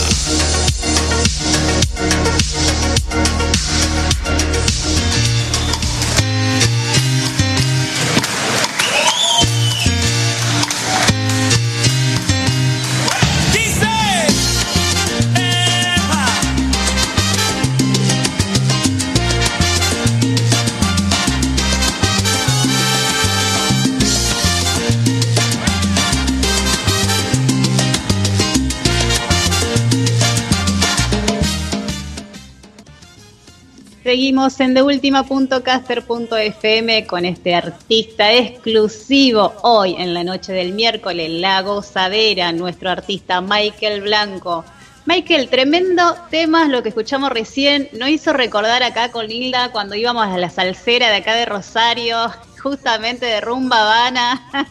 En 34.66 34.74
TheUltima.caster.fm 34.74 37.05
con 37.05 37.24
este 37.24 37.53
artista 37.53 38.34
exclusivo 38.34 39.53
hoy 39.61 39.93
en 39.95 40.16
la 40.16 40.24
noche 40.24 40.53
del 40.53 40.74
miércoles, 40.74 41.30
La 41.30 41.61
Gozadera, 41.61 42.51
nuestro 42.51 42.89
artista 42.89 43.41
Michael 43.41 44.01
Blanco. 44.01 44.66
Michael, 45.05 45.49
tremendo 45.49 46.16
tema, 46.32 46.66
lo 46.66 46.82
que 46.82 46.89
escuchamos 46.89 47.30
recién, 47.30 47.89
nos 47.93 48.09
hizo 48.09 48.34
recordar 48.34 48.82
acá 48.82 49.11
con 49.11 49.30
Hilda 49.30 49.72
cuando 49.72 49.93
íbamos 49.93 50.26
a 50.26 50.39
la 50.39 50.49
salsera 50.49 51.09
de 51.09 51.18
acá 51.18 51.36
de 51.36 51.45
Rosario, 51.45 52.32
justamente 52.59 53.28
de 53.28 53.41
Rumba 53.41 53.82
Habana. 53.82 54.49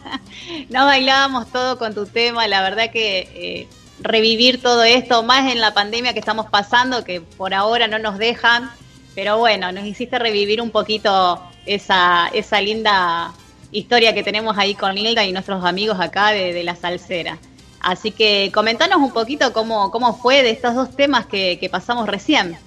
Nos 0.69 0.83
bailábamos 0.83 1.49
todo 1.53 1.77
con 1.77 1.95
tu 1.95 2.05
tema, 2.05 2.49
la 2.49 2.61
verdad 2.61 2.91
que 2.91 3.29
eh, 3.33 3.69
revivir 4.01 4.61
todo 4.61 4.83
esto, 4.83 5.23
más 5.23 5.49
en 5.49 5.61
la 5.61 5.73
pandemia 5.73 6.11
que 6.11 6.19
estamos 6.19 6.47
pasando, 6.47 7.05
que 7.05 7.21
por 7.21 7.53
ahora 7.53 7.87
no 7.87 7.97
nos 7.97 8.17
dejan, 8.17 8.69
pero 9.15 9.37
bueno, 9.37 9.71
nos 9.71 9.85
hiciste 9.85 10.19
revivir 10.19 10.61
un 10.61 10.71
poquito 10.71 11.41
esa, 11.65 12.27
esa 12.33 12.61
linda 12.61 13.33
historia 13.71 14.13
que 14.13 14.23
tenemos 14.23 14.57
ahí 14.57 14.75
con 14.75 14.97
Hilda 14.97 15.25
y 15.25 15.31
nuestros 15.31 15.63
amigos 15.63 15.99
acá 15.99 16.31
de, 16.31 16.53
de 16.53 16.63
la 16.63 16.75
salsera. 16.75 17.39
Así 17.85 18.09
que 18.09 18.51
comentanos 18.51 18.97
un 18.97 19.11
poquito 19.11 19.53
cómo, 19.53 19.91
cómo 19.91 20.17
fue 20.17 20.41
de 20.41 20.49
estos 20.49 20.73
dos 20.73 20.95
temas 20.95 21.27
que, 21.27 21.69
pasamos 21.71 22.07
recién. 22.07 22.57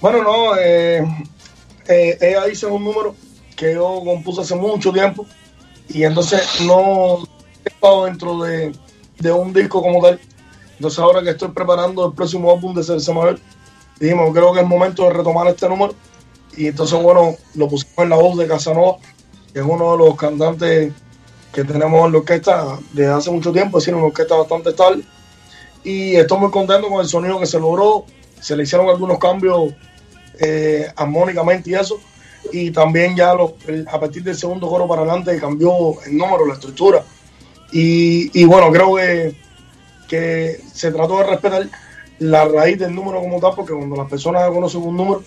Bueno, 0.00 0.24
no, 0.24 0.56
eh, 0.56 1.04
eh, 1.86 2.18
ella 2.20 2.44
dice 2.46 2.66
un 2.66 2.82
número 2.82 3.14
que 3.54 3.74
yo 3.74 4.02
compuse 4.04 4.40
hace 4.40 4.56
mucho 4.56 4.92
tiempo 4.92 5.24
y 5.88 6.02
entonces 6.02 6.60
no 6.62 7.22
he 7.64 7.68
estado 7.68 8.06
dentro 8.06 8.42
de, 8.42 8.72
de 9.20 9.30
un 9.30 9.52
disco 9.52 9.80
como 9.80 10.02
tal. 10.02 10.18
Entonces 10.74 10.98
ahora 10.98 11.22
que 11.22 11.30
estoy 11.30 11.50
preparando 11.50 12.08
el 12.08 12.12
próximo 12.12 12.50
álbum 12.50 12.74
de 12.74 13.12
Mabel, 13.14 13.40
dijimos, 14.02 14.32
creo 14.32 14.52
que 14.52 14.60
es 14.60 14.66
momento 14.66 15.04
de 15.04 15.10
retomar 15.10 15.46
este 15.46 15.68
número 15.68 15.94
y 16.56 16.66
entonces, 16.66 17.00
bueno, 17.00 17.36
lo 17.54 17.68
pusimos 17.68 17.98
en 17.98 18.10
la 18.10 18.16
voz 18.16 18.36
de 18.36 18.46
Casanova, 18.46 18.98
que 19.52 19.60
es 19.60 19.64
uno 19.64 19.92
de 19.92 19.98
los 19.98 20.16
cantantes 20.16 20.92
que 21.52 21.64
tenemos 21.64 22.06
en 22.06 22.12
la 22.12 22.18
orquesta 22.18 22.78
desde 22.92 23.12
hace 23.12 23.30
mucho 23.30 23.52
tiempo, 23.52 23.78
es 23.78 23.84
decir, 23.84 23.94
una 23.94 24.06
orquesta 24.06 24.36
bastante 24.36 24.70
estable. 24.70 25.04
Y 25.84 26.16
estoy 26.16 26.38
muy 26.38 26.50
contento 26.50 26.88
con 26.88 27.00
el 27.00 27.08
sonido 27.08 27.40
que 27.40 27.46
se 27.46 27.58
logró. 27.58 28.04
Se 28.40 28.56
le 28.56 28.62
hicieron 28.62 28.88
algunos 28.88 29.18
cambios 29.18 29.72
eh, 30.38 30.90
armónicamente 30.96 31.70
y 31.70 31.74
eso. 31.74 31.98
Y 32.52 32.70
también 32.70 33.16
ya 33.16 33.32
a 33.32 34.00
partir 34.00 34.22
del 34.22 34.36
segundo 34.36 34.68
coro 34.68 34.86
para 34.86 35.02
adelante 35.02 35.38
cambió 35.38 36.00
el 36.04 36.16
número, 36.16 36.46
la 36.46 36.54
estructura. 36.54 37.04
Y, 37.72 38.44
bueno, 38.44 38.70
creo 38.70 38.96
que 40.08 40.60
se 40.72 40.92
trató 40.92 41.18
de 41.18 41.24
respetar 41.24 41.68
la 42.18 42.44
raíz 42.46 42.78
del 42.78 42.94
número 42.94 43.20
como 43.20 43.40
tal, 43.40 43.52
porque 43.56 43.72
cuando 43.72 43.96
las 43.96 44.08
personas 44.08 44.48
conocen 44.50 44.82
un 44.82 44.96
número, 44.96 45.22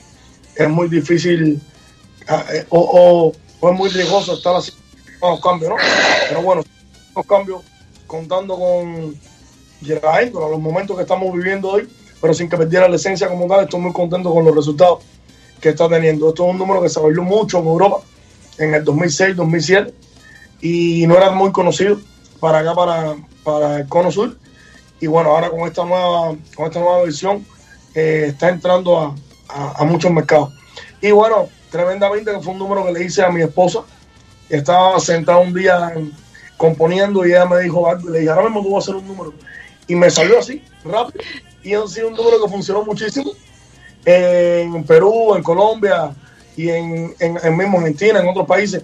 es 0.55 0.69
muy 0.69 0.87
difícil 0.87 1.61
ah, 2.27 2.43
eh, 2.53 2.65
o, 2.69 3.33
o- 3.61 3.69
es 3.69 3.77
muy 3.77 3.89
riesgoso 3.89 4.33
estar 4.33 4.55
así 4.55 4.71
los 5.21 5.41
cambios, 5.41 5.71
¿no? 5.71 5.75
Pero 6.29 6.41
bueno, 6.41 6.63
los 7.15 7.25
cambios 7.25 7.61
contando 8.07 8.55
con 8.57 9.15
con 10.31 10.51
los 10.51 10.59
momentos 10.59 10.95
que 10.95 11.03
estamos 11.03 11.31
viviendo 11.33 11.69
hoy, 11.69 11.87
pero 12.21 12.33
sin 12.33 12.49
que 12.49 12.57
perdiera 12.57 12.87
la 12.87 12.95
esencia 12.95 13.27
como 13.27 13.45
tal, 13.47 13.65
estoy 13.65 13.79
muy 13.79 13.93
contento 13.93 14.33
con 14.33 14.43
los 14.45 14.55
resultados 14.55 15.03
que 15.61 15.69
está 15.69 15.87
teniendo. 15.87 16.29
Esto 16.29 16.45
es 16.45 16.51
un 16.51 16.57
número 16.57 16.81
que 16.81 16.89
se 16.89 16.99
bailó 16.99 17.23
mucho 17.23 17.59
en 17.59 17.67
Europa 17.67 17.97
en 18.57 18.73
el 18.73 18.83
2006, 18.83 19.35
2007 19.35 19.93
y 20.61 21.05
no 21.07 21.17
era 21.17 21.31
muy 21.31 21.51
conocido 21.51 21.99
para 22.39 22.59
acá, 22.59 22.73
para, 22.73 23.15
para 23.43 23.79
el 23.79 23.87
Cono 23.87 24.11
Sur. 24.11 24.37
Y 24.99 25.07
bueno, 25.07 25.29
ahora 25.31 25.49
con 25.49 25.61
esta 25.61 25.83
nueva, 25.83 26.35
con 26.55 26.65
esta 26.67 26.79
nueva 26.79 27.03
versión 27.03 27.45
eh, 27.93 28.25
está 28.29 28.49
entrando 28.49 28.97
a, 28.99 29.15
a- 29.49 29.83
muchos 29.85 30.11
mercados. 30.11 30.53
Y 31.01 31.11
bueno, 31.11 31.49
tremendamente 31.69 32.31
que 32.31 32.39
fue 32.39 32.53
un 32.53 32.59
número 32.59 32.85
que 32.85 32.91
le 32.93 33.03
hice 33.03 33.23
a 33.23 33.29
mi 33.29 33.41
esposa. 33.41 33.79
Estaba 34.49 34.99
sentado 34.99 35.41
un 35.41 35.53
día 35.53 35.91
en- 35.95 36.13
componiendo 36.57 37.25
y 37.25 37.31
ella 37.31 37.45
me 37.45 37.59
dijo 37.59 37.89
algo 37.89 38.09
y 38.09 38.13
le 38.13 38.19
dije, 38.19 38.31
ahora 38.31 38.43
mismo 38.45 38.61
tú 38.63 38.71
vas 38.71 38.87
a 38.87 38.91
hacer 38.91 38.95
un 38.95 39.07
número. 39.07 39.33
Y 39.87 39.95
me 39.95 40.09
salió 40.09 40.39
así, 40.39 40.63
rápido. 40.83 41.23
Y 41.63 41.73
ha 41.73 41.85
sido 41.87 42.07
un 42.07 42.13
número 42.15 42.41
que 42.43 42.49
funcionó 42.49 42.83
muchísimo 42.85 43.31
en 44.05 44.83
Perú, 44.83 45.35
en 45.35 45.43
Colombia 45.43 46.15
y 46.55 46.69
en, 46.69 47.13
en, 47.19 47.37
en 47.43 47.57
mismo 47.57 47.79
Argentina, 47.79 48.19
en 48.19 48.27
otros 48.27 48.47
países. 48.47 48.83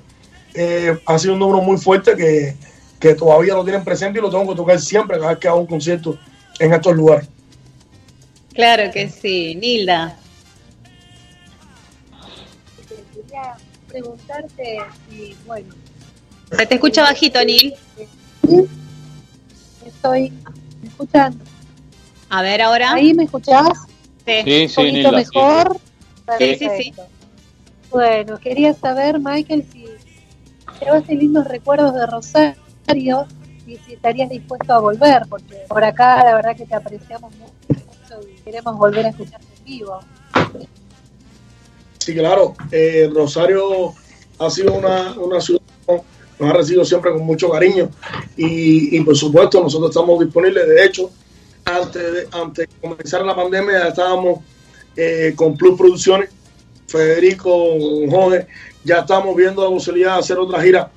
Eh, 0.54 0.98
ha 1.06 1.18
sido 1.18 1.34
un 1.34 1.40
número 1.40 1.62
muy 1.62 1.78
fuerte 1.78 2.16
que, 2.16 2.56
que 3.02 3.16
todavía 3.16 3.56
lo 3.56 3.64
tienen 3.64 3.84
presente 3.84 4.20
y 4.20 4.22
lo 4.22 4.30
tengo 4.30 4.48
que 4.52 4.56
tocar 4.56 4.80
siempre 4.80 5.18
cada 5.18 5.32
vez 5.32 5.40
que 5.40 5.48
hago 5.48 5.60
un 5.60 5.66
concierto 5.66 6.18
en 6.60 6.72
estos 6.72 6.96
lugares. 6.96 7.28
Claro 8.54 8.92
que 8.92 9.10
sí, 9.10 9.56
Nilda. 9.56 10.16
Quería 13.14 13.56
preguntarte 13.88 14.78
si, 15.10 15.36
bueno, 15.48 15.74
Se 16.52 16.66
te 16.68 16.76
escucha 16.76 17.02
bajito, 17.02 17.44
Nil. 17.44 17.74
estoy 19.86 20.32
¿me 20.82 20.88
escuchan? 20.88 21.42
A 22.30 22.42
ver 22.44 22.62
ahora. 22.62 22.94
¿Ahí 22.94 23.14
me 23.16 23.24
escuchás? 23.24 23.68
Sí. 24.26 24.42
Sí, 24.44 24.62
¿Un 24.64 24.70
sí, 24.70 24.76
poquito 24.76 25.12
Nilda. 25.12 25.24
sí. 25.24 25.30
mejor? 25.34 25.78
Sí, 26.38 26.56
sí, 26.56 26.70
sí. 26.78 26.94
Bueno, 27.90 28.38
quería 28.38 28.74
saber, 28.74 29.20
Michael, 29.20 29.66
si 29.72 29.86
llevaste 30.80 31.16
lindos 31.16 31.48
recuerdos 31.48 31.94
de 31.96 32.06
Rosario 32.06 32.61
y 32.98 33.78
si 33.78 33.94
estarías 33.94 34.30
dispuesto 34.30 34.74
a 34.74 34.80
volver, 34.80 35.24
porque 35.30 35.56
por 35.68 35.84
acá 35.84 36.24
la 36.24 36.36
verdad 36.36 36.56
que 36.56 36.66
te 36.66 36.76
apreciamos 36.76 37.32
mucho 37.36 38.28
y 38.28 38.42
queremos 38.42 38.78
volver 38.78 39.06
a 39.06 39.10
escucharte 39.10 39.48
en 39.58 39.64
vivo. 39.64 40.00
Sí, 42.00 42.14
claro. 42.16 42.56
Eh, 42.72 43.10
Rosario 43.14 43.94
ha 44.40 44.50
sido 44.50 44.74
una, 44.74 45.14
una 45.20 45.40
ciudad 45.40 45.62
nos 46.42 46.50
ha 46.50 46.54
recibido 46.54 46.84
siempre 46.84 47.12
con 47.12 47.24
mucho 47.24 47.52
cariño 47.52 47.92
y, 48.36 48.98
y, 48.98 49.02
por 49.02 49.16
supuesto 49.16 49.62
nosotros 49.62 49.92
estamos 49.92 50.20
disponibles. 50.20 50.68
De 50.68 50.84
hecho, 50.84 51.12
antes 51.66 52.02
de, 52.02 52.28
antes 52.32 52.68
de 52.68 52.76
comenzar 52.82 53.24
la 53.24 53.36
pandemia 53.36 53.90
estábamos 53.90 54.40
eh, 54.96 55.34
con 55.36 55.56
Plus 55.56 55.78
Producciones, 55.78 56.30
Federico, 56.88 57.54
Jorge, 58.10 58.48
ya 58.84 59.00
estamos 59.00 59.36
viendo 59.36 59.64
la 59.64 59.70
posibilidad 59.70 60.16
de 60.16 60.20
hacer 60.20 60.40
otra 60.40 60.62
gira 60.64 60.92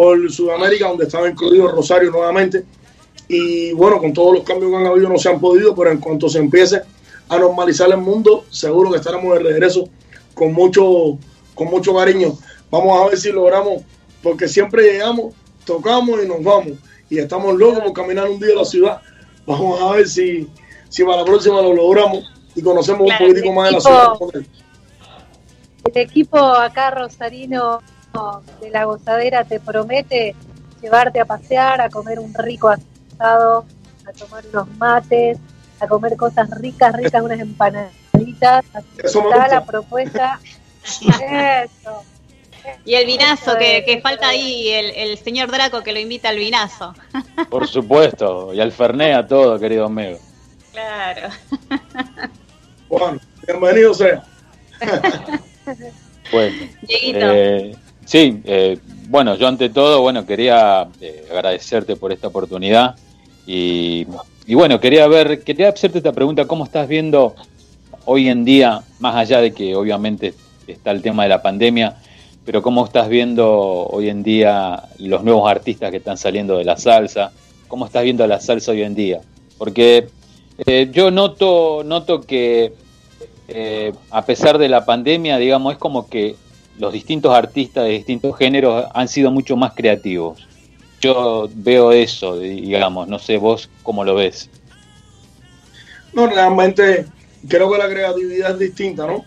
por 0.00 0.32
Sudamérica 0.32 0.88
donde 0.88 1.04
estaba 1.04 1.28
incluido 1.28 1.68
Rosario 1.68 2.10
nuevamente. 2.10 2.64
Y 3.28 3.72
bueno, 3.72 3.98
con 3.98 4.14
todos 4.14 4.32
los 4.36 4.44
cambios 4.44 4.70
que 4.70 4.76
han 4.78 4.86
habido 4.86 5.10
no 5.10 5.18
se 5.18 5.28
han 5.28 5.38
podido, 5.38 5.74
pero 5.74 5.90
en 5.90 5.98
cuanto 5.98 6.26
se 6.26 6.38
empiece 6.38 6.80
a 7.28 7.38
normalizar 7.38 7.90
el 7.90 7.98
mundo, 7.98 8.46
seguro 8.48 8.90
que 8.90 8.96
estaremos 8.96 9.34
de 9.34 9.40
regreso 9.40 9.90
con 10.32 10.54
mucho, 10.54 11.18
con 11.54 11.68
mucho 11.68 11.94
cariño. 11.94 12.32
Vamos 12.70 12.98
a 12.98 13.10
ver 13.10 13.18
si 13.18 13.30
logramos, 13.30 13.82
porque 14.22 14.48
siempre 14.48 14.90
llegamos, 14.90 15.34
tocamos 15.66 16.18
y 16.24 16.26
nos 16.26 16.42
vamos. 16.42 16.78
Y 17.10 17.18
estamos 17.18 17.54
locos 17.58 17.80
por 17.80 17.92
caminar 17.92 18.26
un 18.26 18.40
día 18.40 18.54
a 18.54 18.60
la 18.60 18.64
ciudad. 18.64 19.02
Vamos 19.44 19.82
a 19.82 19.96
ver 19.96 20.08
si, 20.08 20.48
si 20.88 21.04
para 21.04 21.18
la 21.18 21.24
próxima 21.26 21.60
lo 21.60 21.74
logramos 21.74 22.24
y 22.54 22.62
conocemos 22.62 23.04
Claro, 23.04 23.22
un 23.22 23.32
poquitico 23.32 23.52
más 23.52 23.68
de 23.68 23.72
la 23.72 23.80
ciudad. 23.82 24.12
El 25.92 25.98
equipo 25.98 26.38
acá 26.38 26.90
rosarino 26.90 27.80
de 28.60 28.70
la 28.70 28.84
gozadera 28.84 29.44
te 29.44 29.60
promete 29.60 30.34
llevarte 30.82 31.20
a 31.20 31.24
pasear, 31.24 31.80
a 31.80 31.90
comer 31.90 32.18
un 32.18 32.32
rico 32.34 32.68
asado, 32.68 33.64
a 34.06 34.12
tomar 34.12 34.44
unos 34.52 34.68
mates, 34.76 35.38
a 35.78 35.86
comer 35.86 36.16
cosas 36.16 36.50
ricas, 36.60 36.94
ricas, 36.94 37.22
unas 37.22 37.40
empanaditas. 37.40 38.64
Así 38.72 38.86
Eso 39.02 39.22
me 39.22 39.30
está 39.30 39.48
la 39.48 39.64
propuesta. 39.64 40.40
Eso. 40.82 42.02
Y 42.84 42.94
el 42.94 43.06
vinazo, 43.06 43.56
que, 43.58 43.84
que 43.86 44.00
falta 44.00 44.28
ahí 44.28 44.68
el, 44.68 44.90
el 44.90 45.18
señor 45.18 45.50
Draco 45.50 45.82
que 45.82 45.92
lo 45.92 45.98
invita 45.98 46.28
al 46.28 46.36
vinazo. 46.36 46.94
Por 47.48 47.66
supuesto, 47.66 48.52
y 48.52 48.60
al 48.60 48.72
Ferné 48.72 49.14
a 49.14 49.26
todo, 49.26 49.58
querido 49.58 49.86
amigo. 49.86 50.18
Claro. 50.72 51.28
Bueno, 52.88 53.18
bienvenido 53.46 53.94
sea. 53.94 54.22
Bueno, 56.32 56.56
Dieguito. 56.82 57.18
eh, 57.22 57.76
sí, 58.10 58.42
eh, 58.44 58.76
bueno, 59.08 59.36
yo 59.36 59.46
ante 59.46 59.70
todo, 59.70 60.02
bueno, 60.02 60.26
quería 60.26 60.88
eh, 61.00 61.28
agradecerte 61.30 61.94
por 61.94 62.10
esta 62.10 62.26
oportunidad 62.26 62.96
y, 63.46 64.04
y 64.48 64.54
bueno, 64.56 64.80
quería 64.80 65.06
ver, 65.06 65.44
quería 65.44 65.68
hacerte 65.68 65.98
esta 65.98 66.12
pregunta, 66.12 66.44
¿cómo 66.46 66.64
estás 66.64 66.88
viendo 66.88 67.36
hoy 68.06 68.28
en 68.28 68.44
día, 68.44 68.82
más 68.98 69.14
allá 69.14 69.40
de 69.40 69.52
que 69.52 69.76
obviamente 69.76 70.34
está 70.66 70.90
el 70.90 71.02
tema 71.02 71.22
de 71.22 71.28
la 71.28 71.40
pandemia, 71.40 71.98
pero 72.44 72.62
cómo 72.62 72.84
estás 72.84 73.08
viendo 73.08 73.48
hoy 73.86 74.08
en 74.08 74.24
día 74.24 74.82
los 74.98 75.22
nuevos 75.22 75.48
artistas 75.48 75.92
que 75.92 75.98
están 75.98 76.16
saliendo 76.16 76.58
de 76.58 76.64
la 76.64 76.76
salsa? 76.76 77.30
¿Cómo 77.68 77.86
estás 77.86 78.02
viendo 78.02 78.26
la 78.26 78.40
salsa 78.40 78.72
hoy 78.72 78.82
en 78.82 78.96
día? 78.96 79.20
Porque 79.56 80.08
eh, 80.66 80.88
yo 80.90 81.12
noto, 81.12 81.84
noto 81.84 82.22
que 82.22 82.72
eh, 83.46 83.92
a 84.10 84.24
pesar 84.24 84.58
de 84.58 84.68
la 84.68 84.84
pandemia, 84.84 85.38
digamos, 85.38 85.74
es 85.74 85.78
como 85.78 86.08
que 86.08 86.34
los 86.80 86.92
distintos 86.92 87.32
artistas 87.32 87.84
de 87.84 87.90
distintos 87.90 88.36
géneros 88.38 88.86
han 88.94 89.06
sido 89.06 89.30
mucho 89.30 89.56
más 89.56 89.74
creativos. 89.74 90.46
Yo 91.00 91.48
veo 91.54 91.92
eso, 91.92 92.38
digamos, 92.38 93.06
no 93.06 93.18
sé 93.18 93.36
vos 93.36 93.68
cómo 93.82 94.04
lo 94.04 94.14
ves. 94.14 94.48
No, 96.12 96.26
realmente 96.26 97.06
creo 97.48 97.70
que 97.70 97.78
la 97.78 97.88
creatividad 97.88 98.52
es 98.52 98.58
distinta, 98.58 99.06
¿no? 99.06 99.24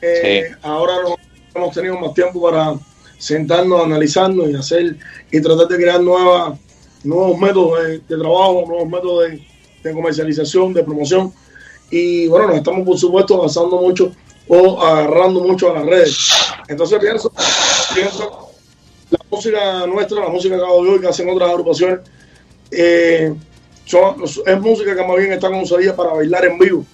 Eh, 0.00 0.50
Ahora 0.62 0.94
no, 1.02 1.16
hemos 1.54 1.74
tenido 1.74 1.98
más 1.98 2.14
tiempo 2.14 2.42
para 2.42 2.74
sentarnos, 3.18 3.84
analizarnos 3.84 4.50
y 4.50 4.54
hacer 4.54 4.96
y 5.30 5.40
tratar 5.40 5.68
de 5.68 5.76
crear 5.76 6.00
nuevas, 6.00 6.58
nuevos 7.04 7.38
métodos 7.38 7.84
de, 7.84 7.98
de 7.98 8.18
trabajo, 8.18 8.64
nuevos 8.66 8.88
métodos 8.88 9.30
de, 9.30 9.46
de 9.82 9.94
comercialización, 9.94 10.74
de 10.74 10.82
promoción. 10.82 11.32
Y 11.90 12.26
bueno, 12.28 12.48
nos 12.48 12.56
estamos 12.56 12.86
por 12.86 12.98
supuesto 12.98 13.38
basando 13.38 13.80
mucho 13.80 14.12
o 14.48 14.82
agarrando 14.82 15.40
mucho 15.40 15.70
a 15.70 15.74
las 15.74 15.86
redes. 15.86 16.30
Entonces 16.68 16.98
pienso, 17.00 17.32
pienso 17.94 18.50
la 19.10 19.18
música 19.30 19.86
nuestra, 19.86 20.20
la 20.20 20.28
música 20.28 20.56
que 20.56 20.62
hago 20.62 20.84
yo 20.84 20.96
y 20.96 21.00
que 21.00 21.08
hacen 21.08 21.28
otras 21.28 21.50
agrupaciones, 21.50 22.00
eh, 22.70 23.34
es 24.46 24.60
música 24.60 24.96
que 24.96 25.04
más 25.04 25.16
bien 25.16 25.32
está 25.32 25.48
concebida 25.48 25.94
para 25.94 26.14
bailar 26.14 26.44
en 26.46 26.58
vivo, 26.58 26.84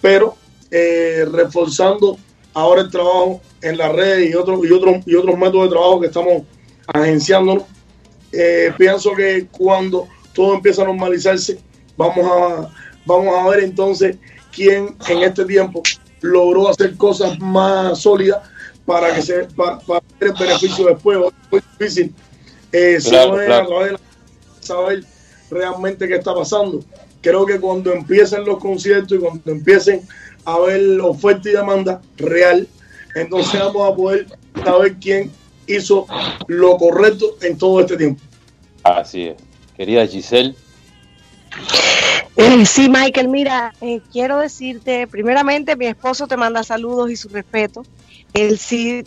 pero 0.00 0.36
eh, 0.70 1.24
reforzando 1.30 2.18
ahora 2.54 2.82
el 2.82 2.90
trabajo 2.90 3.40
en 3.62 3.78
las 3.78 3.92
redes 3.92 4.30
y 4.30 4.34
otros 4.34 4.60
y 4.64 4.72
otros 4.72 4.96
y 5.06 5.14
otros 5.14 5.38
métodos 5.38 5.64
de 5.64 5.70
trabajo 5.70 6.00
que 6.00 6.06
estamos 6.08 6.42
agenciándonos. 6.86 7.64
Eh, 8.32 8.72
pienso 8.76 9.12
que 9.14 9.46
cuando 9.50 10.08
todo 10.34 10.54
empieza 10.54 10.82
a 10.82 10.86
normalizarse, 10.86 11.60
vamos 11.96 12.26
a 12.26 12.70
vamos 13.06 13.34
a 13.34 13.48
ver 13.48 13.64
entonces 13.64 14.16
quién 14.52 14.96
en 15.08 15.22
este 15.22 15.44
tiempo 15.44 15.82
logró 16.20 16.68
hacer 16.68 16.96
cosas 16.96 17.38
más 17.38 18.00
sólidas 18.00 18.40
para 18.86 19.14
que 19.14 19.22
se 19.22 19.44
para, 19.44 19.78
para 19.80 20.02
el 20.20 20.32
beneficio 20.32 20.86
después. 20.86 21.18
Es 21.18 21.32
muy 21.50 21.62
difícil 21.78 22.14
eh, 22.72 22.98
Claro, 23.02 23.40
es 23.40 23.46
claro. 23.46 23.86
la- 23.92 24.00
saber 24.60 25.04
realmente 25.50 26.06
qué 26.06 26.16
está 26.16 26.34
pasando. 26.34 26.82
Creo 27.20 27.44
que 27.44 27.58
cuando 27.60 27.92
empiecen 27.92 28.44
los 28.44 28.58
conciertos 28.58 29.18
y 29.18 29.20
cuando 29.20 29.50
empiecen 29.50 30.00
a 30.44 30.58
ver 30.60 31.00
oferta 31.00 31.48
y 31.48 31.52
demanda 31.52 32.00
real, 32.16 32.66
entonces 33.14 33.60
vamos 33.60 33.92
a 33.92 33.94
poder 33.94 34.26
saber 34.64 34.96
quién 35.00 35.30
hizo 35.66 36.06
lo 36.46 36.76
correcto 36.78 37.36
en 37.42 37.58
todo 37.58 37.80
este 37.80 37.96
tiempo. 37.96 38.22
Así 38.82 39.28
es. 39.28 39.36
Querida 39.76 40.06
Giselle, 40.06 40.54
Eh, 42.40 42.64
sí, 42.64 42.88
Michael, 42.90 43.28
mira, 43.28 43.72
eh, 43.80 44.00
quiero 44.10 44.38
decirte, 44.38 45.06
primeramente, 45.06 45.76
mi 45.76 45.86
esposo 45.86 46.26
te 46.26 46.36
manda 46.38 46.64
saludos 46.64 47.10
y 47.10 47.16
su 47.16 47.28
respeto. 47.28 47.82
Él 48.32 48.58
sí 48.58 49.04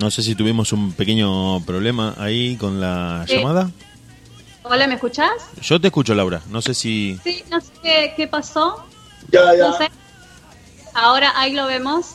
No 0.00 0.10
sé 0.10 0.22
si 0.22 0.34
tuvimos 0.34 0.72
un 0.72 0.92
pequeño 0.94 1.62
problema 1.66 2.14
ahí 2.16 2.56
con 2.56 2.80
la 2.80 3.26
Sí. 3.28 3.36
llamada. 3.36 3.70
Hola, 4.62 4.86
¿me 4.86 4.94
escuchás? 4.94 5.30
Yo 5.60 5.78
te 5.78 5.88
escucho, 5.88 6.14
Laura. 6.14 6.40
No 6.48 6.62
sé 6.62 6.72
si... 6.72 7.20
Sí, 7.22 7.44
no 7.50 7.60
sé 7.60 7.70
qué, 7.82 8.14
qué 8.16 8.26
pasó. 8.26 8.82
Ya, 9.30 9.54
ya. 9.54 9.68
No 9.68 9.76
sé. 9.76 9.90
Ahora 10.94 11.38
ahí 11.38 11.52
lo 11.52 11.66
vemos. 11.66 12.14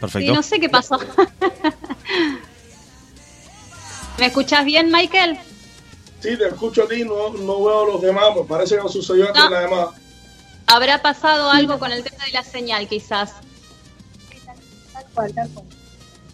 Perfecto. 0.00 0.30
Sí, 0.30 0.36
no 0.36 0.42
sé 0.44 0.60
qué 0.60 0.68
pasó. 0.68 1.00
¿Me 4.18 4.26
escuchás 4.26 4.64
bien, 4.64 4.92
Michael? 4.92 5.36
Sí, 6.20 6.36
te 6.38 6.46
escucho 6.46 6.84
a 6.84 6.88
ti, 6.88 7.04
no, 7.04 7.30
no 7.30 7.64
veo 7.64 7.82
a 7.82 7.86
los 7.92 8.00
demás, 8.02 8.26
me 8.36 8.44
parece 8.44 8.76
que 8.76 8.82
no 8.82 8.88
sucedió 8.88 9.32
No. 9.34 9.50
las 9.50 9.62
demás. 9.62 9.88
Habrá 10.68 11.02
pasado 11.02 11.50
algo 11.50 11.80
con 11.80 11.90
el 11.90 12.04
tema 12.04 12.24
de 12.24 12.30
la 12.32 12.44
señal, 12.44 12.86
quizás. 12.88 13.32
Tal 14.92 15.04
cual, 15.12 15.34
tal 15.34 15.48
cual. 15.50 15.66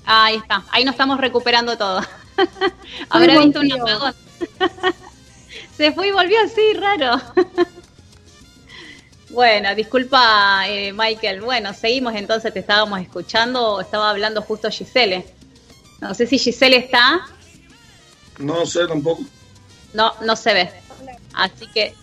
Ahí 0.04 0.36
está, 0.36 0.64
ahí 0.70 0.84
nos 0.84 0.94
estamos 0.94 1.18
recuperando 1.18 1.76
todo. 1.76 2.00
Habrá 3.10 3.38
visto 3.38 3.60
un 3.60 3.72
apagón. 3.72 4.14
Se 5.76 5.92
fue 5.92 6.08
y 6.08 6.10
volvió 6.12 6.38
así, 6.44 6.74
raro. 6.74 7.20
Bueno, 9.30 9.74
disculpa, 9.74 10.64
eh, 10.68 10.92
Michael. 10.92 11.40
Bueno, 11.40 11.72
seguimos 11.72 12.14
entonces, 12.14 12.52
te 12.52 12.58
estábamos 12.58 13.00
escuchando, 13.00 13.80
estaba 13.80 14.10
hablando 14.10 14.42
justo 14.42 14.70
Giselle. 14.70 15.24
No 16.02 16.12
sé 16.12 16.26
si 16.26 16.38
Giselle 16.38 16.76
está, 16.76 17.26
No 18.38 18.66
sé 18.66 18.86
tampoco. 18.86 19.22
no, 19.94 20.12
no 20.20 20.36
se 20.36 20.52
ve. 20.52 20.70
Así 21.32 21.66
que, 21.68 21.94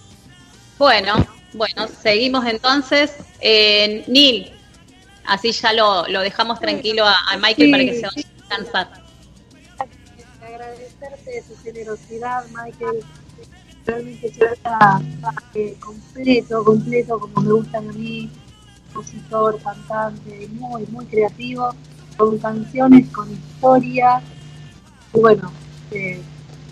bueno, 0.79 1.23
bueno, 1.53 1.87
seguimos 2.01 2.47
entonces. 2.47 3.13
Eh, 3.41 4.03
Neil, 4.07 4.51
así 5.29 5.51
ya 5.51 5.73
lo, 5.73 6.07
lo 6.07 6.21
dejamos 6.21 6.59
tranquilo 6.59 7.05
a, 7.05 7.15
a 7.31 7.37
Michael 7.37 7.67
Sí. 7.67 7.71
para 7.71 7.83
que 7.85 7.93
se 7.95 8.01
vaya 8.01 8.27
a 8.27 8.37
descansar. 8.37 9.03
agradecerte 10.41 11.43
tu 11.47 11.55
generosidad, 11.63 12.45
Michael. 12.47 13.03
Realmente 13.85 14.33
se 14.33 14.45
está 14.45 15.01
eh, 15.55 15.75
completo, 15.79 16.63
completo, 16.63 17.19
como 17.19 17.41
me 17.41 17.53
gustan 17.53 17.89
a 17.89 17.93
mí. 17.93 18.29
Compositor, 18.93 19.61
cantante, 19.61 20.47
muy, 20.53 20.85
muy 20.87 21.05
creativo, 21.05 21.73
con 22.17 22.37
canciones, 22.39 23.07
con 23.09 23.31
historia. 23.31 24.21
Y 25.13 25.19
bueno, 25.19 25.51
eh, 25.91 26.21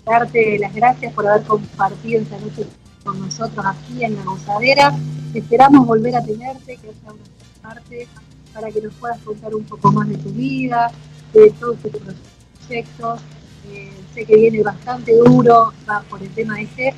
darte 0.04 0.58
las 0.58 0.74
gracias 0.74 1.12
por 1.14 1.26
haber 1.26 1.46
compartido 1.46 2.20
esta 2.22 2.38
noche 2.38 2.66
con 3.04 3.20
nosotros 3.20 3.64
aquí 3.64 4.04
en 4.04 4.16
La 4.16 4.22
Gozadera. 4.24 4.92
Esperamos 5.32 5.86
volver 5.86 6.16
a 6.16 6.24
tenerte, 6.24 6.76
que 6.76 6.88
haya 6.88 7.12
una 7.12 7.22
parte 7.62 8.08
para 8.52 8.70
que 8.70 8.80
nos 8.80 8.94
puedas 8.94 9.18
contar 9.20 9.54
un 9.54 9.64
poco 9.64 9.92
más 9.92 10.08
de 10.08 10.16
tu 10.18 10.30
vida, 10.30 10.90
de 11.32 11.50
todos 11.52 11.78
tus 11.78 11.92
proyectos. 12.66 13.20
Eh, 13.70 13.92
sé 14.14 14.24
que 14.24 14.36
viene 14.36 14.62
bastante 14.62 15.14
duro 15.16 15.72
va 15.88 16.00
por 16.08 16.22
el 16.22 16.30
tema 16.30 16.60
este 16.60 16.94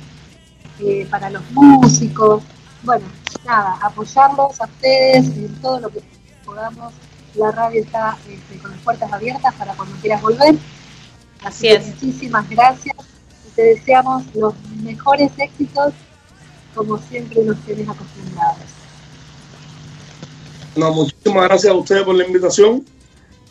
eh, 0.80 1.06
para 1.10 1.30
los 1.30 1.42
músicos. 1.50 2.42
Bueno, 2.82 3.06
nada, 3.44 3.78
apoyarlos 3.82 4.60
a 4.60 4.64
ustedes 4.64 5.26
en 5.36 5.54
todo 5.60 5.80
lo 5.80 5.88
que 5.90 6.02
podamos. 6.44 6.92
La 7.34 7.50
radio 7.52 7.82
está 7.82 8.16
este, 8.28 8.58
con 8.58 8.70
las 8.72 8.80
puertas 8.80 9.12
abiertas 9.12 9.54
para 9.54 9.74
cuando 9.74 9.96
quieras 9.96 10.22
volver. 10.22 10.56
Así 11.42 11.68
que 11.68 11.74
es. 11.74 11.86
Muchísimas 11.86 12.48
gracias. 12.48 12.96
y 13.46 13.50
Te 13.54 13.62
deseamos 13.62 14.24
los 14.34 14.54
mejores 14.82 15.30
éxitos, 15.38 15.92
como 16.74 16.98
siempre 16.98 17.42
nos 17.44 17.58
tienes 17.60 17.88
acostumbrados. 17.88 18.79
No, 20.76 20.92
muchísimas 20.92 21.44
gracias 21.44 21.72
a 21.72 21.76
ustedes 21.76 22.02
por 22.02 22.14
la 22.14 22.26
invitación. 22.26 22.84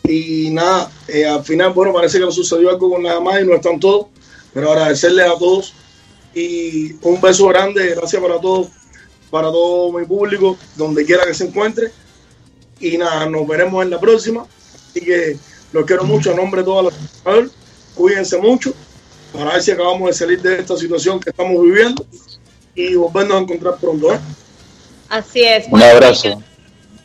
Y 0.03 0.49
nada, 0.49 0.91
eh, 1.07 1.25
al 1.25 1.43
final, 1.43 1.73
bueno, 1.73 1.93
parece 1.93 2.19
que 2.19 2.25
no 2.25 2.31
sucedió 2.31 2.69
algo 2.69 2.89
con 2.89 3.03
nada 3.03 3.19
más 3.19 3.41
y 3.41 3.45
no 3.45 3.53
están 3.53 3.79
todos, 3.79 4.07
pero 4.53 4.71
agradecerles 4.71 5.27
a 5.27 5.37
todos 5.37 5.73
y 6.33 6.93
un 7.01 7.19
beso 7.21 7.47
grande, 7.47 7.95
gracias 7.95 8.21
para 8.21 8.39
todos 8.39 8.67
para 9.29 9.51
todo 9.51 9.91
mi 9.91 10.05
público, 10.05 10.57
donde 10.75 11.05
quiera 11.05 11.25
que 11.25 11.33
se 11.33 11.45
encuentre. 11.45 11.91
Y 12.79 12.97
nada, 12.97 13.27
nos 13.27 13.47
veremos 13.47 13.83
en 13.83 13.91
la 13.91 13.99
próxima. 13.99 14.45
Así 14.89 15.01
que 15.01 15.37
los 15.71 15.85
quiero 15.85 16.03
mucho 16.03 16.31
a 16.31 16.35
nombre 16.35 16.61
de 16.61 16.65
toda 16.65 16.83
la 16.83 16.91
ciudad. 16.91 17.51
Cuídense 17.93 18.37
mucho 18.37 18.73
para 19.33 19.53
ver 19.53 19.61
si 19.61 19.71
acabamos 19.71 20.07
de 20.07 20.13
salir 20.13 20.41
de 20.41 20.59
esta 20.59 20.75
situación 20.77 21.19
que 21.19 21.29
estamos 21.29 21.61
viviendo 21.61 22.05
y 22.73 22.95
volvernos 22.95 23.37
a 23.37 23.39
encontrar 23.41 23.77
pronto. 23.77 24.13
¿eh? 24.13 24.19
Así 25.09 25.41
es. 25.43 25.67
Un 25.69 25.83
abrazo. 25.83 26.41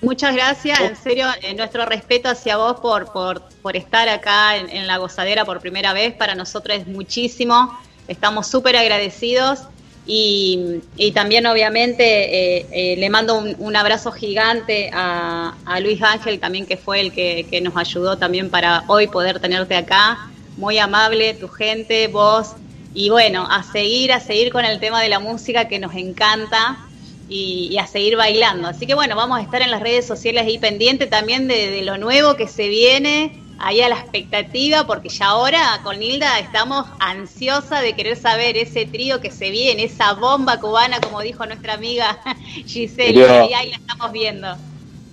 Muchas 0.04 0.34
gracias, 0.34 0.80
en 0.80 0.96
serio, 0.96 1.26
eh, 1.40 1.54
nuestro 1.54 1.86
respeto 1.86 2.28
hacia 2.28 2.58
vos 2.58 2.78
por, 2.80 3.10
por, 3.10 3.42
por 3.62 3.74
estar 3.74 4.06
acá 4.10 4.56
en, 4.58 4.68
en 4.68 4.86
La 4.86 4.98
Gozadera 4.98 5.46
por 5.46 5.60
primera 5.60 5.94
vez, 5.94 6.12
para 6.12 6.34
nosotros 6.34 6.76
es 6.76 6.86
muchísimo, 6.86 7.76
estamos 8.06 8.46
súper 8.46 8.76
agradecidos. 8.76 9.60
Y, 10.06 10.82
y 10.98 11.12
también 11.12 11.46
obviamente 11.46 12.04
eh, 12.04 12.66
eh, 12.70 12.96
le 12.98 13.08
mando 13.08 13.38
un, 13.38 13.56
un 13.58 13.74
abrazo 13.74 14.12
gigante 14.12 14.90
a, 14.92 15.54
a 15.64 15.80
Luis 15.80 16.02
Ángel 16.02 16.38
también 16.38 16.66
que 16.66 16.76
fue 16.76 17.00
el 17.00 17.10
que, 17.10 17.46
que 17.50 17.62
nos 17.62 17.74
ayudó 17.74 18.18
también 18.18 18.50
para 18.50 18.84
hoy 18.88 19.06
poder 19.06 19.40
tenerte 19.40 19.74
acá, 19.74 20.18
muy 20.58 20.76
amable 20.76 21.32
tu 21.32 21.48
gente, 21.48 22.08
vos. 22.08 22.52
Y 22.92 23.08
bueno, 23.08 23.48
a 23.50 23.62
seguir, 23.62 24.12
a 24.12 24.20
seguir 24.20 24.52
con 24.52 24.66
el 24.66 24.78
tema 24.78 25.00
de 25.00 25.08
la 25.08 25.20
música 25.20 25.66
que 25.66 25.78
nos 25.78 25.94
encanta 25.94 26.83
y, 27.28 27.68
y 27.70 27.78
a 27.78 27.86
seguir 27.86 28.16
bailando. 28.16 28.68
Así 28.68 28.86
que 28.86 28.94
bueno, 28.94 29.16
vamos 29.16 29.38
a 29.38 29.42
estar 29.42 29.62
en 29.62 29.70
las 29.70 29.80
redes 29.80 30.06
sociales 30.06 30.42
ahí 30.46 30.58
pendiente 30.58 31.06
también 31.06 31.48
de, 31.48 31.70
de 31.70 31.82
lo 31.82 31.96
nuevo 31.98 32.34
que 32.36 32.46
se 32.48 32.68
viene, 32.68 33.32
ahí 33.58 33.80
a 33.80 33.88
la 33.88 33.96
expectativa, 33.98 34.86
porque 34.86 35.08
ya 35.08 35.26
ahora 35.26 35.80
con 35.82 35.98
Nilda 36.00 36.38
estamos 36.38 36.86
ansiosa 36.98 37.80
de 37.80 37.94
querer 37.94 38.16
saber 38.16 38.56
ese 38.56 38.84
trío 38.86 39.20
que 39.20 39.30
se 39.30 39.50
viene, 39.50 39.84
esa 39.84 40.12
bomba 40.14 40.60
cubana, 40.60 41.00
como 41.00 41.20
dijo 41.22 41.46
nuestra 41.46 41.74
amiga 41.74 42.18
Giselle, 42.66 43.14
Querido- 43.14 43.48
y 43.50 43.54
ahí 43.54 43.70
la 43.70 43.76
estamos 43.76 44.12
viendo. 44.12 44.56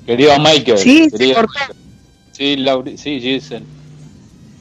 Querido 0.05 0.37
Michael. 0.39 0.77
Sí, 0.79 1.09
se 1.09 1.17
querido- 1.17 1.35
cortó. 1.35 1.59
Sí, 2.33 2.55
Lauri- 2.57 2.97
sí, 2.97 3.19
Giselle. 3.21 3.65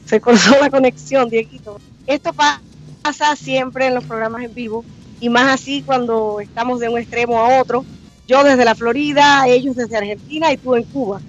se 0.05 0.21
cortó 0.21 0.51
la 0.61 0.69
conexión, 0.69 1.29
Dieguito. 1.29 1.79
Esto 2.05 2.31
pa- 2.33 2.61
pasa 3.01 3.35
siempre 3.35 3.87
en 3.87 3.95
los 3.95 4.03
programas 4.03 4.43
en 4.43 4.53
vivo 4.53 4.85
y 5.21 5.29
más 5.29 5.53
así 5.53 5.83
cuando 5.83 6.41
estamos 6.41 6.79
de 6.81 6.89
un 6.89 6.99
extremo 6.99 7.39
a 7.39 7.61
otro. 7.61 7.85
Yo 8.27 8.43
desde 8.43 8.65
la 8.65 8.75
Florida, 8.75 9.43
ellos 9.47 9.75
desde 9.75 9.97
Argentina 9.97 10.51
y 10.51 10.57
tú 10.57 10.75
en 10.75 10.83
Cuba. 10.83 11.21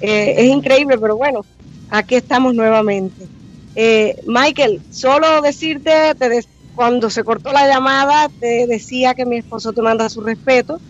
Eh, 0.00 0.34
es 0.38 0.46
increíble, 0.46 0.96
pero 0.98 1.16
bueno, 1.16 1.44
aquí 1.90 2.14
estamos 2.14 2.54
nuevamente. 2.54 3.26
Eh, 3.74 4.14
Michael, 4.26 4.80
solo 4.90 5.42
decirte, 5.42 6.14
te 6.18 6.28
des- 6.28 6.48
cuando 6.74 7.10
se 7.10 7.24
cortó 7.24 7.52
la 7.52 7.66
llamada, 7.68 8.30
te 8.40 8.66
decía 8.68 9.14
que 9.14 9.26
mi 9.26 9.38
esposo 9.38 9.72
te 9.72 9.82
manda 9.82 10.08
su 10.08 10.20
respeto 10.22 10.80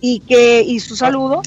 y 0.00 0.20
que 0.20 0.62
y 0.62 0.80
su 0.80 0.96
saludo, 0.96 1.42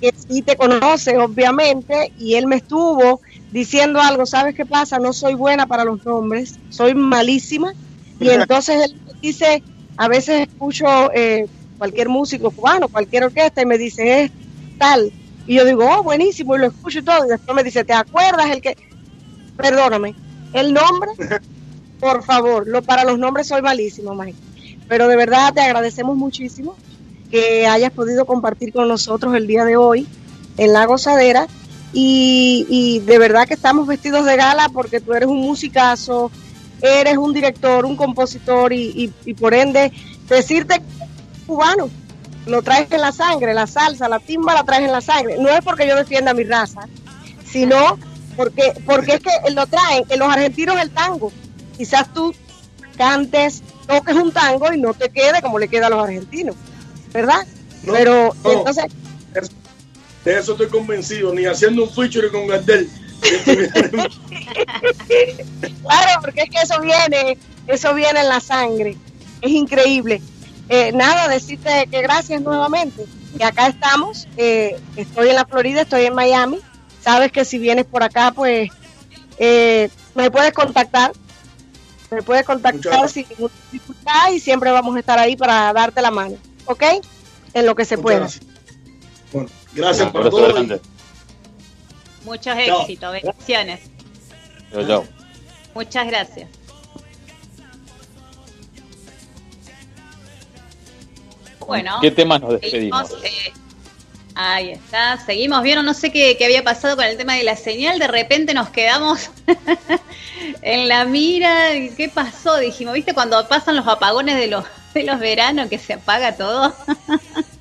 que 0.00 0.10
sí 0.16 0.42
te 0.42 0.56
conoce, 0.56 1.16
obviamente, 1.18 2.12
y 2.18 2.34
él 2.34 2.46
me 2.46 2.56
estuvo 2.56 3.20
diciendo 3.50 4.00
algo, 4.00 4.26
¿sabes 4.26 4.54
qué 4.54 4.66
pasa? 4.66 4.98
No 4.98 5.12
soy 5.12 5.34
buena 5.34 5.66
para 5.66 5.84
los 5.84 6.04
nombres, 6.04 6.58
soy 6.68 6.94
malísima. 6.94 7.72
Y 8.20 8.28
entonces 8.30 8.84
él 8.84 9.00
dice, 9.20 9.62
a 9.96 10.08
veces 10.08 10.48
escucho 10.48 10.86
eh, 11.12 11.46
cualquier 11.78 12.08
músico 12.08 12.50
cubano, 12.50 12.88
cualquier 12.88 13.24
orquesta, 13.24 13.62
y 13.62 13.66
me 13.66 13.78
dice, 13.78 14.24
es 14.24 14.30
tal. 14.78 15.12
Y 15.46 15.56
yo 15.56 15.64
digo, 15.64 15.84
oh, 15.84 16.02
buenísimo, 16.02 16.54
y 16.54 16.58
lo 16.58 16.66
escucho 16.66 17.00
y 17.00 17.02
todo. 17.02 17.26
Y 17.26 17.28
después 17.28 17.54
me 17.54 17.64
dice, 17.64 17.84
¿te 17.84 17.92
acuerdas 17.92 18.50
el 18.50 18.62
que? 18.62 18.76
Perdóname, 19.56 20.14
el 20.52 20.72
nombre, 20.72 21.10
por 22.00 22.24
favor, 22.24 22.66
lo, 22.66 22.82
para 22.82 23.04
los 23.04 23.18
nombres 23.18 23.48
soy 23.48 23.62
malísimo, 23.62 24.14
Mike. 24.14 24.38
Pero 24.88 25.08
de 25.08 25.16
verdad 25.16 25.52
te 25.52 25.60
agradecemos 25.60 26.16
muchísimo 26.16 26.76
que 27.30 27.66
hayas 27.66 27.92
podido 27.92 28.26
compartir 28.26 28.72
con 28.72 28.88
nosotros 28.88 29.34
el 29.34 29.46
día 29.46 29.64
de 29.64 29.76
hoy 29.76 30.06
en 30.58 30.72
la 30.72 30.84
gozadera 30.84 31.46
y, 31.92 32.66
y 32.68 33.00
de 33.00 33.18
verdad 33.18 33.46
que 33.46 33.54
estamos 33.54 33.86
vestidos 33.86 34.24
de 34.24 34.36
gala 34.36 34.68
porque 34.68 35.00
tú 35.00 35.14
eres 35.14 35.28
un 35.28 35.38
musicazo, 35.38 36.30
eres 36.82 37.16
un 37.16 37.32
director, 37.32 37.84
un 37.86 37.96
compositor 37.96 38.72
y, 38.72 38.82
y- 38.90 39.12
y 39.30 39.34
por 39.34 39.54
ende 39.54 39.90
decirte 40.28 40.82
cubano, 41.46 41.88
lo 42.46 42.60
traes 42.62 42.90
en 42.90 43.00
la 43.00 43.12
sangre, 43.12 43.54
la 43.54 43.66
salsa, 43.66 44.08
la 44.08 44.18
timba 44.18 44.52
la 44.54 44.64
traes 44.64 44.84
en 44.84 44.92
la 44.92 45.00
sangre. 45.00 45.36
No 45.38 45.48
es 45.48 45.60
porque 45.64 45.86
yo 45.86 45.94
defienda 45.96 46.34
mi 46.34 46.42
raza, 46.44 46.80
sino 47.50 47.98
porque, 48.36 48.72
porque 48.84 49.14
es 49.14 49.20
que 49.20 49.30
lo 49.52 49.66
traen, 49.66 50.04
en 50.08 50.18
los 50.18 50.28
argentinos 50.28 50.76
el 50.80 50.90
tango. 50.90 51.30
Quizás 51.76 52.12
tú 52.12 52.34
cantes, 52.96 53.62
toques 53.86 54.14
un 54.16 54.32
tango 54.32 54.72
y 54.72 54.80
no 54.80 54.92
te 54.94 55.08
quede 55.10 55.40
como 55.40 55.58
le 55.58 55.68
queda 55.68 55.86
a 55.86 55.90
los 55.90 56.02
argentinos, 56.02 56.56
¿verdad? 57.12 57.46
No, 57.84 57.92
Pero 57.92 58.34
no. 58.44 58.52
entonces 58.52 58.84
De 60.24 60.38
eso 60.38 60.52
estoy 60.52 60.68
convencido, 60.68 61.34
ni 61.34 61.46
haciendo 61.46 61.82
un 61.84 61.90
feature 61.90 62.30
con 62.30 62.46
Gardel. 62.46 62.88
Claro, 65.82 66.20
porque 66.20 66.42
es 66.42 66.50
que 66.50 66.58
eso 66.62 66.80
viene, 66.80 67.38
eso 67.66 67.94
viene 67.94 68.20
en 68.20 68.28
la 68.28 68.40
sangre. 68.40 68.96
Es 69.40 69.50
increíble. 69.50 70.22
Eh, 70.68 70.92
nada, 70.92 71.28
decirte 71.28 71.88
que 71.90 72.02
gracias 72.02 72.40
nuevamente. 72.42 73.04
Que 73.36 73.44
acá 73.44 73.68
estamos. 73.68 74.28
eh, 74.36 74.78
estoy 74.96 75.30
en 75.30 75.36
la 75.36 75.46
Florida, 75.46 75.82
estoy 75.82 76.04
en 76.04 76.14
Miami. 76.14 76.58
Sabes 77.02 77.32
que 77.32 77.44
si 77.44 77.58
vienes 77.58 77.84
por 77.84 78.02
acá, 78.02 78.32
pues 78.34 78.70
eh, 79.38 79.88
me 80.14 80.30
puedes 80.30 80.52
contactar. 80.52 81.12
Me 82.10 82.22
puedes 82.22 82.44
contactar 82.44 83.08
sin 83.08 83.26
ninguna 83.30 83.54
dificultad 83.70 84.32
y 84.32 84.40
siempre 84.40 84.70
vamos 84.70 84.94
a 84.94 84.98
estar 85.00 85.18
ahí 85.18 85.34
para 85.34 85.72
darte 85.72 86.02
la 86.02 86.10
mano. 86.10 86.36
¿Ok? 86.66 86.82
En 87.54 87.66
lo 87.66 87.74
que 87.74 87.84
se 87.86 87.96
Muchas 87.96 88.02
pueda. 88.02 88.18
gracias. 88.20 88.44
Bueno, 89.32 89.48
gracias 89.74 90.10
por 90.10 90.28
todo. 90.30 90.80
Muchos 92.24 92.56
éxitos, 92.56 93.12
bendiciones. 93.12 93.80
Muchas 95.74 96.06
gracias. 96.06 96.48
Bueno, 101.66 101.98
¿Qué 102.00 102.10
temas 102.10 102.40
nos 102.40 102.60
despedimos? 102.60 103.08
seguimos, 103.08 103.24
eh, 103.24 103.52
ahí 104.34 104.70
está, 104.70 105.16
seguimos. 105.24 105.62
Vieron, 105.62 105.86
no 105.86 105.94
sé 105.94 106.10
qué, 106.10 106.36
qué 106.36 106.44
había 106.44 106.64
pasado 106.64 106.96
con 106.96 107.04
el 107.04 107.16
tema 107.16 107.34
de 107.34 107.44
la 107.44 107.56
señal, 107.56 107.98
de 107.98 108.08
repente 108.08 108.52
nos 108.52 108.68
quedamos 108.70 109.30
en 110.62 110.88
la 110.88 111.04
mira. 111.04 111.74
¿y 111.74 111.90
¿Qué 111.90 112.08
pasó? 112.08 112.58
Dijimos, 112.58 112.94
¿viste 112.94 113.14
cuando 113.14 113.46
pasan 113.48 113.76
los 113.76 113.86
apagones 113.86 114.36
de 114.36 114.48
los, 114.48 114.64
de 114.92 115.04
los 115.04 115.18
veranos 115.18 115.68
que 115.68 115.78
se 115.78 115.94
apaga 115.94 116.36
todo? 116.36 116.74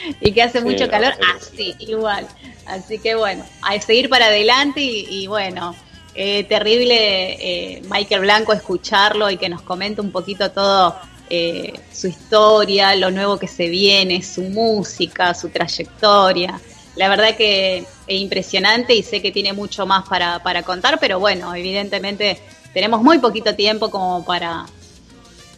y 0.20 0.32
que 0.32 0.42
hace 0.42 0.58
Sí, 0.60 0.64
mucho 0.64 0.88
calor, 0.88 1.14
así, 1.36 1.74
igual. 1.78 2.26
Así 2.66 2.98
que 2.98 3.14
bueno, 3.14 3.44
a 3.62 3.80
seguir 3.80 4.08
para 4.08 4.26
adelante 4.26 4.80
y, 4.80 5.06
y 5.08 5.26
bueno, 5.26 5.74
eh, 6.14 6.44
terrible 6.44 6.96
eh, 6.96 7.82
Michael 7.88 8.22
Blanco 8.22 8.52
escucharlo 8.52 9.30
y 9.30 9.36
que 9.36 9.48
nos 9.48 9.62
comente 9.62 10.00
un 10.00 10.10
poquito 10.10 10.50
todo 10.50 10.96
eh, 11.30 11.72
su 11.92 12.08
historia, 12.08 12.96
lo 12.96 13.10
nuevo 13.10 13.38
que 13.38 13.46
se 13.46 13.68
viene, 13.68 14.22
su 14.22 14.42
música, 14.42 15.32
su 15.34 15.50
trayectoria. 15.50 16.60
La 16.96 17.08
verdad 17.08 17.36
que 17.36 17.78
es 17.78 18.20
impresionante 18.20 18.94
y 18.94 19.04
sé 19.04 19.22
que 19.22 19.30
tiene 19.30 19.52
mucho 19.52 19.86
más 19.86 20.08
para, 20.08 20.42
para 20.42 20.64
contar, 20.64 20.98
pero 20.98 21.20
bueno, 21.20 21.54
evidentemente 21.54 22.40
tenemos 22.74 23.02
muy 23.02 23.18
poquito 23.18 23.54
tiempo 23.54 23.90
como 23.90 24.24
para, 24.24 24.66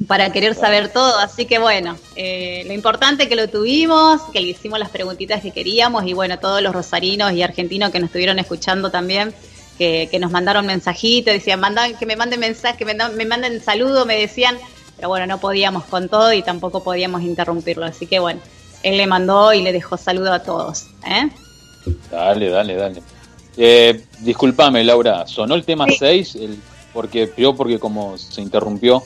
para 0.07 0.33
querer 0.33 0.55
saber 0.55 0.89
todo. 0.93 1.19
Así 1.19 1.47
que 1.47 1.59
bueno, 1.59 1.97
eh, 2.17 2.65
lo 2.67 2.73
importante 2.73 3.29
que 3.29 3.37
lo 3.37 3.49
tuvimos, 3.49 4.23
que 4.33 4.41
le 4.41 4.49
hicimos 4.49 4.79
las 4.79 4.91
preguntitas 4.91 5.43
que 5.43 5.51
queríamos 5.51 6.07
y 6.07 6.13
bueno, 6.13 6.39
todos 6.39 6.63
los 6.63 6.73
rosarinos 6.73 7.33
y 7.33 7.43
argentinos 7.43 7.91
que 7.91 8.01
nos 8.01 8.09
estuvieron 8.09 8.39
escuchando 8.39 8.91
también, 8.91 9.35
que, 9.79 10.09
que 10.11 10.19
nos 10.19 10.31
mandaron 10.31 10.67
mensajitos, 10.67 11.33
decían, 11.33 11.61
mandan, 11.61 11.97
que 11.97 12.07
me 12.07 12.17
manden 12.17 12.41
mensajes, 12.41 12.79
que 12.79 12.85
me, 12.85 12.95
manden 12.95 13.63
saludos, 13.63 14.07
me 14.07 14.19
decían, 14.19 14.57
pero 14.97 15.09
bueno, 15.09 15.27
no 15.27 15.39
podíamos 15.39 15.85
con 15.85 16.09
todo 16.09 16.33
y 16.33 16.43
tampoco 16.43 16.83
podíamos 16.83 17.23
interrumpirlo. 17.23 17.87
Así 17.87 18.07
que 18.07 18.19
bueno, 18.19 18.41
él 18.83 18.97
le 18.97 19.07
mandó 19.07 19.53
y 19.53 19.63
le 19.63 19.73
dejó 19.73 19.97
saludo 19.97 20.33
a 20.33 20.43
todos. 20.43 20.87
¿eh? 21.07 21.31
Dale, 22.11 22.49
dale, 22.49 22.75
dale. 22.75 23.03
Eh, 23.57 24.05
disculpame, 24.21 24.85
Laura, 24.85 25.27
¿sonó 25.27 25.55
el 25.55 25.65
tema 25.65 25.87
6? 25.87 26.35
El, 26.37 26.59
porque, 26.93 27.33
yo 27.37 27.55
porque 27.55 27.79
como 27.79 28.17
se 28.19 28.41
interrumpió, 28.41 29.03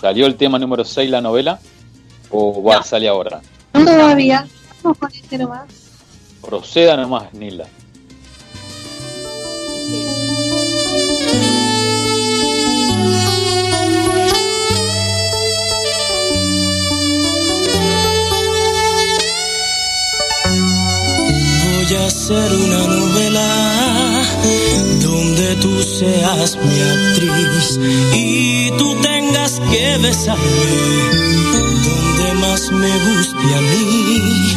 ¿salió 0.00 0.26
el 0.26 0.36
tema 0.36 0.58
número 0.58 0.84
6 0.84 1.10
la 1.10 1.20
novela? 1.20 1.58
¿O 2.30 2.62
va, 2.62 2.76
No. 2.76 2.82
sale 2.82 3.08
ahora? 3.08 3.40
No 3.74 3.84
todavía. 3.84 4.46
Vamos 4.82 4.98
con 4.98 5.10
este 5.12 5.38
nomás. 5.38 5.66
Proceda 6.42 6.96
nomás, 6.96 7.32
Nila. 7.34 7.66
Voy 21.64 21.94
a 21.96 22.06
hacer 22.06 22.52
una 22.52 22.86
novela 22.86 24.09
que 25.50 25.56
tú 25.56 25.82
seas 25.82 26.56
mi 26.56 26.80
actriz 26.80 27.80
y 28.14 28.70
tú 28.78 28.94
tengas 29.02 29.60
que 29.70 29.98
besarme 29.98 30.44
donde 31.52 32.34
más 32.34 32.70
me 32.70 32.92
guste 33.06 33.54
a 33.56 33.60
mí. 33.60 34.56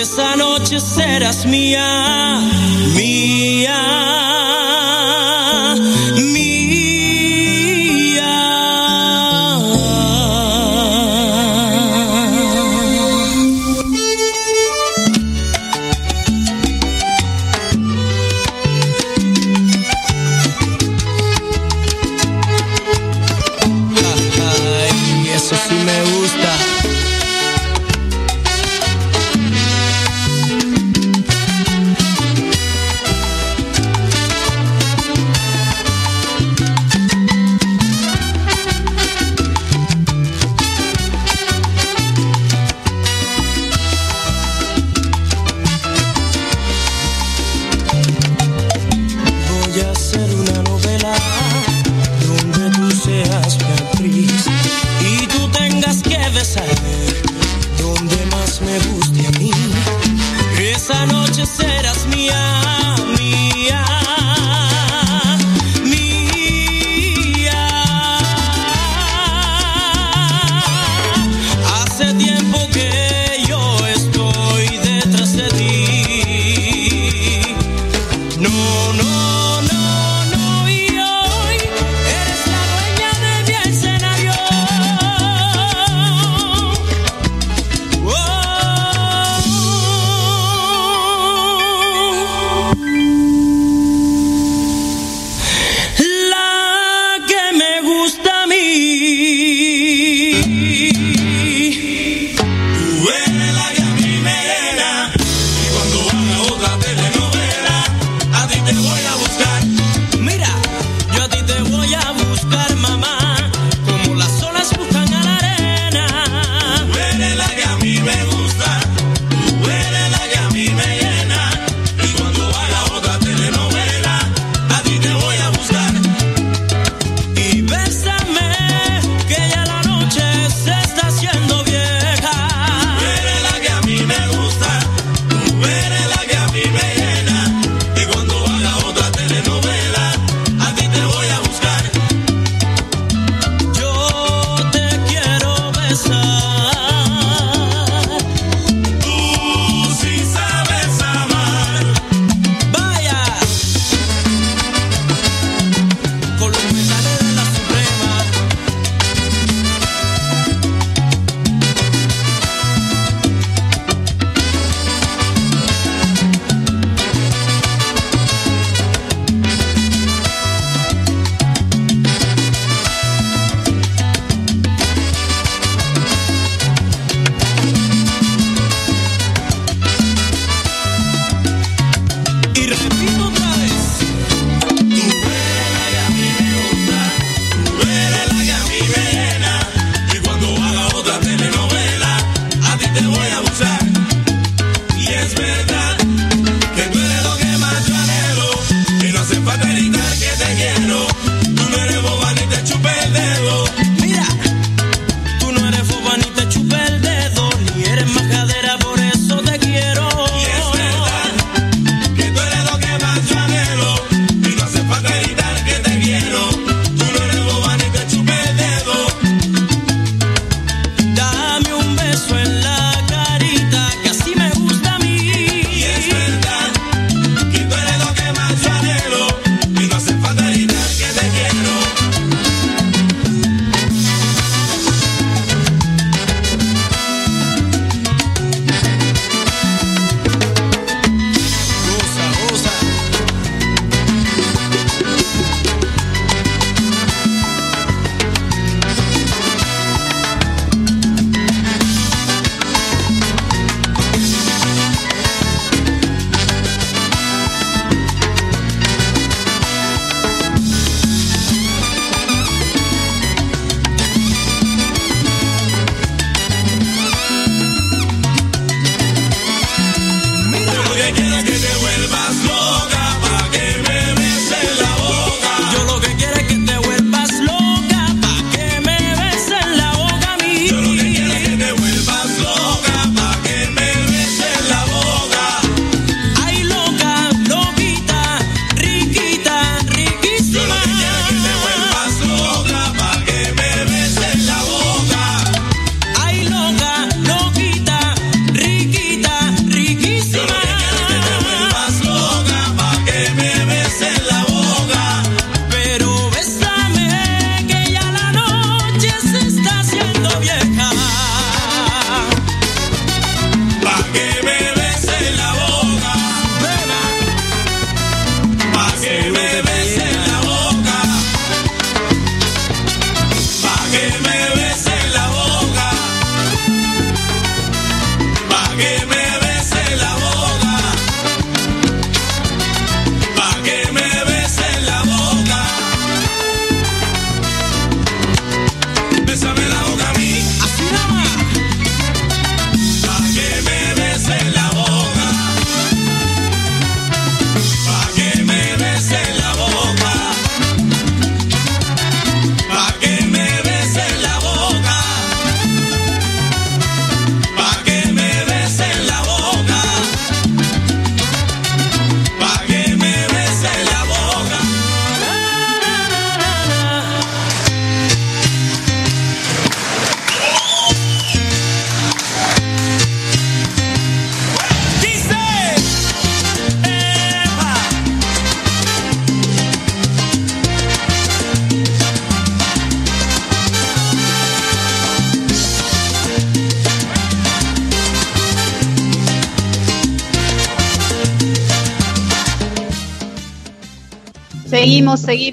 Esa 0.00 0.36
noche 0.36 0.80
serás 0.80 1.44
mía, 1.44 2.40
mía. 2.96 3.80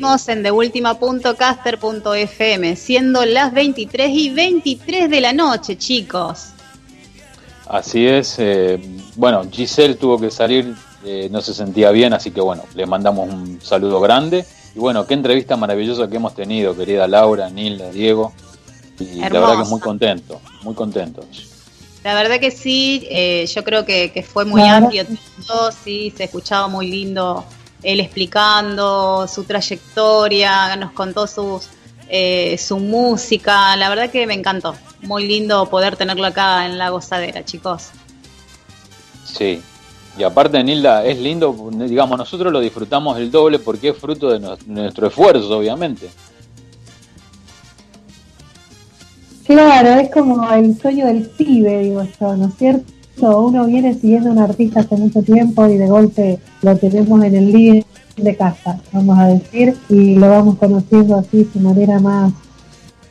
Seguimos, 0.01 0.27
en 0.29 0.41
TheUltima.caster.fm, 0.41 2.75
siendo 2.75 3.23
las 3.23 3.53
23 3.53 4.09
y 4.11 4.31
23 4.31 5.07
de 5.11 5.21
la 5.21 5.31
noche, 5.31 5.77
chicos. 5.77 6.47
Así 7.67 8.07
es. 8.07 8.37
eh, 8.39 8.79
bueno, 9.15 9.43
Giselle 9.51 9.93
tuvo 9.93 10.19
que 10.19 10.31
salir, 10.31 10.73
eh, 11.05 11.29
no 11.31 11.39
se 11.41 11.53
sentía 11.53 11.91
bien, 11.91 12.13
así 12.13 12.31
que 12.31 12.41
bueno, 12.41 12.63
le 12.73 12.87
mandamos 12.87 13.29
un 13.29 13.59
saludo 13.61 13.99
grande. 14.01 14.43
Y 14.75 14.79
bueno, 14.79 15.05
qué 15.05 15.13
entrevista 15.13 15.55
maravillosa 15.55 16.07
que 16.09 16.15
hemos 16.15 16.33
tenido, 16.33 16.75
querida 16.75 17.07
Laura, 17.07 17.47
Nilda, 17.51 17.91
Diego. 17.91 18.33
Y 18.99 19.19
la 19.19 19.29
verdad 19.29 19.47
que 19.49 19.53
Hermosa. 19.53 19.69
muy 19.69 19.79
contento, 19.81 20.41
muy 20.63 20.73
contento. 20.73 21.23
La 22.03 22.15
verdad 22.15 22.39
que 22.39 22.49
sí, 22.49 23.05
eh, 23.11 23.45
yo 23.53 23.63
creo 23.63 23.85
que, 23.85 24.11
que 24.11 24.23
fue 24.23 24.45
muy 24.45 24.61
Claro. 24.63 24.85
amplio 24.85 25.05
todo, 25.45 25.71
sí, 25.71 26.11
se 26.17 26.23
escuchaba 26.23 26.67
muy 26.67 26.89
lindo 26.89 27.45
él 27.83 27.99
explicando 27.99 29.27
su 29.27 29.43
trayectoria, 29.43 30.75
nos 30.75 30.91
contó 30.91 31.27
sus, 31.27 31.69
eh, 32.09 32.57
su 32.57 32.77
música, 32.77 33.75
la 33.77 33.89
verdad 33.89 34.09
que 34.09 34.27
me 34.27 34.33
encantó, 34.33 34.75
muy 35.01 35.27
lindo 35.27 35.69
poder 35.69 35.95
tenerlo 35.95 36.25
acá 36.25 36.65
en 36.65 36.77
la 36.77 36.89
gozadera, 36.89 37.43
chicos. 37.43 37.89
Sí. 39.25 39.61
Y 40.17 40.23
aparte, 40.23 40.61
Nilda, 40.63 41.05
es 41.05 41.17
lindo, 41.17 41.55
digamos, 41.71 42.17
nosotros 42.17 42.51
lo 42.51 42.59
disfrutamos 42.59 43.17
el 43.17 43.31
doble 43.31 43.59
porque 43.59 43.89
es 43.89 43.97
fruto 43.97 44.29
de 44.29 44.57
nuestro 44.67 45.07
esfuerzo, 45.07 45.57
obviamente. 45.57 46.09
Claro, 49.45 49.89
es 50.01 50.11
como 50.11 50.51
el 50.53 50.77
sueño 50.79 51.07
del 51.07 51.29
pibe, 51.29 51.79
digo 51.79 52.03
yo, 52.19 52.35
¿no 52.35 52.47
es 52.47 52.55
cierto? 52.55 52.91
Uno 53.19 53.65
viene 53.65 53.93
siguiendo 53.93 54.29
a 54.29 54.33
un 54.33 54.39
artista 54.39 54.79
hace 54.79 54.95
mucho 54.95 55.21
tiempo 55.21 55.67
y 55.67 55.77
de 55.77 55.87
golpe 55.87 56.39
lo 56.61 56.75
tenemos 56.77 57.23
en 57.23 57.35
el 57.35 57.51
living 57.51 57.81
de 58.17 58.35
casa, 58.35 58.79
vamos 58.91 59.17
a 59.17 59.27
decir, 59.27 59.75
y 59.89 60.15
lo 60.15 60.29
vamos 60.29 60.57
conociendo 60.57 61.15
así 61.15 61.47
de 61.53 61.59
manera 61.59 61.99
más, 61.99 62.33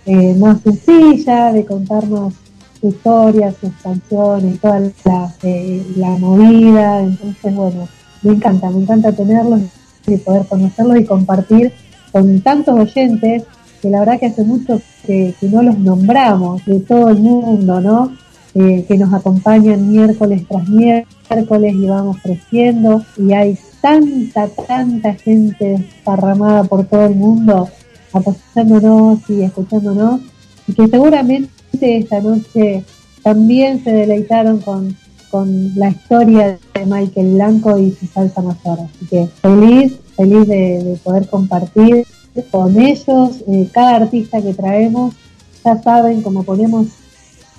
eh, 0.06 0.34
más 0.38 0.60
sencilla, 0.62 1.52
de 1.52 1.64
contarnos 1.64 2.34
su 2.80 2.88
historia, 2.88 3.54
sus 3.60 3.70
canciones, 3.82 4.60
toda 4.60 4.80
la, 4.80 5.34
eh, 5.42 5.84
la 5.96 6.10
movida. 6.10 7.00
Entonces, 7.00 7.54
bueno, 7.54 7.88
me 8.22 8.32
encanta, 8.32 8.70
me 8.70 8.82
encanta 8.82 9.12
tenerlos 9.12 9.60
y 10.06 10.16
poder 10.16 10.46
conocerlos 10.46 10.98
y 10.98 11.04
compartir 11.04 11.72
con 12.12 12.40
tantos 12.40 12.74
oyentes 12.78 13.44
que 13.80 13.90
la 13.90 14.00
verdad 14.00 14.18
que 14.18 14.26
hace 14.26 14.44
mucho 14.44 14.80
que 15.06 15.34
no 15.42 15.62
los 15.62 15.78
nombramos 15.78 16.64
de 16.66 16.80
todo 16.80 17.10
el 17.10 17.18
mundo, 17.18 17.80
¿no? 17.80 18.12
Eh, 18.52 18.84
que 18.88 18.98
nos 18.98 19.12
acompañan 19.14 19.88
miércoles 19.88 20.42
tras 20.48 20.68
miércoles 20.68 21.72
y 21.72 21.86
vamos 21.86 22.16
creciendo 22.20 23.04
y 23.16 23.32
hay 23.32 23.56
tanta, 23.80 24.48
tanta 24.48 25.14
gente 25.14 25.78
desparramada 25.78 26.64
por 26.64 26.84
todo 26.84 27.06
el 27.06 27.14
mundo 27.14 27.68
apoyándonos 28.12 29.20
y 29.30 29.42
escuchándonos 29.42 30.22
y 30.66 30.72
que 30.72 30.88
seguramente 30.88 31.48
esta 31.80 32.20
noche 32.20 32.82
también 33.22 33.84
se 33.84 33.92
deleitaron 33.92 34.58
con, 34.58 34.96
con 35.30 35.72
la 35.76 35.90
historia 35.90 36.58
de 36.74 36.86
Michael 36.86 37.34
Blanco 37.34 37.78
y 37.78 37.92
su 37.92 38.06
salsa 38.06 38.42
mayor. 38.42 38.80
Así 38.80 39.06
que 39.06 39.28
feliz, 39.42 39.96
feliz 40.16 40.48
de, 40.48 40.82
de 40.82 40.96
poder 41.04 41.28
compartir 41.28 42.04
con 42.50 42.80
ellos. 42.80 43.44
Eh, 43.46 43.68
cada 43.72 43.96
artista 43.96 44.42
que 44.42 44.54
traemos, 44.54 45.14
ya 45.64 45.80
saben, 45.82 46.22
como 46.22 46.42
ponemos 46.42 46.88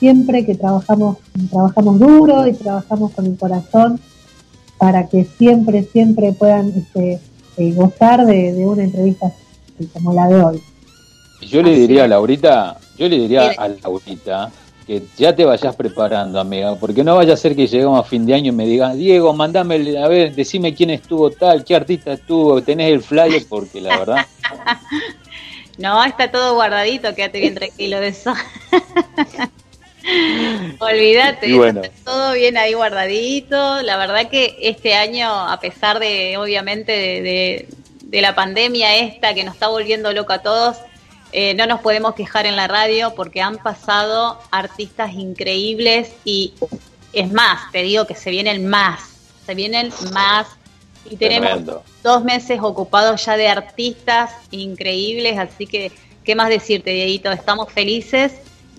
siempre 0.01 0.43
que 0.47 0.55
trabajamos, 0.55 1.17
trabajamos 1.51 1.99
duro 1.99 2.47
y 2.47 2.53
trabajamos 2.53 3.11
con 3.11 3.27
el 3.27 3.37
corazón 3.37 3.99
para 4.79 5.07
que 5.07 5.25
siempre, 5.37 5.83
siempre 5.83 6.33
puedan 6.33 6.69
este, 6.69 7.19
eh, 7.57 7.73
gozar 7.73 8.25
de, 8.25 8.51
de 8.51 8.65
una 8.65 8.83
entrevista 8.83 9.31
como 9.93 10.11
la 10.11 10.27
de 10.27 10.43
hoy. 10.43 10.63
Yo 11.41 11.61
le 11.61 11.75
diría 11.75 12.05
a 12.05 12.07
Laurita, 12.07 12.79
yo 12.97 13.07
le 13.07 13.19
diría 13.19 13.51
a 13.55 13.67
Laurita 13.67 14.51
que 14.87 15.03
ya 15.17 15.35
te 15.35 15.45
vayas 15.45 15.75
preparando, 15.75 16.39
amiga, 16.39 16.75
porque 16.77 17.03
no 17.03 17.15
vaya 17.15 17.35
a 17.35 17.37
ser 17.37 17.55
que 17.55 17.67
lleguemos 17.67 17.99
a 17.99 18.03
fin 18.03 18.25
de 18.25 18.33
año 18.33 18.51
y 18.51 18.55
me 18.55 18.65
digas, 18.65 18.95
Diego, 18.95 19.33
mandame, 19.33 19.99
a 19.99 20.07
ver, 20.07 20.33
decime 20.33 20.73
quién 20.73 20.89
estuvo 20.89 21.29
tal, 21.29 21.63
qué 21.63 21.75
artista 21.75 22.13
estuvo, 22.13 22.59
tenés 22.63 22.91
el 22.91 23.03
flyer, 23.03 23.43
porque 23.47 23.79
la 23.79 23.99
verdad, 23.99 24.25
No, 25.77 26.03
está 26.03 26.29
todo 26.31 26.55
guardadito, 26.55 27.15
quédate 27.15 27.39
bien 27.39 27.55
tranquilo 27.55 27.99
de 27.99 28.09
eso. 28.09 28.33
Olvídate, 30.79 31.53
bueno. 31.55 31.81
todo 32.03 32.33
bien 32.33 32.57
ahí 32.57 32.73
guardadito. 32.73 33.81
La 33.81 33.97
verdad 33.97 34.29
que 34.29 34.57
este 34.61 34.93
año, 34.93 35.29
a 35.29 35.59
pesar 35.59 35.99
de, 35.99 36.37
obviamente, 36.37 36.91
de, 36.91 37.21
de- 37.21 37.67
de 38.03 38.21
la 38.21 38.35
pandemia 38.35 38.97
esta 38.97 39.33
que 39.33 39.45
nos 39.45 39.53
está 39.53 39.67
volviendo 39.69 40.11
loco 40.11 40.33
a 40.33 40.39
todos, 40.39 40.75
eh, 41.31 41.53
no 41.53 41.65
nos 41.65 41.79
podemos 41.79 42.13
quejar 42.13 42.45
en 42.45 42.57
la 42.57 42.67
radio 42.67 43.15
porque 43.15 43.41
han 43.41 43.57
pasado 43.57 44.37
artistas 44.51 45.13
increíbles 45.13 46.11
y 46.25 46.53
es 47.13 47.31
más, 47.31 47.71
te 47.71 47.83
digo 47.83 48.05
que 48.05 48.15
se 48.15 48.29
vienen 48.29 48.67
más, 48.67 48.99
se 49.45 49.55
vienen 49.55 49.93
más 50.11 50.45
y 51.09 51.15
tenemos 51.15 51.49
tremendo. 51.51 51.83
dos 52.03 52.25
meses 52.25 52.59
ocupados 52.61 53.23
ya 53.25 53.37
de 53.37 53.47
artistas 53.47 54.31
increíbles, 54.51 55.37
así 55.39 55.65
que, 55.65 55.89
¿qué 56.25 56.35
más 56.35 56.49
decirte, 56.49 56.89
Dieguito? 56.91 57.31
Estamos 57.31 57.71
felices 57.71 58.33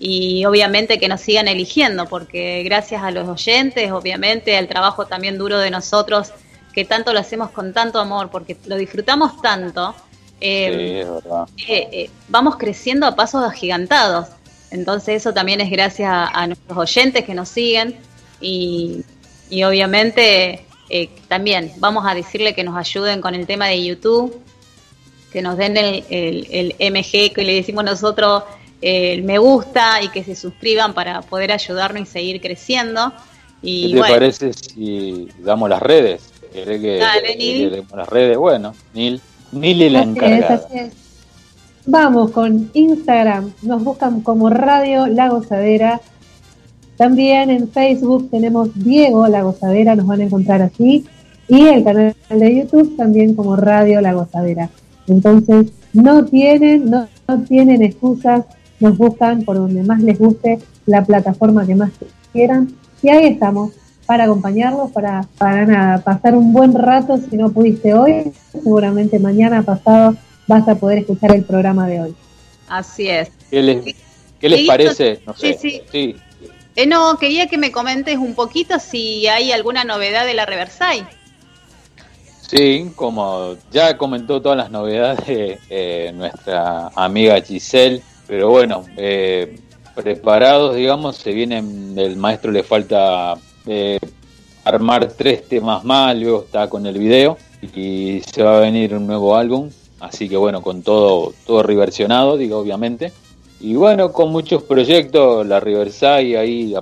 y 0.05 0.43
obviamente 0.45 0.99
que 0.99 1.07
nos 1.07 1.21
sigan 1.21 1.47
eligiendo, 1.47 2.05
porque 2.07 2.61
gracias 2.63 3.01
a 3.03 3.11
los 3.11 3.27
oyentes, 3.29 3.89
obviamente, 3.91 4.57
al 4.57 4.67
trabajo 4.67 5.05
también 5.05 5.37
duro 5.37 5.57
de 5.59 5.69
nosotros, 5.71 6.31
que 6.73 6.83
tanto 6.83 7.13
lo 7.13 7.19
hacemos 7.19 7.51
con 7.51 7.71
tanto 7.73 7.99
amor, 7.99 8.29
porque 8.29 8.57
lo 8.65 8.75
disfrutamos 8.75 9.41
tanto, 9.41 9.95
eh, 10.41 10.73
Sí, 10.75 10.97
es 10.99 11.07
verdad. 11.23 11.47
eh, 11.69 11.87
eh, 11.91 12.09
vamos 12.27 12.57
creciendo 12.57 13.05
a 13.07 13.15
pasos 13.15 13.43
agigantados. 13.45 14.27
Entonces 14.71 15.17
eso 15.21 15.33
también 15.33 15.61
es 15.61 15.69
gracias 15.69 16.09
a, 16.09 16.25
a 16.27 16.47
nuestros 16.47 16.77
oyentes 16.77 17.23
que 17.23 17.33
nos 17.35 17.47
siguen 17.47 17.95
y, 18.41 19.03
y 19.49 19.63
obviamente 19.63 20.65
eh, 20.89 21.09
también 21.29 21.71
vamos 21.77 22.03
a 22.05 22.13
decirle 22.15 22.53
que 22.55 22.63
nos 22.65 22.75
ayuden 22.75 23.21
con 23.21 23.35
el 23.35 23.45
tema 23.45 23.67
de 23.67 23.85
YouTube, 23.85 24.41
que 25.31 25.41
nos 25.41 25.55
den 25.57 25.77
el, 25.77 26.03
el- 26.09 26.73
el 26.79 26.91
MG 26.93 27.31
que 27.33 27.43
le 27.43 27.53
decimos 27.53 27.83
nosotros, 27.85 28.43
el 28.83 29.23
me 29.23 29.37
gusta 29.37 30.01
y 30.01 30.09
que 30.09 30.23
se 30.23 30.35
suscriban 30.35 30.93
para 30.93 31.21
poder 31.21 31.51
ayudarnos 31.51 32.03
y 32.03 32.05
seguir 32.05 32.41
creciendo. 32.41 33.13
¿Qué 33.61 33.69
Y 33.69 33.91
te 33.93 33.99
bueno, 33.99 34.13
parece 34.13 34.53
si 34.53 35.27
damos 35.39 35.69
las 35.69 35.81
redes? 35.81 36.21
¿Querés 36.51 36.81
que, 36.81 36.97
Dale, 36.97 37.37
que 37.37 37.83
las 37.95 38.09
redes? 38.09 38.37
Bueno, 38.37 38.75
Nil, 38.93 39.21
Nil 39.51 39.81
es 39.81 39.91
la 39.91 39.99
Así 40.01 40.09
es, 40.09 40.15
encargada. 40.15 40.55
así 40.55 40.77
es. 40.79 40.93
Vamos 41.85 42.31
con 42.31 42.69
Instagram, 42.73 43.51
nos 43.61 43.83
buscan 43.83 44.21
como 44.21 44.49
Radio 44.49 45.05
La 45.07 45.27
Gozadera 45.27 45.99
También 46.95 47.49
en 47.49 47.69
Facebook 47.69 48.29
tenemos 48.31 48.69
Diego 48.75 49.27
La 49.27 49.43
Gozadera, 49.43 49.95
nos 49.95 50.07
van 50.07 50.21
a 50.21 50.23
encontrar 50.25 50.61
así. 50.61 51.05
Y 51.47 51.67
el 51.67 51.83
canal 51.83 52.15
de 52.29 52.55
YouTube 52.55 52.95
también 52.95 53.35
como 53.35 53.55
Radio 53.55 53.99
La 53.99 54.13
Gozadera. 54.13 54.69
Entonces, 55.07 55.67
no 55.91 56.23
tienen, 56.25 56.89
no, 56.89 57.07
no 57.27 57.43
tienen 57.43 57.81
excusas, 57.81 58.45
nos 58.83 58.97
buscan 58.97 59.43
por 59.43 59.55
donde 59.55 59.81
más 59.81 60.01
les 60.01 60.19
guste, 60.19 60.59
la 60.85 61.03
plataforma 61.03 61.65
que 61.65 61.73
más 61.73 61.91
quieran. 62.31 62.75
Y 63.01 63.09
ahí 63.09 63.25
estamos, 63.27 63.71
para 64.05 64.25
acompañarlos, 64.25 64.91
para, 64.91 65.25
para 65.37 65.65
nada, 65.65 66.03
pasar 66.03 66.35
un 66.35 66.51
buen 66.51 66.73
rato. 66.73 67.17
Si 67.17 67.37
no 67.37 67.49
pudiste 67.51 67.93
hoy, 67.93 68.31
seguramente 68.51 69.17
mañana 69.19 69.63
pasado 69.63 70.15
vas 70.47 70.67
a 70.67 70.75
poder 70.75 70.99
escuchar 70.99 71.33
el 71.33 71.43
programa 71.43 71.87
de 71.87 72.01
hoy. 72.01 72.15
Así 72.67 73.07
es. 73.07 73.31
¿Qué 73.49 73.61
les, 73.61 73.95
qué 74.39 74.49
les 74.49 74.67
parece? 74.67 75.21
No 75.25 75.33
sí, 75.33 75.53
sé. 75.53 75.59
sí. 75.59 75.81
sí. 75.91 76.15
Eh, 76.75 76.87
no, 76.87 77.17
quería 77.17 77.47
que 77.47 77.57
me 77.57 77.71
comentes 77.71 78.17
un 78.17 78.33
poquito 78.33 78.79
si 78.79 79.27
hay 79.27 79.51
alguna 79.51 79.83
novedad 79.83 80.25
de 80.25 80.33
la 80.33 80.45
Riverside. 80.45 81.05
Sí, 82.41 82.91
como 82.95 83.55
ya 83.71 83.97
comentó 83.97 84.41
todas 84.41 84.57
las 84.57 84.71
novedades 84.71 85.59
eh, 85.69 86.11
nuestra 86.13 86.89
amiga 86.95 87.39
Giselle, 87.41 88.01
pero 88.27 88.49
bueno, 88.49 88.85
eh, 88.97 89.59
preparados, 89.95 90.75
digamos, 90.75 91.17
se 91.17 91.31
vienen, 91.31 91.93
el 91.97 92.17
maestro 92.17 92.51
le 92.51 92.63
falta 92.63 93.35
eh, 93.65 93.99
armar 94.63 95.07
tres 95.13 95.47
temas 95.47 95.83
más, 95.83 96.15
luego 96.17 96.43
está 96.43 96.69
con 96.69 96.85
el 96.85 96.97
video 96.97 97.37
y 97.61 98.21
se 98.21 98.43
va 98.43 98.57
a 98.57 98.61
venir 98.61 98.95
un 98.95 99.05
nuevo 99.07 99.35
álbum, 99.35 99.69
así 99.99 100.27
que 100.27 100.37
bueno, 100.37 100.61
con 100.61 100.81
todo, 100.81 101.33
todo 101.45 101.63
reversionado, 101.63 102.37
digo, 102.37 102.57
obviamente. 102.57 103.11
Y 103.59 103.75
bueno, 103.75 104.11
con 104.11 104.29
muchos 104.29 104.63
proyectos, 104.63 105.47
la 105.47 105.61
Riverside 105.61 106.37
ahí 106.37 106.75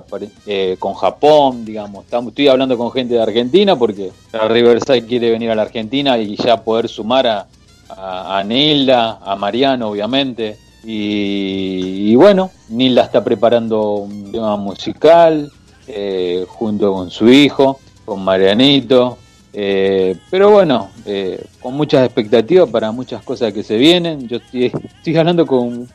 eh, 0.46 0.76
con 0.80 0.94
Japón, 0.94 1.64
digamos, 1.64 2.04
estamos, 2.04 2.30
estoy 2.30 2.48
hablando 2.48 2.76
con 2.76 2.90
gente 2.90 3.14
de 3.14 3.22
Argentina 3.22 3.76
porque 3.76 4.10
la 4.32 4.48
Riverside 4.48 5.06
quiere 5.06 5.30
venir 5.30 5.52
a 5.52 5.54
la 5.54 5.62
Argentina 5.62 6.18
y 6.18 6.34
ya 6.34 6.64
poder 6.64 6.88
sumar 6.88 7.28
a, 7.28 7.46
a, 7.88 8.40
a 8.40 8.40
a 8.40 9.36
Mariano, 9.36 9.90
obviamente. 9.90 10.58
Y, 10.84 12.10
y 12.10 12.16
bueno, 12.16 12.50
Nilda 12.68 13.04
está 13.04 13.22
preparando 13.22 13.94
un 13.94 14.32
tema 14.32 14.56
musical 14.56 15.50
eh, 15.86 16.44
junto 16.48 16.92
con 16.92 17.10
su 17.10 17.28
hijo, 17.28 17.80
con 18.04 18.22
Marianito. 18.24 19.18
eh, 19.52 20.16
pero 20.30 20.50
bueno, 20.50 20.90
eh, 21.06 21.44
con 21.60 21.74
muchas 21.74 22.04
expectativas 22.04 22.68
para 22.70 22.90
muchas 22.92 23.22
cosas 23.22 23.52
que 23.52 23.62
se 23.62 23.76
vienen. 23.76 24.26
Yo 24.28 24.38
estoy, 24.38 24.66
estoy 24.96 25.16
hablando 25.16 25.46
con, 25.46 25.88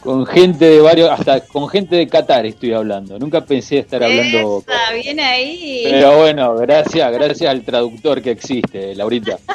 con 0.00 0.24
gente 0.26 0.64
de 0.66 0.80
varios, 0.80 1.10
hasta 1.10 1.40
con 1.40 1.68
gente 1.68 1.96
de 1.96 2.06
Qatar 2.06 2.46
estoy 2.46 2.72
hablando. 2.72 3.18
Nunca 3.18 3.44
pensé 3.44 3.78
estar 3.78 4.02
hablando. 4.02 4.62
Esa, 4.66 4.94
viene 4.94 5.22
ahí. 5.22 5.82
Pero 5.84 6.18
bueno, 6.18 6.54
gracias, 6.56 7.12
gracias 7.12 7.50
al 7.50 7.62
traductor 7.62 8.22
que 8.22 8.30
existe, 8.30 8.94
Laurita. 8.94 9.38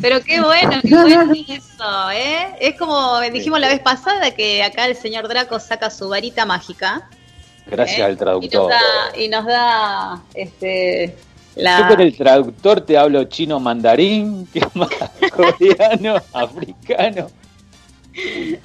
Pero 0.00 0.22
qué 0.22 0.40
bueno, 0.40 0.80
qué 0.82 0.94
bueno 0.94 1.32
eso, 1.32 2.10
¿eh? 2.12 2.54
Es 2.60 2.78
como 2.78 3.20
dijimos 3.20 3.60
la 3.60 3.68
vez 3.68 3.80
pasada 3.80 4.30
que 4.32 4.62
acá 4.62 4.86
el 4.86 4.96
señor 4.96 5.28
Draco 5.28 5.58
saca 5.58 5.90
su 5.90 6.08
varita 6.08 6.46
mágica 6.46 7.08
Gracias 7.66 7.98
¿eh? 7.98 8.02
al 8.02 8.12
y 8.12 8.14
nos 8.14 8.18
traductor. 8.18 8.70
da, 8.70 9.18
y 9.18 9.28
nos 9.28 9.46
da 9.46 10.22
este, 10.34 11.16
la... 11.54 11.80
Yo 11.80 11.88
con 11.88 12.00
el 12.00 12.16
traductor 12.16 12.80
te 12.80 12.96
hablo 12.98 13.24
chino 13.24 13.60
mandarín, 13.60 14.46
que 14.46 14.60
más 14.74 14.88
coreano, 15.32 16.16
africano. 16.32 17.30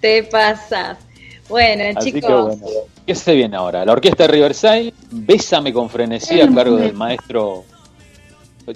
Te 0.00 0.22
pasas. 0.24 0.98
Bueno, 1.48 1.84
Así 1.96 2.12
que 2.12 2.20
chicos, 2.20 2.58
bueno, 2.60 2.66
¿qué 3.06 3.14
se 3.14 3.34
viene 3.34 3.56
ahora? 3.56 3.84
La 3.84 3.92
orquesta 3.92 4.24
de 4.24 4.28
Riverside, 4.28 4.92
Bésame 5.10 5.72
con 5.72 5.88
frenesí 5.88 6.40
a 6.40 6.54
cargo 6.54 6.76
del 6.76 6.92
maestro. 6.92 7.64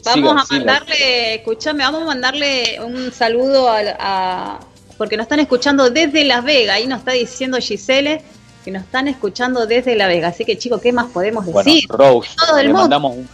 Vamos 0.04 0.50
a 0.50 0.54
mandarle, 0.54 1.34
escúchame, 1.36 1.84
vamos 1.84 2.02
a 2.02 2.04
mandarle 2.06 2.78
un 2.84 3.12
saludo 3.12 3.68
a, 3.68 3.80
a- 3.98 4.60
porque 4.98 5.16
nos 5.16 5.24
están 5.24 5.40
escuchando 5.40 5.90
desde 5.90 6.24
Las 6.24 6.44
Vegas, 6.44 6.76
ahí 6.76 6.86
nos 6.86 7.00
está 7.00 7.12
diciendo 7.12 7.58
Giselle 7.58 8.22
que 8.64 8.70
nos 8.70 8.82
están 8.84 9.08
escuchando 9.08 9.66
desde 9.66 9.96
La 9.96 10.06
Vega, 10.06 10.28
así 10.28 10.44
que 10.44 10.56
chicos, 10.56 10.80
¿qué 10.80 10.92
más 10.92 11.06
podemos 11.06 11.44
Bueno, 11.46 11.64
decir? 11.68 11.88
Rose, 11.88 12.30
Todo 12.36 12.58
el 12.58 12.66
le 12.66 12.72
mundo. 12.72 12.80
mandamos 12.82 13.16
un- 13.16 13.28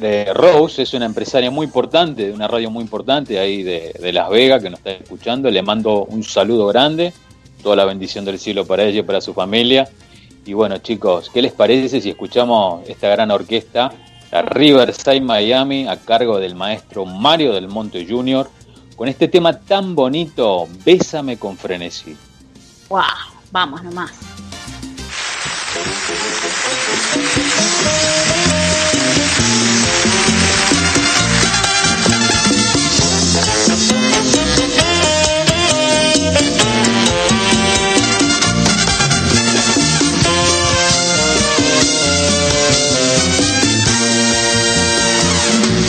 le- 0.00 0.32
Rose 0.34 0.82
es 0.82 0.94
una 0.94 1.06
empresaria 1.06 1.50
muy 1.50 1.64
importante, 1.66 2.26
de 2.26 2.32
una 2.32 2.46
radio 2.46 2.70
muy 2.70 2.82
importante 2.82 3.38
ahí 3.40 3.62
de, 3.62 3.92
de 3.98 4.12
Las 4.12 4.28
Vegas 4.28 4.62
que 4.62 4.70
nos 4.70 4.78
está 4.80 4.90
escuchando. 4.92 5.50
Le 5.50 5.62
mando 5.62 6.04
un 6.04 6.22
saludo 6.22 6.66
grande, 6.66 7.12
toda 7.62 7.74
la 7.74 7.84
bendición 7.86 8.24
del 8.24 8.38
cielo 8.38 8.64
para 8.66 8.84
ella 8.84 9.00
y 9.00 9.02
para 9.02 9.20
su 9.20 9.32
familia. 9.34 9.88
Y 10.44 10.52
bueno, 10.52 10.78
chicos, 10.78 11.30
¿qué 11.32 11.42
les 11.42 11.52
parece 11.52 12.00
si 12.00 12.10
escuchamos 12.10 12.88
esta 12.88 13.08
gran 13.08 13.30
orquesta, 13.30 13.90
la 14.30 14.42
Riverside 14.42 15.20
Miami, 15.20 15.86
a 15.86 15.96
cargo 15.96 16.38
del 16.38 16.54
maestro 16.54 17.04
Mario 17.04 17.52
del 17.52 17.68
Monte 17.68 18.06
Jr., 18.08 18.48
con 18.96 19.08
este 19.08 19.28
tema 19.28 19.58
tan 19.58 19.94
bonito, 19.94 20.68
Bésame 20.84 21.38
con 21.38 21.56
frenesí? 21.56 22.16
Wow, 22.88 23.02
vamos 23.52 23.82
nomás. 23.84 24.12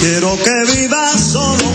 Quiero 0.10 0.36
que 0.38 0.76
vivas 0.76 1.22
solo 1.22 1.69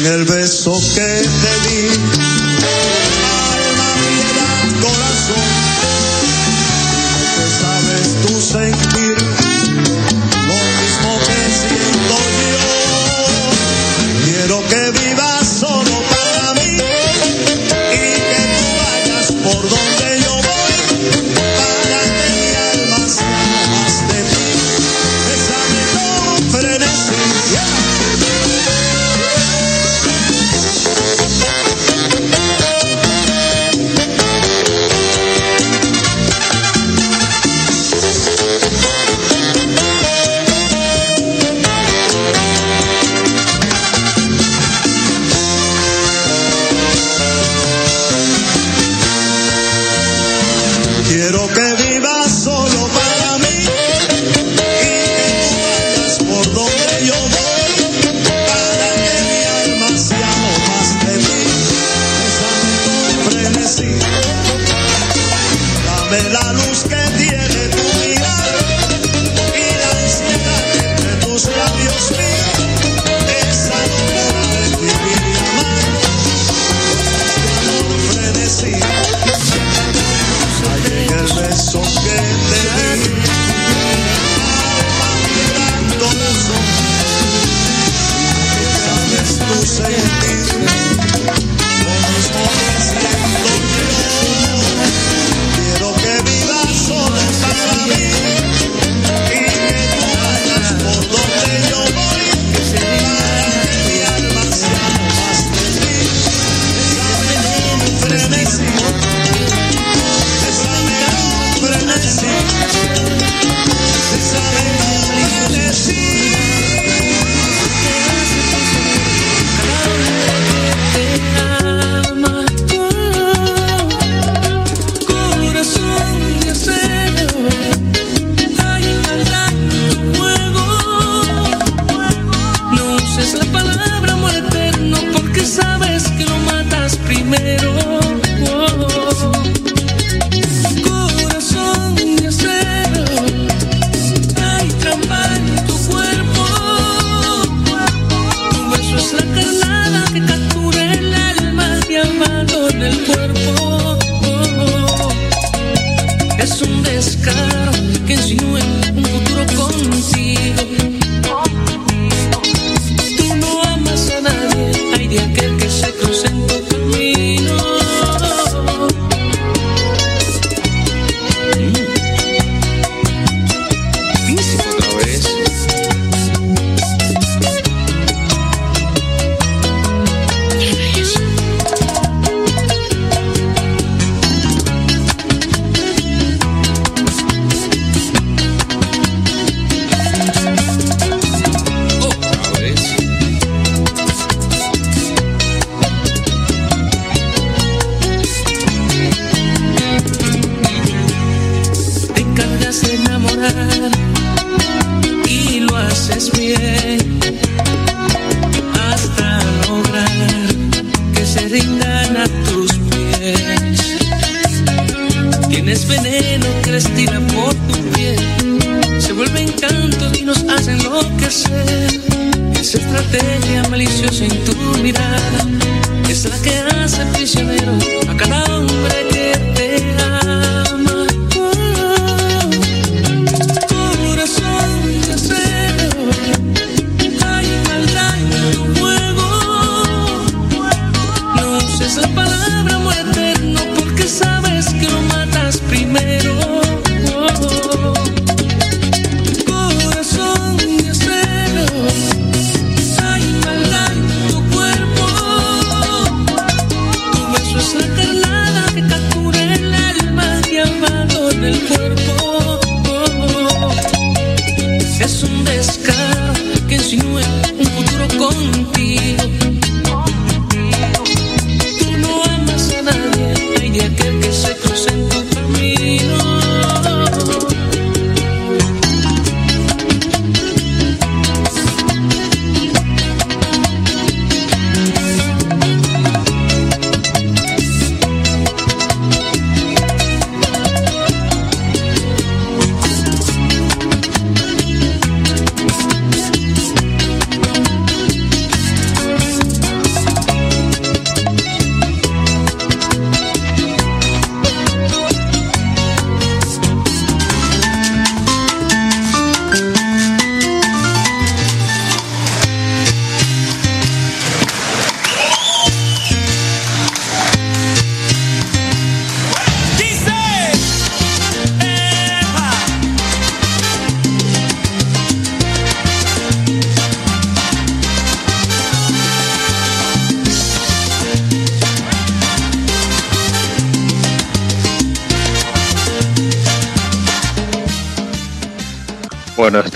en 0.00 0.06
el 0.06 0.24
beso 0.24 0.72
que 0.94 1.09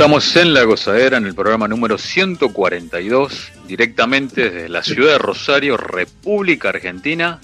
estamos 0.05 0.37
en 0.37 0.53
La 0.53 0.65
Gozadera, 0.65 1.17
en 1.17 1.25
el 1.25 1.35
programa 1.35 1.67
número 1.67 1.97
142, 1.97 3.53
directamente 3.67 4.51
desde 4.51 4.69
la 4.69 4.83
ciudad 4.83 5.13
de 5.13 5.19
Rosario, 5.19 5.79
República 5.79 6.69
Argentina. 6.69 7.41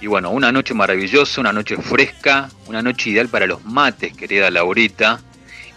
Y 0.00 0.06
bueno, 0.06 0.30
una 0.30 0.52
noche 0.52 0.74
maravillosa, 0.74 1.40
una 1.40 1.52
noche 1.52 1.76
fresca, 1.76 2.50
una 2.66 2.82
noche 2.82 3.10
ideal 3.10 3.26
para 3.28 3.48
los 3.48 3.64
mates, 3.64 4.16
querida 4.16 4.48
Laurita. 4.48 5.20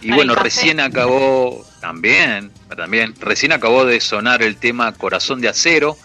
Y 0.00 0.10
Para 0.10 0.16
bueno, 0.16 0.34
recién 0.36 0.78
acabó, 0.78 1.66
también, 1.80 2.52
también, 2.76 3.14
recién 3.18 3.50
acabó 3.50 3.84
de 3.84 4.00
sonar 4.00 4.44
el 4.44 4.58
tema 4.58 4.92
Corazón 4.92 5.40
de 5.40 5.48
Acero, 5.48 5.96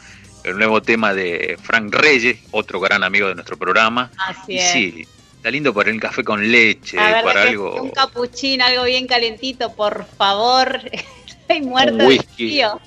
el 0.44 0.58
nuevo 0.58 0.82
tema 0.82 1.14
de 1.14 1.60
Frank 1.62 1.94
Reyes, 1.94 2.40
otro 2.50 2.80
gran 2.80 3.04
amigo 3.04 3.28
de 3.28 3.36
nuestro 3.36 3.56
programa. 3.56 4.10
Así 4.18 4.54
Y 4.54 4.58
es. 4.58 4.72
sí, 4.72 5.08
está 5.38 5.52
lindo 5.52 5.74
para 5.74 5.90
el 5.92 6.00
café 6.00 6.24
con 6.24 6.52
leche, 6.52 6.98
La 6.98 7.22
para 7.24 7.44
algo... 7.44 7.82
un 7.82 7.90
capuchino, 7.92 8.66
algo 8.66 8.84
bien 8.84 9.08
calentito, 9.08 9.74
por 9.74 10.06
favor. 10.18 10.82
Estoy 11.28 11.62
muerta 11.62 11.92
Un 11.94 11.98
de 12.00 12.08
whisky. 12.08 12.34
frío. 12.36 12.82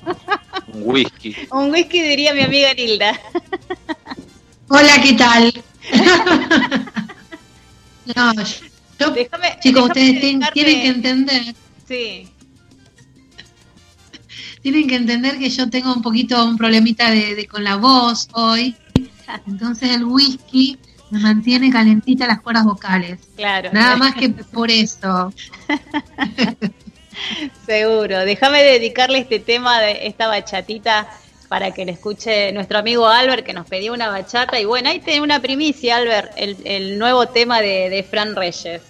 Un 0.67 0.83
whisky. 0.85 1.35
Un 1.51 1.71
whisky 1.71 2.01
diría 2.01 2.33
mi 2.33 2.41
amiga 2.41 2.73
Nilda. 2.73 3.19
Hola, 4.69 5.01
¿qué 5.01 5.13
tal? 5.13 5.53
no, 8.15 8.33
yo, 8.99 9.09
Déjame, 9.11 9.57
chicos, 9.61 9.63
déjame 9.63 9.81
ustedes 9.87 10.21
dedicarte- 10.21 10.53
tienen 10.53 10.81
que 10.81 10.87
entender, 10.87 11.55
Sí, 11.87 12.27
tienen 14.61 14.87
que 14.87 14.95
entender 14.95 15.37
que 15.39 15.49
yo 15.49 15.69
tengo 15.69 15.91
un 15.93 16.01
poquito 16.01 16.45
un 16.45 16.55
problemita 16.57 17.09
de, 17.11 17.35
de- 17.35 17.47
con 17.47 17.63
la 17.63 17.75
voz 17.77 18.27
hoy, 18.33 18.75
entonces 19.47 19.89
el 19.91 20.05
whisky 20.05 20.77
me 21.11 21.19
mantiene 21.19 21.69
calentita 21.71 22.25
las 22.25 22.41
cuerdas 22.41 22.63
vocales. 22.65 23.19
claro. 23.35 23.69
Nada 23.73 23.97
más 23.97 24.15
que 24.15 24.29
por 24.29 24.71
eso. 24.71 25.33
Seguro. 27.65 28.19
Déjame 28.19 28.63
dedicarle 28.63 29.19
este 29.19 29.39
tema 29.39 29.79
de 29.81 30.07
esta 30.07 30.27
bachatita 30.27 31.07
para 31.49 31.71
que 31.71 31.83
le 31.83 31.91
escuche 31.91 32.53
nuestro 32.53 32.79
amigo 32.79 33.07
Albert 33.07 33.45
que 33.45 33.53
nos 33.53 33.67
pidió 33.67 33.93
una 33.93 34.07
bachata. 34.07 34.59
Y 34.59 34.65
bueno, 34.65 34.89
ahí 34.89 34.99
tiene 34.99 35.21
una 35.21 35.41
primicia, 35.41 35.97
Albert, 35.97 36.31
el, 36.37 36.55
el 36.63 36.97
nuevo 36.97 37.27
tema 37.27 37.61
de, 37.61 37.89
de 37.89 38.03
Fran 38.03 38.35
Reyes. 38.35 38.81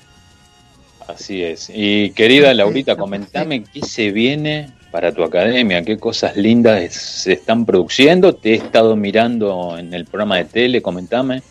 Así 1.07 1.41
es. 1.41 1.72
Y 1.73 2.11
querida 2.11 2.53
Laurita, 2.53 2.95
comentame 2.95 3.64
qué 3.64 3.81
se 3.81 4.11
viene 4.11 4.69
para 4.91 5.11
tu 5.11 5.23
academia, 5.23 5.84
qué 5.84 5.98
cosas 5.98 6.38
lindas 6.38 6.93
se 6.93 7.34
están 7.34 7.65
produciendo. 7.65 8.35
Te 8.35 8.52
he 8.52 8.56
estado 8.56 8.95
mirando 8.95 9.77
en 9.77 9.93
el 9.93 10.06
programa 10.06 10.38
de 10.38 10.45
tele, 10.45 10.81
comentame. 10.84 11.41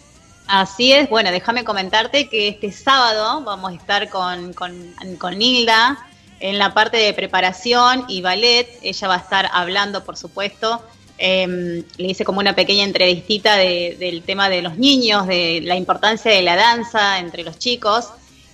Así 0.53 0.93
es, 0.93 1.09
bueno, 1.09 1.31
déjame 1.31 1.63
comentarte 1.63 2.29
que 2.29 2.49
este 2.49 2.73
sábado 2.73 3.43
vamos 3.45 3.71
a 3.71 3.75
estar 3.77 4.09
con, 4.09 4.53
con, 4.53 4.95
con 5.17 5.39
Nilda 5.39 5.97
en 6.41 6.59
la 6.59 6.75
parte 6.75 6.97
de 6.97 7.13
preparación 7.15 8.05
y 8.09 8.21
ballet. 8.21 8.67
Ella 8.83 9.07
va 9.07 9.15
a 9.15 9.19
estar 9.19 9.49
hablando, 9.53 10.03
por 10.05 10.17
supuesto. 10.17 10.83
Em, 11.19 11.85
le 11.99 12.09
hice 12.09 12.25
como 12.25 12.41
una 12.41 12.57
pequeña 12.57 12.83
entrevistita 12.83 13.55
de- 13.57 13.97
del 14.01 14.23
tema 14.23 14.49
de 14.49 14.63
los 14.63 14.77
niños, 14.77 15.29
de 15.29 15.61
la 15.63 15.77
importancia 15.77 16.33
de 16.33 16.43
la 16.43 16.57
danza 16.57 17.21
entre 17.21 17.45
los 17.45 17.57
chicos. 17.59 18.09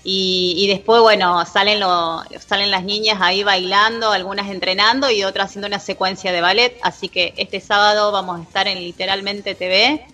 Y, 0.04 0.54
y 0.58 0.66
después, 0.68 1.00
bueno, 1.00 1.46
salen, 1.46 1.80
lo- 1.80 2.22
salen 2.46 2.70
las 2.70 2.84
niñas 2.84 3.18
ahí 3.22 3.42
bailando, 3.42 4.12
algunas 4.12 4.50
entrenando 4.50 5.10
y 5.10 5.24
otras 5.24 5.46
haciendo 5.48 5.66
una 5.68 5.78
secuencia 5.80 6.30
de 6.30 6.42
ballet. 6.42 6.76
Así 6.82 7.08
que 7.08 7.32
este 7.38 7.60
sábado 7.60 8.12
vamos 8.12 8.38
a 8.38 8.42
estar 8.42 8.68
en 8.68 8.80
Literalmente 8.80 9.54
TV 9.54 10.06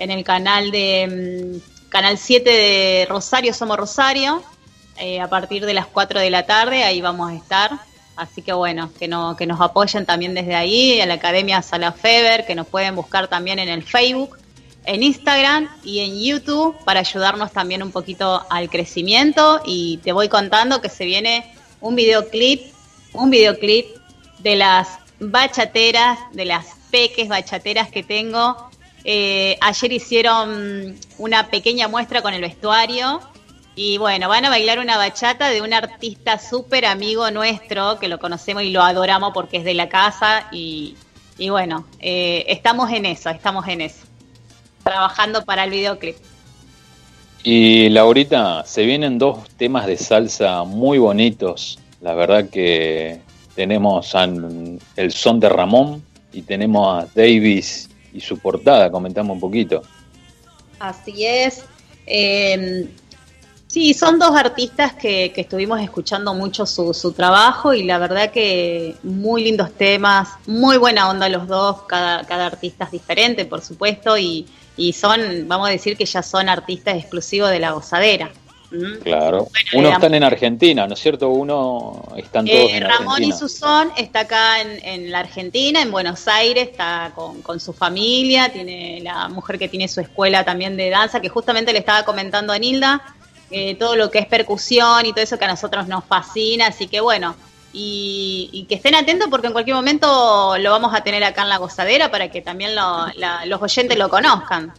en 0.00 0.10
el 0.10 0.24
canal 0.24 0.70
de 0.72 1.60
mm, 1.60 1.88
Canal 1.90 2.18
7 2.18 2.50
de 2.50 3.06
Rosario 3.08 3.52
Somos 3.52 3.76
Rosario, 3.76 4.42
eh, 4.96 5.20
a 5.20 5.28
partir 5.28 5.66
de 5.66 5.74
las 5.74 5.86
4 5.86 6.20
de 6.20 6.30
la 6.30 6.46
tarde, 6.46 6.84
ahí 6.84 7.00
vamos 7.00 7.30
a 7.30 7.34
estar. 7.34 7.70
Así 8.16 8.42
que 8.42 8.52
bueno, 8.52 8.90
que, 8.98 9.08
no, 9.08 9.36
que 9.36 9.46
nos 9.46 9.60
apoyen 9.60 10.06
también 10.06 10.34
desde 10.34 10.54
ahí, 10.54 11.00
en 11.00 11.08
la 11.08 11.14
Academia 11.14 11.62
Sala 11.62 11.92
Feber, 11.92 12.46
que 12.46 12.54
nos 12.54 12.66
pueden 12.66 12.94
buscar 12.94 13.28
también 13.28 13.58
en 13.58 13.68
el 13.68 13.82
Facebook, 13.82 14.38
en 14.84 15.02
Instagram 15.02 15.68
y 15.84 16.00
en 16.00 16.18
YouTube 16.18 16.76
para 16.84 17.00
ayudarnos 17.00 17.52
también 17.52 17.82
un 17.82 17.92
poquito 17.92 18.46
al 18.50 18.70
crecimiento. 18.70 19.60
Y 19.64 19.98
te 19.98 20.12
voy 20.12 20.28
contando 20.28 20.80
que 20.80 20.88
se 20.88 21.04
viene 21.04 21.54
un 21.80 21.94
videoclip, 21.94 22.72
un 23.12 23.30
videoclip 23.30 23.86
de 24.38 24.56
las 24.56 24.88
bachateras, 25.18 26.18
de 26.32 26.44
las 26.44 26.66
peques 26.90 27.28
bachateras 27.28 27.90
que 27.90 28.02
tengo. 28.02 28.69
Eh, 29.04 29.56
ayer 29.60 29.92
hicieron 29.92 30.96
una 31.18 31.48
pequeña 31.48 31.88
muestra 31.88 32.22
con 32.22 32.34
el 32.34 32.42
vestuario 32.42 33.20
y 33.74 33.98
bueno, 33.98 34.28
van 34.28 34.44
a 34.44 34.50
bailar 34.50 34.78
una 34.78 34.96
bachata 34.96 35.48
de 35.48 35.62
un 35.62 35.72
artista 35.72 36.38
súper 36.38 36.84
amigo 36.84 37.30
nuestro 37.30 37.98
que 37.98 38.08
lo 38.08 38.18
conocemos 38.18 38.62
y 38.62 38.70
lo 38.70 38.82
adoramos 38.82 39.32
porque 39.32 39.58
es 39.58 39.64
de 39.64 39.74
la 39.74 39.88
casa 39.88 40.48
y, 40.52 40.96
y 41.38 41.48
bueno, 41.48 41.86
eh, 42.00 42.44
estamos 42.48 42.90
en 42.92 43.06
eso, 43.06 43.30
estamos 43.30 43.66
en 43.68 43.80
eso, 43.80 44.06
trabajando 44.84 45.44
para 45.44 45.64
el 45.64 45.70
videoclip. 45.70 46.16
Y 47.42 47.88
Laurita, 47.88 48.64
se 48.66 48.84
vienen 48.84 49.18
dos 49.18 49.48
temas 49.56 49.86
de 49.86 49.96
salsa 49.96 50.62
muy 50.64 50.98
bonitos. 50.98 51.78
La 52.02 52.12
verdad 52.12 52.50
que 52.50 53.20
tenemos 53.54 54.14
el 54.96 55.12
son 55.12 55.40
de 55.40 55.48
Ramón 55.48 56.02
y 56.32 56.42
tenemos 56.42 57.02
a 57.02 57.08
Davis 57.14 57.89
y 58.12 58.20
su 58.20 58.38
portada, 58.38 58.90
comentamos 58.90 59.34
un 59.34 59.40
poquito. 59.40 59.82
Así 60.78 61.26
es. 61.26 61.64
Eh, 62.06 62.88
sí, 63.66 63.94
son 63.94 64.18
dos 64.18 64.34
artistas 64.34 64.94
que, 64.94 65.32
que 65.32 65.42
estuvimos 65.42 65.80
escuchando 65.80 66.34
mucho 66.34 66.66
su, 66.66 66.92
su, 66.94 67.12
trabajo 67.12 67.72
y 67.72 67.84
la 67.84 67.98
verdad 67.98 68.30
que 68.30 68.96
muy 69.02 69.44
lindos 69.44 69.72
temas, 69.72 70.28
muy 70.46 70.76
buena 70.76 71.08
onda 71.08 71.28
los 71.28 71.46
dos, 71.46 71.82
cada, 71.82 72.24
cada 72.24 72.46
artista 72.46 72.86
es 72.86 72.90
diferente, 72.90 73.44
por 73.44 73.60
supuesto, 73.60 74.18
y, 74.18 74.46
y 74.76 74.92
son, 74.92 75.46
vamos 75.46 75.68
a 75.68 75.72
decir 75.72 75.96
que 75.96 76.06
ya 76.06 76.22
son 76.22 76.48
artistas 76.48 76.96
exclusivos 76.96 77.50
de 77.50 77.60
la 77.60 77.72
gozadera. 77.72 78.30
Claro. 79.02 79.48
Bueno, 79.72 79.88
Uno 79.88 79.90
están 79.90 80.14
en 80.14 80.22
Argentina, 80.22 80.86
¿no 80.86 80.94
es 80.94 81.00
cierto? 81.00 81.28
Uno 81.28 82.04
están 82.16 82.46
todos 82.46 82.70
eh, 82.70 82.76
en 82.76 82.82
Ramón 82.84 83.14
Argentina. 83.14 83.34
y 83.34 83.38
Susón 83.38 83.92
está 83.96 84.20
acá 84.20 84.60
en, 84.60 84.78
en, 84.84 85.10
la 85.10 85.20
Argentina, 85.20 85.82
en 85.82 85.90
Buenos 85.90 86.28
Aires, 86.28 86.68
está 86.68 87.12
con, 87.14 87.42
con, 87.42 87.58
su 87.58 87.72
familia, 87.72 88.52
tiene 88.52 89.00
la 89.02 89.28
mujer 89.28 89.58
que 89.58 89.68
tiene 89.68 89.88
su 89.88 90.00
escuela 90.00 90.44
también 90.44 90.76
de 90.76 90.88
danza, 90.88 91.20
que 91.20 91.28
justamente 91.28 91.72
le 91.72 91.80
estaba 91.80 92.04
comentando 92.04 92.52
a 92.52 92.58
Nilda, 92.58 93.02
eh, 93.50 93.74
todo 93.74 93.96
lo 93.96 94.10
que 94.10 94.20
es 94.20 94.26
percusión 94.26 95.04
y 95.04 95.10
todo 95.12 95.22
eso 95.22 95.36
que 95.36 95.46
a 95.46 95.48
nosotros 95.48 95.88
nos 95.88 96.04
fascina, 96.04 96.68
así 96.68 96.86
que 96.86 97.00
bueno, 97.00 97.34
y, 97.72 98.50
y, 98.52 98.64
que 98.64 98.76
estén 98.76 98.94
atentos 98.94 99.28
porque 99.30 99.48
en 99.48 99.52
cualquier 99.52 99.76
momento 99.76 100.56
lo 100.58 100.70
vamos 100.70 100.94
a 100.94 101.02
tener 101.02 101.22
acá 101.24 101.42
en 101.42 101.48
la 101.48 101.58
gozadera 101.58 102.10
para 102.10 102.30
que 102.30 102.40
también 102.40 102.74
lo, 102.74 103.06
la, 103.16 103.44
los 103.46 103.60
oyentes 103.60 103.98
lo 103.98 104.08
conozcan. 104.08 104.72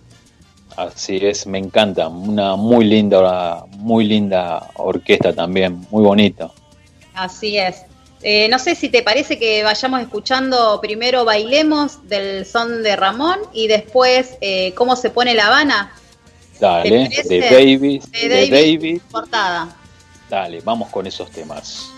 Así 0.88 1.18
es, 1.22 1.46
me 1.46 1.60
encanta, 1.60 2.08
una 2.08 2.56
muy 2.56 2.86
linda, 2.86 3.66
muy 3.78 4.06
linda 4.06 4.68
orquesta 4.76 5.34
también, 5.34 5.86
muy 5.92 6.04
bonito. 6.04 6.54
Así 7.14 7.58
es. 7.58 7.84
Eh, 8.24 8.48
no 8.50 8.60
sé 8.60 8.76
si 8.76 8.90
te 8.90 9.02
parece 9.02 9.38
que 9.38 9.64
vayamos 9.64 10.02
escuchando 10.02 10.80
primero 10.82 11.26
Bailemos 11.26 12.08
del 12.08 12.46
son 12.46 12.84
de 12.84 12.96
Ramón 12.96 13.40
y 13.52 13.68
después 13.68 14.38
eh, 14.42 14.74
cómo 14.76 14.96
se 14.96 15.10
pone 15.10 15.34
La 15.34 15.48
Habana. 15.48 15.94
Dale, 16.60 17.10
de 17.28 17.40
Davis, 17.40 18.12
de, 18.12 18.30
de 18.30 18.50
Davis, 18.50 18.52
Davis. 18.52 19.02
Portada. 19.12 19.76
Dale, 20.30 20.62
vamos 20.62 20.90
con 20.90 21.08
esos 21.08 21.30
temas. 21.32 21.92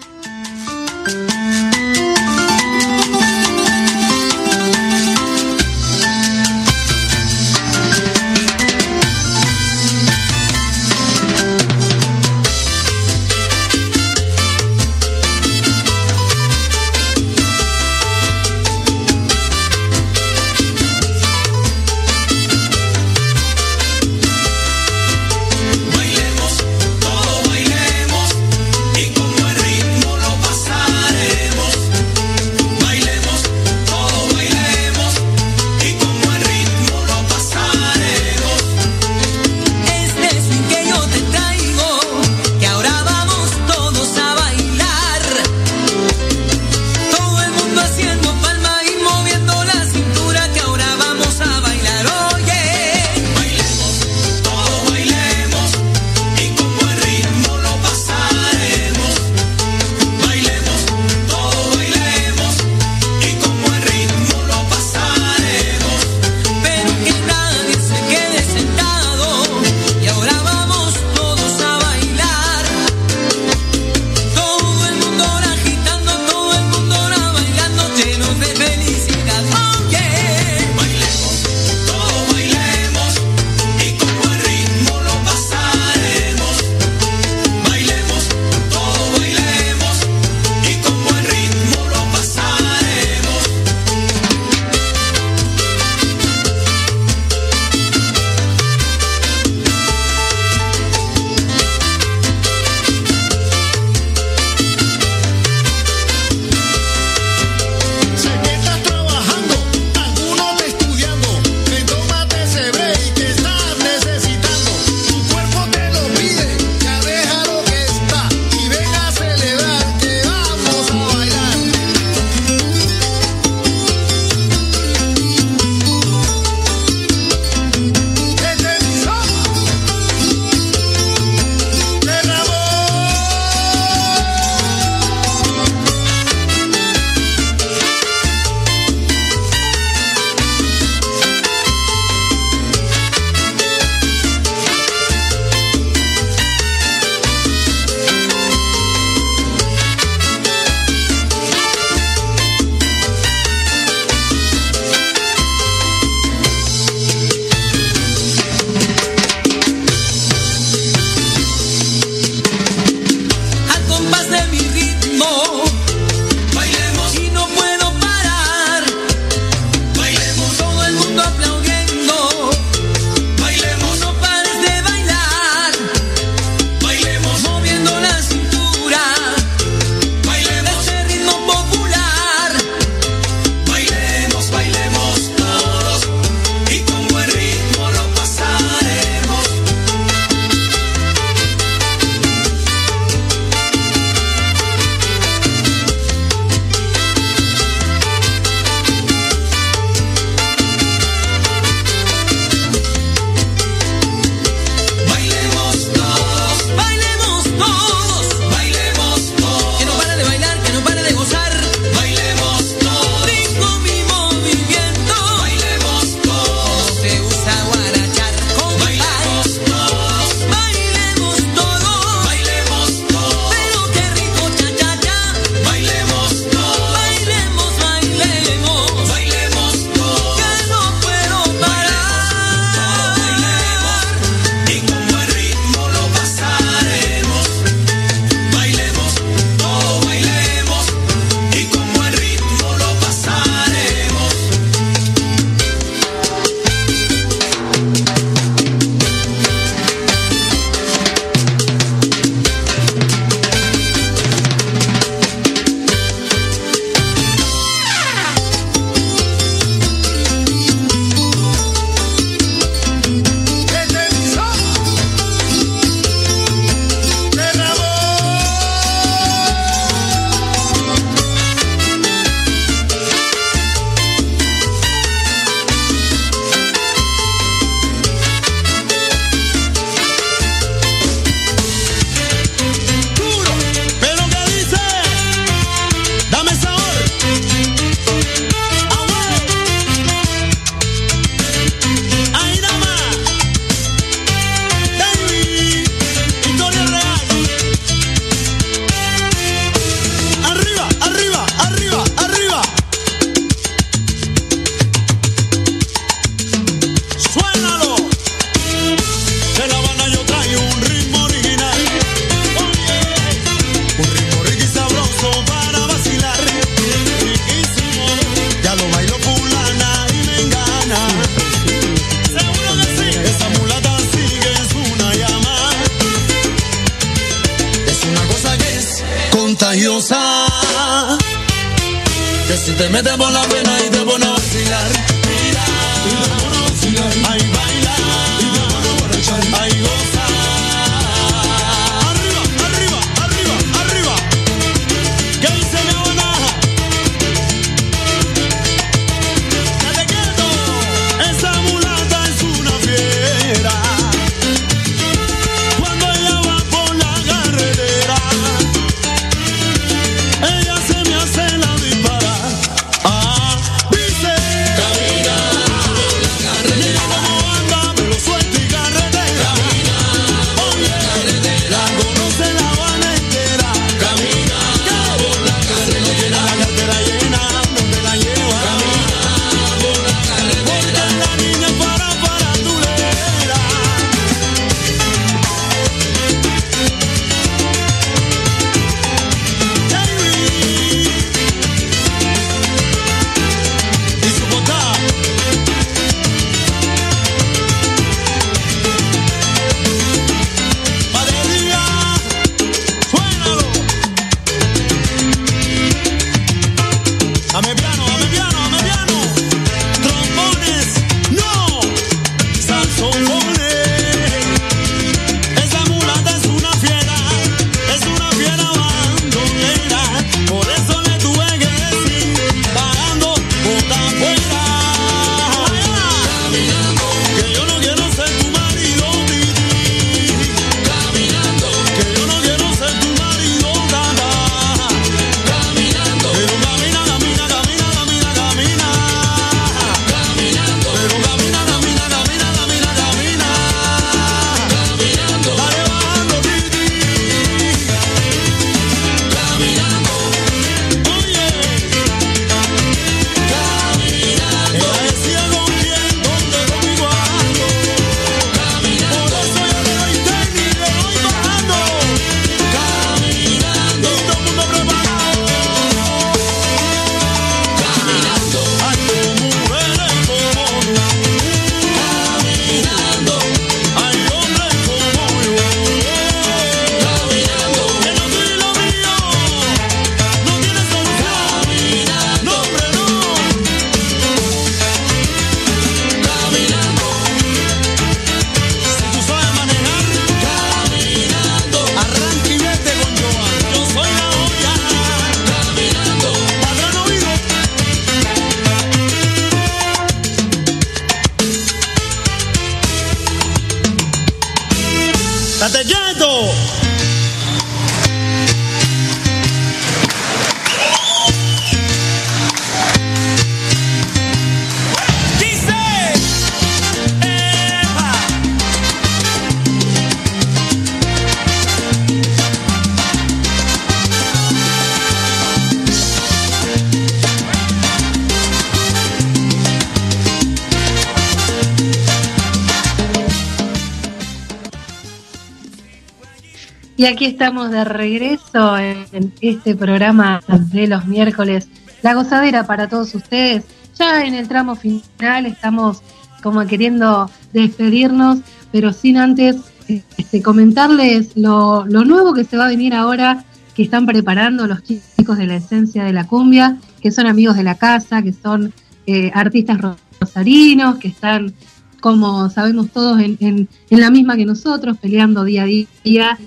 Estamos 537.26 537.72
de 537.72 537.84
regreso 537.84 538.78
en 538.78 539.34
este 539.41 539.76
programa 539.76 540.41
de 540.48 540.88
los 540.88 541.06
miércoles. 541.06 541.68
La 542.02 542.14
gozadera 542.14 542.66
para 542.66 542.88
todos 542.88 543.14
ustedes. 543.16 543.64
Ya 543.98 544.26
en 544.26 544.34
el 544.34 544.48
tramo 544.48 544.76
final 544.76 545.45
estamos 545.45 546.02
como 546.41 546.66
queriendo 546.66 547.30
despedirnos, 547.54 548.40
pero 548.72 548.91
sin 548.91 549.18
antes 549.18 549.58
este, 549.88 550.41
comentarles 550.41 551.36
lo, 551.36 551.86
lo 551.86 552.04
nuevo 552.04 552.34
que 552.34 552.44
se 552.44 552.58
va 552.58 552.66
a 552.66 552.70
venir 552.70 552.94
ahora, 552.94 553.45
que 553.76 553.84
están 553.84 554.06
preparando 554.06 554.68
los 554.68 554.84
chicos 554.84 555.38
de 555.38 555.45
la 555.45 555.56
esencia 555.56 556.04
de 556.04 556.14
la 556.14 556.28
cumbia, 556.28 556.78
que 557.02 557.12
son 557.12 557.28
amigos 557.28 557.56
de 557.56 557.64
la 557.64 557.76
casa, 557.76 558.22
que 558.22 558.34
son 558.34 558.74
eh, 559.08 559.32
artistas 559.34 559.80
rosarinos, 560.20 560.98
que 560.98 561.08
están, 561.08 561.54
como 562.02 562.50
sabemos 562.50 562.90
todos, 562.90 563.22
en, 563.22 563.38
en, 563.40 563.70
en 563.90 564.00
la 564.02 564.10
misma 564.10 564.36
que 564.36 564.45
nosotros, 564.45 564.98
peleando 564.98 565.44
día 565.44 565.64
a 565.64 565.68
día 566.04 566.38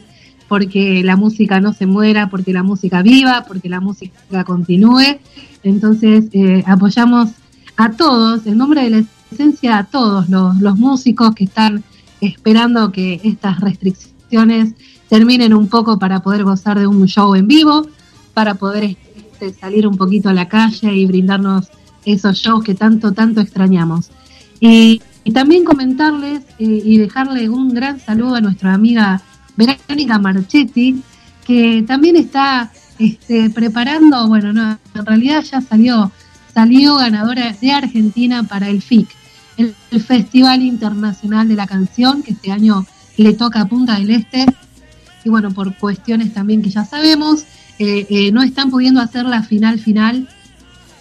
porque 0.48 1.02
la 1.05 1.16
música 1.16 1.60
no 1.60 1.73
se 1.73 1.86
muera, 1.86 2.28
porque 2.28 2.52
la 2.52 2.62
música 2.62 3.02
viva, 3.02 3.44
porque 3.47 3.68
la 3.68 3.81
música 3.81 4.44
continúe. 4.44 5.18
Entonces, 5.62 6.27
eh, 6.32 6.62
apoyamos 6.66 7.31
a 7.77 7.93
todos, 7.93 8.47
en 8.47 8.59
nombre 8.59 8.82
de 8.85 8.90
la 8.90 9.05
esencia, 9.31 9.78
a 9.78 9.85
todos 9.85 10.28
los, 10.28 10.78
músicos 10.78 11.35
que 11.35 11.44
están 11.44 11.82
esperando 12.20 12.93
que 12.93 13.20
estas 13.24 13.60
restricciones 13.60 14.74
terminen 15.09 15.52
un 15.55 15.68
poco 15.68 15.98
para 15.98 16.20
poder 16.20 16.44
gozar 16.44 16.78
de 16.78 16.86
un 16.86 17.06
show 17.06 17.35
en 17.35 17.47
vivo, 17.47 17.86
para 18.35 18.55
poder 18.55 18.97
este, 19.16 19.52
salir 19.52 19.86
un 19.86 19.97
poquito 19.97 20.28
a 20.28 20.32
la 20.32 20.48
calle 20.48 20.94
y 20.94 21.06
brindarnos 21.06 21.68
esos 22.05 22.36
shows 22.39 22.62
que 22.64 22.74
tanto, 22.74 23.12
tanto 23.12 23.40
extrañamos. 23.40 24.10
Y, 24.60 25.02
y 25.24 25.32
también 25.32 25.64
comentarles 25.64 26.43
eh, 26.59 26.82
y 26.85 26.98
dejarle 26.98 27.48
un 27.48 27.74
gran 27.74 28.01
saludo 28.01 28.36
a 28.36 28.40
nuestra 28.40 28.73
amiga 28.73 29.20
Verónica 29.57 30.19
Marchetti, 30.19 31.03
que 31.47 31.85
también 31.87 32.16
está 32.16 32.70
este, 32.99 33.51
preparando, 33.51 34.27
bueno, 34.28 34.53
no, 34.53 34.78
en 34.95 35.07
realidad 35.07 35.43
ya 35.43 35.61
salió, 35.61 36.11
salió 36.53 36.97
ganadora 36.97 37.53
de 37.53 37.73
Argentina 37.73 38.43
para 38.43 38.69
el 38.69 38.83
FIC, 38.83 39.09
el, 39.57 39.74
Festival 40.01 40.62
Internacional 40.62 41.49
de 41.49 41.55
la 41.55 41.66
Canción, 41.66 42.23
que 42.23 42.33
este 42.33 42.53
año 42.53 42.87
le 43.16 43.33
toca 43.33 43.62
a 43.62 43.66
Punta 43.66 43.99
del 43.99 44.11
Este, 44.11 44.47
y 45.24 45.28
bueno, 45.28 45.51
por 45.53 45.77
cuestiones 45.77 46.35
también 46.35 46.62
que 46.62 46.70
ya 46.70 46.85
sabemos, 46.85 47.45
eh, 47.78 48.07
eh, 48.09 48.33
no 48.33 48.43
están 48.43 48.70
pudiendo 48.70 49.01
hacer 49.01 49.24
la 49.24 49.43
final 49.43 49.78
final, 49.78 50.28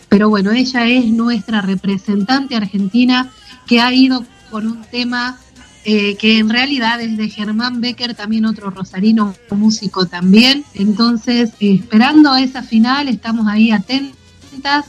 pero 0.09 0.29
bueno, 0.29 0.51
ella 0.51 0.87
es 0.87 1.05
nuestra 1.07 1.61
representante 1.61 2.55
argentina 2.55 3.29
que 3.67 3.81
ha 3.81 3.93
ido 3.93 4.25
con 4.49 4.67
un 4.67 4.81
tema 4.83 5.37
eh, 5.87 6.15
que 6.15 6.39
en 6.39 6.49
realidad 6.49 6.99
es 6.99 7.15
de 7.15 7.29
Germán 7.29 7.79
Becker, 7.79 8.15
también 8.15 8.45
otro 8.45 8.71
rosarino 8.71 9.35
músico 9.51 10.07
también. 10.07 10.65
Entonces, 10.73 11.51
esperando 11.59 12.35
esa 12.35 12.63
final, 12.63 13.07
estamos 13.07 13.47
ahí 13.47 13.69
artistas. 13.69 14.87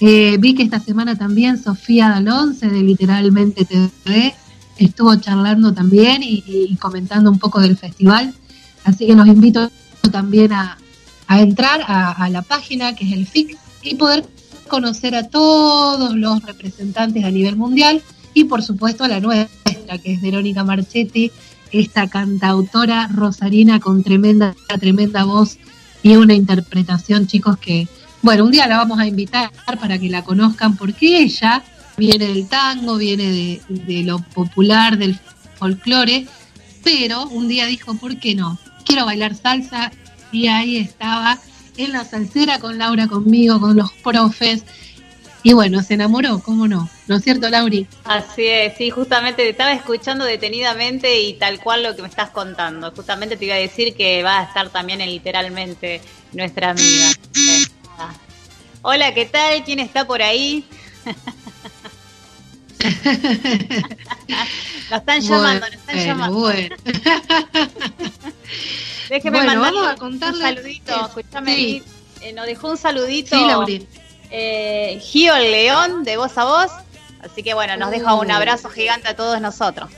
Eh, 0.00 0.36
vi 0.40 0.56
que 0.56 0.64
esta 0.64 0.80
semana 0.80 1.14
también 1.16 1.62
Sofía 1.62 2.08
Dalonce 2.08 2.68
de 2.68 2.82
Literalmente 2.82 3.64
TV 3.64 4.34
estuvo 4.78 5.14
charlando 5.14 5.72
también 5.72 6.24
y, 6.24 6.76
comentando 6.80 7.30
un 7.30 7.38
poco 7.38 7.60
del 7.60 7.76
festival. 7.76 8.34
Así 8.82 9.06
que 9.06 9.14
los 9.14 9.28
invito 9.28 9.70
también 10.10 10.52
a, 10.52 10.76
entrar 11.28 11.84
a, 11.86 12.28
la 12.30 12.42
página 12.42 12.96
que 12.96 13.04
es 13.04 13.12
el 13.12 13.26
FIC 13.26 13.56
y 13.82 13.94
poder 13.94 14.26
conocer 14.66 15.14
a 15.14 15.28
todos 15.28 16.16
los 16.16 16.42
representantes 16.42 17.24
a 17.24 17.30
nivel 17.30 17.54
mundial 17.56 18.02
y 18.34 18.44
por 18.44 18.62
supuesto 18.62 19.04
a 19.04 19.08
la 19.08 19.20
que 20.02 20.12
es 20.12 20.20
Verónica 20.20 20.64
Marchetti, 20.64 21.30
esta 21.70 22.08
cantautora 22.08 23.08
rosarina 23.08 23.80
con 23.80 24.02
tremenda, 24.02 24.54
tremenda 24.80 25.24
voz 25.24 25.58
y 26.02 26.16
una 26.16 26.34
interpretación, 26.34 27.26
chicos, 27.26 27.56
que, 27.58 27.88
bueno, 28.22 28.44
un 28.44 28.50
día 28.50 28.66
la 28.66 28.78
vamos 28.78 28.98
a 28.98 29.06
invitar 29.06 29.50
para 29.80 29.98
que 29.98 30.08
la 30.08 30.22
conozcan, 30.22 30.76
porque 30.76 31.22
ella 31.22 31.62
viene 31.96 32.26
del 32.26 32.48
tango, 32.48 32.96
viene 32.96 33.24
de, 33.30 33.62
de 33.68 34.02
lo 34.02 34.18
popular, 34.18 34.98
del 34.98 35.18
folclore, 35.58 36.26
pero 36.82 37.26
un 37.28 37.48
día 37.48 37.66
dijo, 37.66 37.94
¿por 37.94 38.18
qué 38.18 38.34
no? 38.34 38.58
Quiero 38.84 39.06
bailar 39.06 39.34
salsa 39.34 39.92
y 40.32 40.48
ahí 40.48 40.78
estaba 40.78 41.38
en 41.76 41.92
la 41.92 42.04
salsera 42.04 42.58
con 42.58 42.78
Laura 42.78 43.06
conmigo, 43.06 43.60
con 43.60 43.76
los 43.76 43.92
profes. 44.02 44.64
Y 45.44 45.54
bueno, 45.54 45.82
se 45.82 45.94
enamoró, 45.94 46.38
¿cómo 46.40 46.68
no? 46.68 46.88
¿No 47.08 47.16
es 47.16 47.24
cierto, 47.24 47.48
Lauri? 47.50 47.86
Así 48.04 48.46
es, 48.46 48.76
sí, 48.76 48.90
justamente 48.90 49.42
te 49.42 49.48
estaba 49.48 49.72
escuchando 49.72 50.24
detenidamente 50.24 51.18
y 51.20 51.32
tal 51.34 51.58
cual 51.60 51.82
lo 51.82 51.96
que 51.96 52.02
me 52.02 52.08
estás 52.08 52.30
contando. 52.30 52.92
Justamente 52.92 53.36
te 53.36 53.46
iba 53.46 53.54
a 53.56 53.58
decir 53.58 53.94
que 53.96 54.22
va 54.22 54.38
a 54.38 54.42
estar 54.44 54.68
también 54.70 55.00
en 55.00 55.10
literalmente 55.10 56.00
nuestra 56.32 56.70
amiga. 56.70 57.06
Hola, 58.82 59.12
¿qué 59.14 59.26
tal? 59.26 59.64
¿Quién 59.64 59.80
está 59.80 60.06
por 60.06 60.22
ahí? 60.22 60.64
Nos 64.90 65.00
están 65.00 65.20
llamando, 65.20 65.66
nos 65.66 65.74
están 65.76 65.94
Bueno, 65.96 66.06
llamando. 66.06 66.38
bueno. 66.40 66.76
Déjeme 69.08 69.38
Bueno, 69.44 69.60
vamos 69.60 69.86
a 70.00 70.04
un 70.04 70.18
saludito. 70.20 71.06
Escúchame, 71.06 71.54
Sí. 71.54 71.82
eh, 72.22 72.32
nos 72.32 72.46
dejó 72.46 72.70
un 72.70 72.76
saludito. 72.76 73.36
Sí, 73.36 73.44
Lauri. 73.46 73.86
Eh, 74.32 74.98
Gio 75.00 75.34
el 75.36 75.50
León, 75.52 76.04
de 76.04 76.16
voz 76.16 76.36
a 76.38 76.44
voz. 76.44 76.72
Así 77.22 77.42
que 77.42 77.54
bueno, 77.54 77.76
nos 77.76 77.90
deja 77.90 78.14
un 78.14 78.28
Uh. 78.30 78.34
abrazo 78.34 78.68
gigante 78.68 79.08
a 79.08 79.14
todos 79.14 79.40
nosotros. 79.40 79.90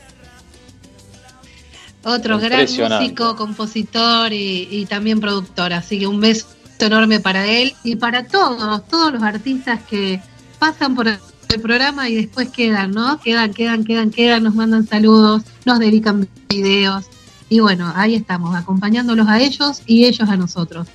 Otro 2.04 2.38
gran 2.38 2.66
músico, 2.68 3.34
compositor 3.36 4.30
y, 4.32 4.68
y 4.70 4.84
también 4.86 5.20
productor. 5.20 5.72
Así 5.72 5.98
que 5.98 6.06
un 6.06 6.20
beso 6.20 6.46
enorme 6.78 7.18
para 7.20 7.46
él 7.46 7.74
y 7.82 7.96
para 7.96 8.26
todos, 8.26 8.86
todos 8.88 9.10
los 9.12 9.22
artistas 9.22 9.80
que 9.88 10.20
pasan 10.58 10.94
por 10.94 11.08
el 11.08 11.18
programa 11.62 12.08
y 12.10 12.16
después 12.16 12.50
quedan, 12.50 12.90
¿no? 12.90 13.18
Quedan, 13.20 13.54
quedan, 13.54 13.84
quedan, 13.84 14.10
quedan, 14.10 14.42
nos 14.42 14.54
mandan 14.54 14.86
saludos, 14.86 15.42
nos 15.64 15.78
dedican 15.78 16.28
videos. 16.50 17.06
Y 17.48 17.60
bueno, 17.60 17.90
ahí 17.96 18.16
estamos, 18.16 18.54
acompañándolos 18.54 19.28
a 19.28 19.40
ellos 19.40 19.82
y 19.86 20.04
ellos 20.04 20.28
a 20.28 20.36
nosotros. 20.36 20.86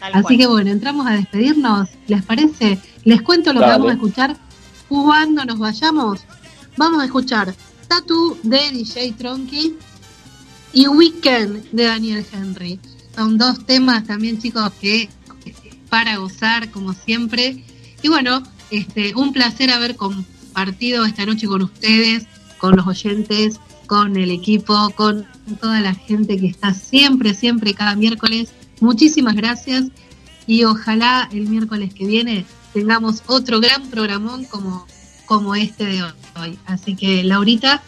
Tal 0.00 0.14
Así 0.14 0.22
cual. 0.22 0.38
que 0.38 0.46
bueno, 0.46 0.70
entramos 0.70 1.06
a 1.06 1.12
despedirnos. 1.12 1.88
¿Les 2.08 2.22
parece? 2.24 2.78
Les 3.04 3.22
cuento 3.22 3.52
lo 3.52 3.60
que 3.60 3.66
vamos 3.66 3.90
a 3.90 3.92
escuchar 3.92 4.36
cuando 4.88 5.44
nos 5.44 5.58
vayamos. 5.58 6.20
Vamos 6.76 7.02
a 7.02 7.04
escuchar 7.04 7.54
Tattoo 7.86 8.38
de 8.42 8.70
DJ 8.72 9.12
Tronky 9.12 9.76
y 10.72 10.88
Weekend 10.88 11.70
de 11.70 11.84
Daniel 11.84 12.26
Henry. 12.32 12.80
Son 13.14 13.36
dos 13.36 13.66
temas 13.66 14.04
también, 14.04 14.40
chicos, 14.40 14.72
que 14.80 15.08
para 15.90 16.16
gozar, 16.16 16.70
como 16.70 16.94
siempre. 16.94 17.62
Y 18.02 18.08
bueno, 18.08 18.42
este, 18.70 19.14
un 19.14 19.32
placer 19.32 19.70
haber 19.70 19.96
compartido 19.96 21.04
esta 21.04 21.26
noche 21.26 21.46
con 21.46 21.62
ustedes, 21.62 22.26
con 22.58 22.76
los 22.76 22.86
oyentes, 22.86 23.60
con 23.86 24.16
el 24.16 24.30
equipo, 24.30 24.90
con 24.94 25.26
toda 25.60 25.80
la 25.80 25.94
gente 25.94 26.38
que 26.38 26.46
está 26.46 26.72
siempre, 26.72 27.34
siempre, 27.34 27.74
cada 27.74 27.96
miércoles. 27.96 28.50
Muchísimas 28.80 29.34
gracias 29.36 29.84
y 30.46 30.64
ojalá 30.64 31.28
el 31.32 31.48
miércoles 31.48 31.94
que 31.94 32.06
viene 32.06 32.44
tengamos 32.72 33.22
otro 33.26 33.60
gran 33.60 33.88
programón 33.90 34.44
como, 34.44 34.86
como 35.26 35.54
este 35.54 35.84
de 35.84 36.02
hoy. 36.02 36.58
Así 36.66 36.96
que, 36.96 37.22
Laurita, 37.22 37.82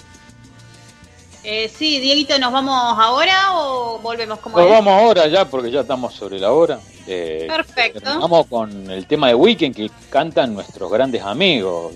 Eh, 1.44 1.68
sí, 1.76 1.98
Dieguito, 1.98 2.38
¿nos 2.38 2.52
vamos 2.52 2.76
ahora 2.98 3.56
o 3.58 3.98
volvemos 3.98 4.38
como 4.38 4.58
Nos 4.58 4.68
vamos 4.70 4.92
ahora 4.92 5.26
ya 5.26 5.44
porque 5.50 5.72
ya 5.72 5.80
estamos 5.80 6.14
sobre 6.14 6.38
la 6.38 6.52
hora. 6.52 6.78
Eh, 7.06 7.46
Perfecto. 7.48 8.20
Vamos 8.20 8.46
con 8.46 8.88
el 8.88 9.06
tema 9.06 9.26
de 9.26 9.34
Weekend 9.34 9.74
que 9.74 9.90
cantan 10.08 10.54
nuestros 10.54 10.88
grandes 10.88 11.20
amigos. 11.22 11.94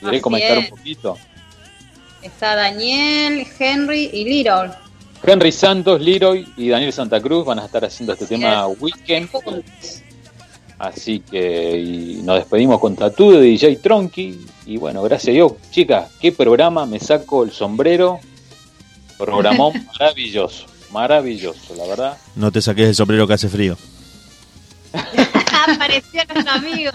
¿Querés 0.00 0.14
Así 0.14 0.20
comentar 0.20 0.58
es. 0.58 0.64
un 0.64 0.76
poquito? 0.76 1.16
Está 2.22 2.56
Daniel, 2.56 3.46
Henry 3.56 4.10
y 4.12 4.24
Little. 4.24 4.72
Henry 5.22 5.52
Santos, 5.52 6.00
Leroy 6.00 6.46
y 6.56 6.68
Daniel 6.68 6.92
Santa 6.92 7.20
Cruz 7.20 7.44
van 7.44 7.58
a 7.58 7.66
estar 7.66 7.84
haciendo 7.84 8.12
este 8.12 8.26
tema 8.26 8.66
Weekend. 8.66 9.28
Así 10.78 11.20
que 11.20 11.76
y 11.78 12.22
nos 12.22 12.36
despedimos 12.36 12.80
con 12.80 12.94
Tatú 12.94 13.32
de 13.32 13.40
DJ 13.40 13.76
Tronky. 13.76 14.38
Y 14.66 14.76
bueno, 14.76 15.02
gracias 15.02 15.28
a 15.28 15.32
Dios, 15.32 15.52
chicas, 15.70 16.10
qué 16.20 16.30
programa, 16.32 16.86
me 16.86 17.00
saco 17.00 17.42
el 17.42 17.50
sombrero. 17.50 18.20
Programón 19.18 19.72
maravilloso, 19.98 20.66
maravilloso, 20.92 21.74
la 21.74 21.86
verdad. 21.86 22.18
No 22.36 22.52
te 22.52 22.62
saques 22.62 22.88
el 22.88 22.94
sombrero 22.94 23.26
que 23.26 23.34
hace 23.34 23.48
frío. 23.48 23.76
Apareció 25.68 26.22
nuestro 26.32 26.52
amigo. 26.52 26.92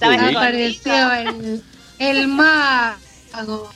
Apareció 0.00 1.12
el, 1.12 1.62
el 1.98 2.28
mago 2.28 3.70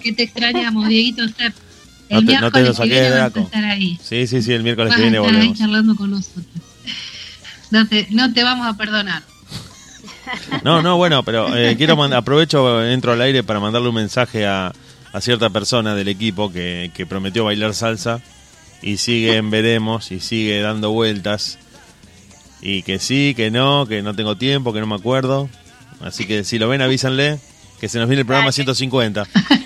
que 0.00 0.12
te 0.12 0.22
extrañamos, 0.22 0.88
Dieguito 0.88 1.26
Sepp. 1.28 1.65
No 2.10 2.24
te- 2.24 2.38
no 2.40 2.50
te 2.52 2.62
lo 2.62 2.72
saqué 2.74 3.00
de 3.00 3.10
Draco. 3.10 3.50
Sí, 4.02 4.26
sí, 4.26 4.42
sí, 4.42 4.52
el 4.52 4.62
miércoles 4.62 4.90
Vas 4.90 4.96
que 4.96 5.02
viene 5.02 5.18
ahí 5.18 5.22
volvemos. 5.24 5.58
charlando 5.58 5.96
con 5.96 6.10
nosotros. 6.10 6.44
No 7.70 7.86
te, 7.88 8.06
no 8.10 8.32
te 8.32 8.44
vamos 8.44 8.66
a 8.66 8.74
perdonar. 8.76 9.22
No, 10.62 10.82
no, 10.82 10.96
bueno, 10.96 11.22
pero 11.24 11.56
eh, 11.56 11.76
quiero 11.76 12.00
aprovecho, 12.02 12.84
entro 12.84 13.12
al 13.12 13.20
aire 13.20 13.42
para 13.42 13.60
mandarle 13.60 13.88
un 13.88 13.94
mensaje 13.94 14.46
a, 14.46 14.72
a 15.12 15.20
cierta 15.20 15.50
persona 15.50 15.94
del 15.94 16.08
equipo 16.08 16.52
que, 16.52 16.90
que 16.94 17.06
prometió 17.06 17.44
bailar 17.44 17.74
salsa 17.74 18.20
y 18.82 18.96
sigue 18.98 19.36
en 19.36 19.50
veremos 19.50 20.10
y 20.12 20.20
sigue 20.20 20.60
dando 20.60 20.90
vueltas 20.90 21.58
y 22.60 22.82
que 22.82 22.98
sí, 22.98 23.34
que 23.36 23.50
no, 23.50 23.86
que 23.86 24.02
no 24.02 24.14
tengo 24.14 24.36
tiempo, 24.36 24.72
que 24.72 24.80
no 24.80 24.86
me 24.86 24.94
acuerdo. 24.96 25.48
Así 26.00 26.26
que 26.26 26.44
si 26.44 26.58
lo 26.58 26.68
ven 26.68 26.82
avísanle 26.82 27.38
que 27.80 27.88
se 27.88 27.98
nos 27.98 28.08
viene 28.08 28.20
el 28.20 28.26
programa 28.26 28.52
150. 28.52 29.26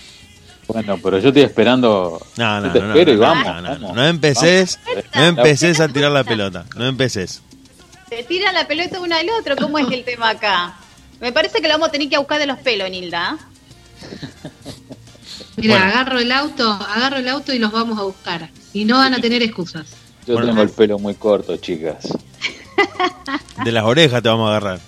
Bueno, 0.73 0.99
pero 1.03 1.19
yo 1.19 1.29
estoy 1.29 1.43
esperando. 1.43 2.21
No, 2.37 2.61
no, 2.61 2.67
Yo 2.69 2.73
te 2.73 2.81
no, 2.81 2.87
no, 2.95 3.01
y 3.01 3.05
no, 3.05 3.19
vamos, 3.21 3.47
no, 3.47 3.55
no, 3.55 3.61
no, 3.63 3.69
vamos. 3.81 3.95
no 3.97 4.07
empeces, 4.07 4.79
no 5.15 5.23
empeces 5.25 5.81
a 5.81 5.89
tirar 5.89 6.13
la 6.13 6.25
pelota, 6.25 6.65
no 6.77 6.87
empeces. 6.87 7.43
Se 8.09 8.23
tira 8.25 8.53
la 8.53 8.67
pelota 8.67 9.01
uno 9.01 9.15
al 9.17 9.27
otro. 9.39 9.57
¿Cómo 9.57 9.79
es 9.79 9.91
el 9.91 10.05
tema 10.05 10.31
acá? 10.31 10.75
Me 11.21 11.33
parece 11.33 11.61
que 11.61 11.69
lo 11.69 11.75
vamos 11.75 11.89
a 11.89 11.93
tener 11.93 12.09
que 12.09 12.19
buscar 12.19 12.39
de 12.39 12.47
los 12.47 12.59
pelos, 12.59 12.91
Nilda. 12.91 13.39
Mira, 15.57 15.75
Bueno. 15.77 15.87
agarro 15.93 16.19
el 16.19 16.33
auto, 16.33 16.71
agarro 16.71 17.17
el 17.19 17.29
auto 17.29 17.53
y 17.53 17.59
los 17.59 17.71
vamos 17.73 17.99
a 17.99 18.03
buscar. 18.03 18.49
Y 18.73 18.85
no 18.85 18.97
van 18.99 19.15
a 19.15 19.21
tener 19.21 19.43
excusas. 19.43 19.87
Yo 20.27 20.35
Bueno. 20.35 20.49
tengo 20.49 20.63
el 20.63 20.71
pelo 20.71 20.99
muy 20.99 21.15
corto, 21.15 21.57
chicas. 21.59 22.09
De 23.65 23.73
las 23.73 23.85
orejas 23.85 24.23
te 24.23 24.29
vamos 24.29 24.47
a 24.49 24.57
agarrar. 24.57 24.81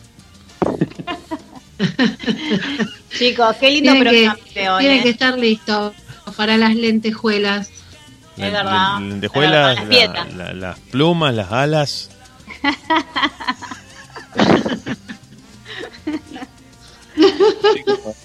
Chicos, 3.19 3.57
qué 3.61 3.71
lindo 3.71 3.93
que, 3.95 4.01
programa 4.01 4.37
de 4.55 4.71
hoy. 4.71 4.81
tienen 4.81 5.01
¿eh? 5.01 5.03
que 5.03 5.09
estar 5.11 5.39
listos 5.39 5.93
para 6.37 6.57
las 6.57 6.75
lentejuelas. 6.75 7.69
La- 8.37 8.45
verdad, 8.47 8.65
la- 8.65 8.95
es 8.97 9.03
lentejuelas, 9.11 9.53
verdad, 9.53 9.75
las 9.77 9.85
la- 9.85 9.91
dietas. 9.91 10.35
la- 10.35 10.53
las 10.55 10.79
plumas, 10.79 11.35
las 11.35 11.53
alas. 11.53 12.09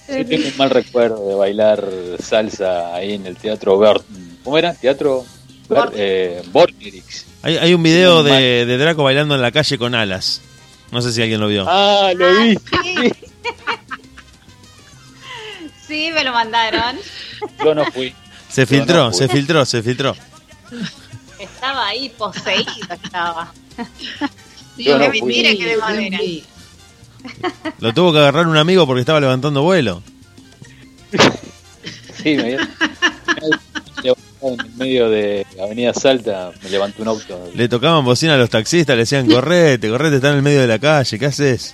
Yo 0.08 0.26
tengo 0.26 0.48
un 0.48 0.58
mal 0.58 0.70
recuerdo 0.70 1.28
de 1.28 1.36
bailar 1.36 1.84
salsa 2.20 2.96
ahí 2.96 3.14
en 3.14 3.26
el 3.26 3.36
teatro 3.36 3.78
Bert. 3.78 4.04
¿Cómo 4.44 4.58
era? 4.58 4.74
Teatro 4.74 5.26
Bert, 5.70 5.92
eh. 5.96 6.42
Hay, 7.44 7.58
hay 7.58 7.74
un 7.74 7.84
video 7.84 8.24
Sí, 8.24 8.30
de, 8.32 8.66
de 8.66 8.78
Draco 8.78 9.04
bailando 9.04 9.36
en 9.36 9.42
la 9.42 9.52
calle 9.52 9.78
con 9.78 9.94
alas. 9.96 10.42
No 10.92 11.02
sé 11.02 11.12
si 11.12 11.22
alguien 11.22 11.42
lo 11.42 11.48
vio. 11.50 11.66
Ah, 11.68 12.12
lo 12.16 12.28
vi. 12.40 12.58
Sí. 15.88 16.12
Me 16.14 16.24
lo 16.24 16.34
mandaron. 16.34 16.98
Yo 17.64 17.74
no 17.74 17.86
fui. 17.92 18.14
Se 18.50 18.62
yo 18.62 18.68
filtró, 18.68 19.06
no 19.06 19.12
fui. 19.12 19.20
se 19.20 19.28
filtró, 19.30 19.66
se 19.66 19.84
filtró. 19.84 20.16
Estaba 21.40 21.88
ahí 21.88 22.10
poseído, 22.10 22.94
estaba. 23.04 23.54
Yo 24.78 24.98
no 24.98 25.10
mentira 25.10 25.52
que 25.52 25.66
de 25.66 25.78
madera. 25.78 26.20
Lo 27.80 27.94
tuvo 27.94 28.14
que 28.14 28.20
agarrar 28.20 28.48
un 28.48 28.58
amigo 28.58 28.86
porque 28.86 29.02
estaba 29.02 29.20
levantando 29.20 29.62
vuelo. 29.64 30.02
Sí, 32.24 32.36
me 32.36 32.58
me 32.58 32.68
en 34.42 34.78
medio 34.78 35.10
de 35.10 35.46
Avenida 35.62 35.94
Salta, 35.94 36.52
me 36.64 36.70
levantó 36.70 37.02
un 37.02 37.08
auto. 37.10 37.52
Le 37.56 37.68
tocaban 37.68 38.06
bocina 38.06 38.36
a 38.36 38.38
los 38.38 38.50
taxistas, 38.50 38.96
le 38.96 39.02
decían, 39.02 39.28
correte, 39.28 39.90
correte, 39.90 40.18
está 40.18 40.30
en 40.30 40.38
el 40.38 40.42
medio 40.42 40.62
de 40.62 40.68
la 40.68 40.80
calle, 40.80 41.18
¿qué 41.18 41.26
haces? 41.26 41.74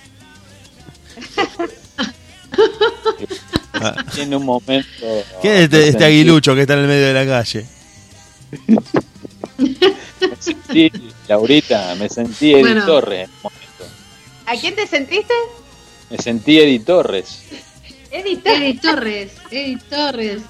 En 4.16 4.34
un 4.34 4.44
momento. 4.44 5.24
¿Qué 5.42 5.56
es 5.56 5.60
este, 5.64 5.88
este 5.88 6.04
aguilucho 6.04 6.54
que 6.54 6.62
está 6.62 6.74
en 6.74 6.80
el 6.80 6.86
medio 6.86 7.06
de 7.06 7.14
la 7.14 7.26
calle? 7.26 7.66
Me 8.68 10.36
sentí, 10.40 10.92
Laurita, 11.28 11.94
me 11.96 12.08
sentí 12.08 12.52
Eddie 12.52 12.62
Bueno. 12.62 12.86
Torres. 12.86 13.28
en 13.28 13.30
un 13.30 13.42
momento. 13.42 13.84
¿A 14.46 14.56
quién 14.56 14.74
te 14.74 14.86
sentiste? 14.86 15.34
Me 16.10 16.18
sentí 16.18 16.58
Eddie 16.58 16.80
Torres. 16.80 17.40
Edith. 18.10 18.46
Eddie 18.46 18.78
Torres, 18.80 19.32
Eddie 19.50 19.78
Torres. 19.90 20.42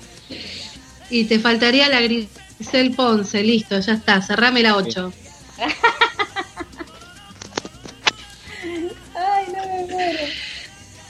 Y 1.11 1.25
te 1.25 1.39
faltaría 1.39 1.89
la 1.89 2.01
Grisel 2.03 2.95
Ponce, 2.95 3.43
listo, 3.43 3.79
ya 3.81 3.95
está, 3.95 4.21
cerrame 4.21 4.63
la 4.63 4.77
8. 4.77 5.13
Ay, 9.15 9.47
no 9.55 9.67
me 9.67 9.87
muero. 9.93 10.19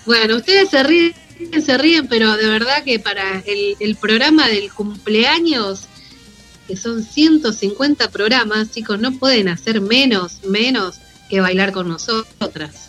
Bueno, 0.07 0.37
ustedes 0.37 0.69
se 0.71 0.83
ríen, 0.83 1.15
se 1.65 1.79
ríen, 1.79 2.07
pero 2.09 2.37
de 2.37 2.47
verdad 2.49 2.83
que 2.85 2.99
para 2.99 3.41
el, 3.41 3.77
el 3.81 3.97
programa 3.97 4.49
del 4.49 4.73
cumpleaños, 4.73 5.83
que 6.69 6.77
son 6.77 7.03
150 7.03 8.11
programas, 8.11 8.71
chicos, 8.71 8.99
no 9.01 9.13
pueden 9.13 9.49
hacer 9.49 9.81
menos, 9.81 10.39
menos 10.45 10.97
que 11.31 11.41
bailar 11.41 11.73
con 11.73 11.89
nosotras. 11.89 12.89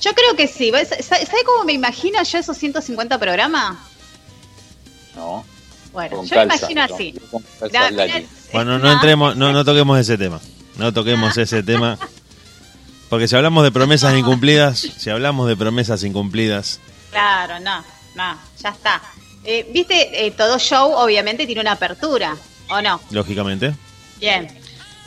Yo 0.00 0.12
creo 0.14 0.34
que 0.36 0.48
sí. 0.48 0.70
¿Sabe 1.00 1.26
cómo 1.46 1.64
me 1.64 1.72
imagino 1.72 2.22
yo 2.22 2.38
esos 2.38 2.56
150 2.56 3.18
programas? 3.18 3.76
No. 5.14 5.44
Bueno, 5.92 6.16
Con 6.16 6.26
yo 6.26 6.36
me 6.36 6.48
calza, 6.48 6.70
imagino 6.72 6.86
¿no? 6.88 6.94
así. 6.94 7.14
Con 7.30 7.42
calza 7.60 7.78
La- 7.78 7.86
al 7.86 7.96
Lali. 7.96 8.26
Bueno, 8.52 8.78
no 8.78 8.90
entremos, 8.92 9.36
no, 9.36 9.52
no 9.52 9.64
toquemos 9.64 9.98
ese 9.98 10.16
tema. 10.18 10.40
No 10.76 10.92
toquemos 10.92 11.36
ese 11.38 11.62
tema. 11.62 11.98
Porque 13.12 13.28
si 13.28 13.36
hablamos 13.36 13.62
de 13.62 13.70
promesas 13.70 14.14
incumplidas, 14.18 14.78
si 14.78 15.10
hablamos 15.10 15.46
de 15.46 15.54
promesas 15.54 16.02
incumplidas, 16.02 16.80
Claro, 17.10 17.60
no, 17.60 17.84
no, 18.14 18.38
ya 18.58 18.70
está. 18.70 19.02
Eh, 19.44 19.68
Viste, 19.70 20.26
Eh, 20.26 20.30
todo 20.30 20.58
show 20.58 20.94
obviamente 20.94 21.44
tiene 21.44 21.60
una 21.60 21.72
apertura, 21.72 22.34
¿o 22.70 22.80
no? 22.80 23.02
lógicamente. 23.10 23.74
Bien. 24.18 24.48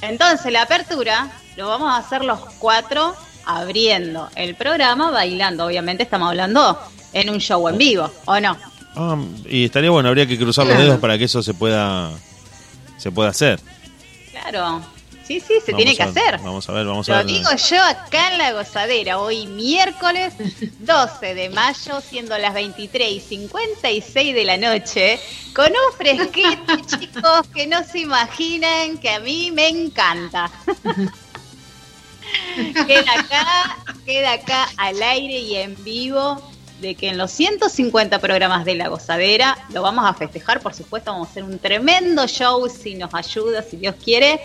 Entonces 0.04 0.54
la 0.54 0.62
apertura 0.62 1.32
lo 1.58 1.68
vamos 1.68 1.92
a 1.92 1.98
hacer 1.98 2.24
los 2.24 2.40
cuatro 2.60 3.16
abriendo 3.44 4.30
el 4.36 4.54
programa, 4.54 5.10
bailando. 5.10 5.66
Obviamente 5.66 6.04
estamos 6.04 6.30
hablando 6.30 6.80
en 7.12 7.32
un 7.32 7.40
show 7.40 7.68
en 7.70 7.80
vivo, 7.80 8.12
¿o 8.26 8.40
no? 8.40 8.56
Ah, 8.96 9.18
y 9.50 9.66
estaría 9.66 9.90
bueno, 9.90 10.10
habría 10.10 10.28
que 10.28 10.38
cruzar 10.38 10.68
los 10.68 10.78
dedos 10.78 11.00
para 11.00 11.18
que 11.18 11.24
eso 11.24 11.42
se 11.42 11.56
pueda 11.56 12.12
se 13.00 13.12
pueda 13.12 13.30
hacer. 13.30 13.60
Claro. 14.30 14.94
Sí, 15.28 15.40
sí, 15.40 15.56
se 15.66 15.72
Vamos 15.72 15.84
tiene 15.84 15.96
que 15.98 16.04
a- 16.04 16.06
hacer. 16.06 16.38
Vamos 16.40 16.70
a 16.70 16.74
ver, 16.74 16.86
vamos 16.86 17.10
a 17.10 17.12
Lo 17.14 17.18
ver. 17.18 17.26
digo 17.28 17.50
yo 17.70 17.84
acá 17.84 18.32
en 18.32 18.38
la 18.38 18.52
gozadera, 18.54 19.18
hoy 19.20 19.48
miércoles 19.48 20.34
12 20.80 21.34
de 21.34 21.50
mayo, 21.50 22.00
siendo 22.02 22.38
las 22.38 22.54
23 22.54 23.12
y 23.12 23.20
56 23.20 24.36
de 24.36 24.44
la 24.44 24.58
noche, 24.58 25.20
con 25.56 25.68
un 25.72 25.98
fresquito, 25.98 26.76
chicos, 27.00 27.48
que 27.54 27.66
no 27.66 27.84
se 27.84 28.00
imaginan 28.00 28.98
que 29.00 29.10
a 29.10 29.20
mí 29.20 29.50
me 29.52 29.68
encanta. 29.68 30.52
queda 32.88 33.14
acá, 33.20 33.78
queda 34.06 34.34
acá 34.34 34.68
al 34.78 35.02
aire 35.02 35.40
y 35.40 35.56
en 35.56 35.82
vivo 35.84 36.42
de 36.82 36.96
que 36.96 37.10
en 37.10 37.18
los 37.18 37.32
150 37.32 38.20
programas 38.20 38.66
de 38.66 38.76
La 38.76 38.90
Gozadera 38.90 39.58
lo 39.74 39.82
vamos 39.82 40.06
a 40.06 40.14
festejar, 40.14 40.60
por 40.62 40.74
supuesto, 40.74 41.12
vamos 41.12 41.30
a 41.30 41.32
hacer 41.32 41.44
un 41.44 41.58
tremendo 41.58 42.28
show 42.28 42.68
si 42.70 42.96
nos 42.96 43.14
ayuda, 43.14 43.64
si 43.64 43.78
Dios 43.78 43.96
quiere. 44.04 44.40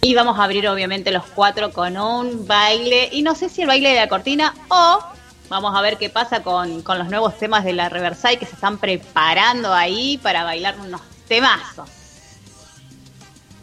Y 0.00 0.14
vamos 0.14 0.38
a 0.38 0.44
abrir 0.44 0.68
obviamente 0.68 1.10
los 1.10 1.24
cuatro 1.24 1.72
con 1.72 1.96
un 1.96 2.46
baile, 2.46 3.08
y 3.12 3.22
no 3.22 3.34
sé 3.34 3.48
si 3.48 3.62
el 3.62 3.68
baile 3.68 3.90
de 3.90 3.96
la 3.96 4.08
cortina 4.08 4.54
o 4.68 5.00
vamos 5.48 5.74
a 5.76 5.80
ver 5.80 5.96
qué 5.96 6.08
pasa 6.10 6.42
con, 6.42 6.82
con 6.82 6.98
los 6.98 7.08
nuevos 7.08 7.36
temas 7.38 7.64
de 7.64 7.72
la 7.72 7.88
Riverside 7.88 8.38
que 8.38 8.46
se 8.46 8.54
están 8.54 8.78
preparando 8.78 9.72
ahí 9.72 10.18
para 10.22 10.44
bailar 10.44 10.76
unos 10.78 11.00
temazos. 11.26 11.88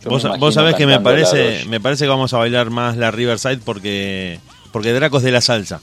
Yo 0.03 0.10
Vos, 0.10 0.28
vos 0.40 0.53
sabés 0.53 0.76
que 0.76 0.86
me 0.86 0.99
parece 0.99 1.66
me 1.68 1.80
parece 1.80 2.06
que 2.06 2.10
vamos 2.10 2.34
a 2.34 2.38
bailar 2.38 2.70
más 2.70 2.95
la 2.95 3.12
Riverside 3.12 3.57
porque 3.57 4.40
porque 4.72 4.94
Draco 4.94 5.18
es 5.18 5.24
de 5.24 5.32
la 5.32 5.41
salsa. 5.41 5.80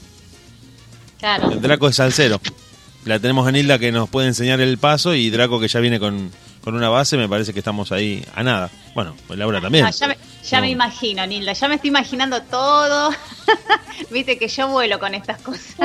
Claro. 1.19 1.51
El 1.51 1.61
Draco 1.61 1.87
es 1.87 1.95
salsero. 1.95 2.39
La 3.05 3.19
tenemos 3.19 3.47
a 3.47 3.51
Nilda 3.51 3.79
que 3.79 3.91
nos 3.91 4.07
puede 4.07 4.27
enseñar 4.27 4.61
el 4.61 4.77
paso 4.77 5.13
y 5.13 5.29
Draco 5.29 5.59
que 5.59 5.67
ya 5.67 5.79
viene 5.79 5.99
con, 5.99 6.31
con 6.63 6.75
una 6.75 6.89
base, 6.89 7.17
me 7.17 7.27
parece 7.27 7.53
que 7.53 7.59
estamos 7.59 7.91
ahí 7.91 8.25
a 8.33 8.43
nada. 8.43 8.69
Bueno, 8.95 9.15
pues 9.27 9.37
Laura 9.37 9.59
también. 9.59 9.85
Ah, 9.85 9.91
ya 9.91 10.07
me, 10.07 10.17
ya 10.49 10.61
me 10.61 10.67
No. 10.67 10.73
imagino, 10.73 11.25
Nilda, 11.25 11.53
ya 11.53 11.67
me 11.67 11.75
estoy 11.75 11.89
imaginando 11.89 12.41
todo. 12.43 13.11
Viste 14.09 14.37
que 14.37 14.47
yo 14.47 14.67
vuelo 14.69 14.99
con 14.99 15.13
estas 15.15 15.39
cosas. 15.41 15.75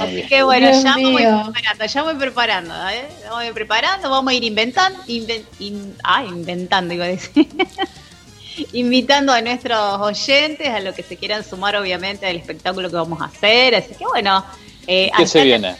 Así 0.00 0.26
que 0.28 0.42
bueno, 0.42 0.68
Dios 0.70 0.82
ya 0.82 0.96
me 0.96 1.02
voy 1.10 1.22
preparando, 1.22 1.84
ya 1.86 2.04
me 2.04 2.12
voy 2.12 2.20
preparando, 2.20 2.88
¿eh? 2.88 3.08
Ya 3.22 3.28
me 3.36 3.44
voy 3.44 3.52
preparando, 3.52 4.10
vamos 4.10 4.30
a 4.32 4.34
ir 4.34 4.44
inventando, 4.44 4.98
inven- 5.06 5.44
in- 5.60 5.96
ah, 6.02 6.24
inventando 6.24 6.94
iba 6.94 7.04
a 7.04 7.08
decir. 7.08 7.46
Invitando 8.72 9.32
a 9.32 9.40
nuestros 9.40 10.00
oyentes 10.00 10.68
a 10.68 10.80
lo 10.80 10.92
que 10.92 11.04
se 11.04 11.16
quieran 11.16 11.44
sumar 11.44 11.76
obviamente 11.76 12.26
al 12.26 12.34
espectáculo 12.34 12.90
que 12.90 12.96
vamos 12.96 13.20
a 13.22 13.26
hacer, 13.26 13.76
así 13.76 13.94
que 13.94 14.04
bueno. 14.04 14.44
eh, 14.88 15.12
¿Qué 15.16 15.26
se 15.28 15.44
viene? 15.44 15.76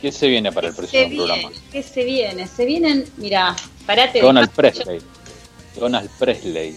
¿Qué 0.00 0.12
se 0.12 0.28
viene 0.28 0.52
para 0.52 0.68
el 0.68 0.74
Se 0.74 0.78
próximo 0.80 1.08
viene, 1.08 1.16
programa? 1.16 1.50
¿Qué 1.72 1.82
se 1.82 2.04
viene? 2.04 2.46
Se 2.46 2.64
vienen, 2.64 3.04
mira, 3.16 3.56
parate. 3.86 4.20
Donald 4.20 4.50
Presley. 4.50 5.00
Donald 5.78 6.10
Presley. 6.18 6.76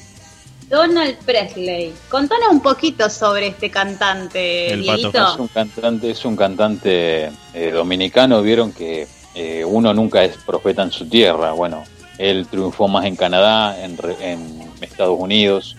Donald 0.69 1.17
Presley. 1.25 1.93
Contanos 2.09 2.49
un 2.49 2.61
poquito 2.61 3.09
sobre 3.09 3.47
este 3.47 3.69
cantante, 3.69 4.71
El 4.71 4.85
Pato. 4.85 5.33
Es 5.33 5.39
un 5.39 5.47
cantante, 5.49 6.11
es 6.11 6.25
un 6.25 6.35
cantante 6.35 7.31
eh, 7.53 7.71
dominicano. 7.71 8.41
Vieron 8.41 8.71
que 8.71 9.07
eh, 9.35 9.65
uno 9.65 9.93
nunca 9.93 10.23
es 10.23 10.37
profeta 10.37 10.81
en 10.83 10.91
su 10.91 11.07
tierra. 11.07 11.51
Bueno, 11.51 11.83
él 12.17 12.47
triunfó 12.49 12.87
más 12.87 13.05
en 13.05 13.15
Canadá, 13.15 13.83
en, 13.83 13.97
re- 13.97 14.31
en 14.31 14.71
Estados 14.81 15.19
Unidos. 15.19 15.75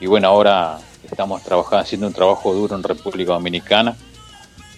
Y 0.00 0.06
bueno, 0.06 0.28
ahora 0.28 0.78
estamos 1.08 1.42
trabajando, 1.42 1.78
haciendo 1.78 2.06
un 2.08 2.12
trabajo 2.12 2.52
duro 2.52 2.74
en 2.74 2.82
República 2.82 3.32
Dominicana. 3.32 3.96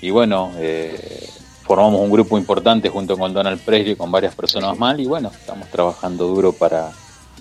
Y 0.03 0.11
bueno, 0.11 0.53
eh, 0.59 1.29
formamos 1.69 2.01
un 2.01 2.11
grupo 2.11 2.39
importante 2.39 2.89
junto 2.89 3.19
con 3.19 3.35
Donald 3.35 3.61
Presley, 3.61 3.95
con 3.95 4.11
varias 4.11 4.35
personas 4.35 4.79
más. 4.79 4.99
Y 4.99 5.05
bueno, 5.05 5.31
estamos 5.31 5.69
trabajando 5.69 6.27
duro 6.27 6.55
para 6.55 6.91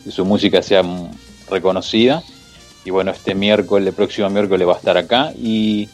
que 0.03 0.11
su 0.11 0.25
música 0.25 0.61
sea 0.61 0.83
reconocida. 1.49 2.21
Y 2.83 2.91
bueno, 2.91 3.11
este 3.11 3.33
miércoles, 3.33 3.87
el 3.87 3.93
próximo 3.93 4.29
miércoles 4.29 4.67
va 4.67 4.73
a 4.73 4.77
estar 4.77 4.97
acá. 4.97 5.31
Y 5.37 5.87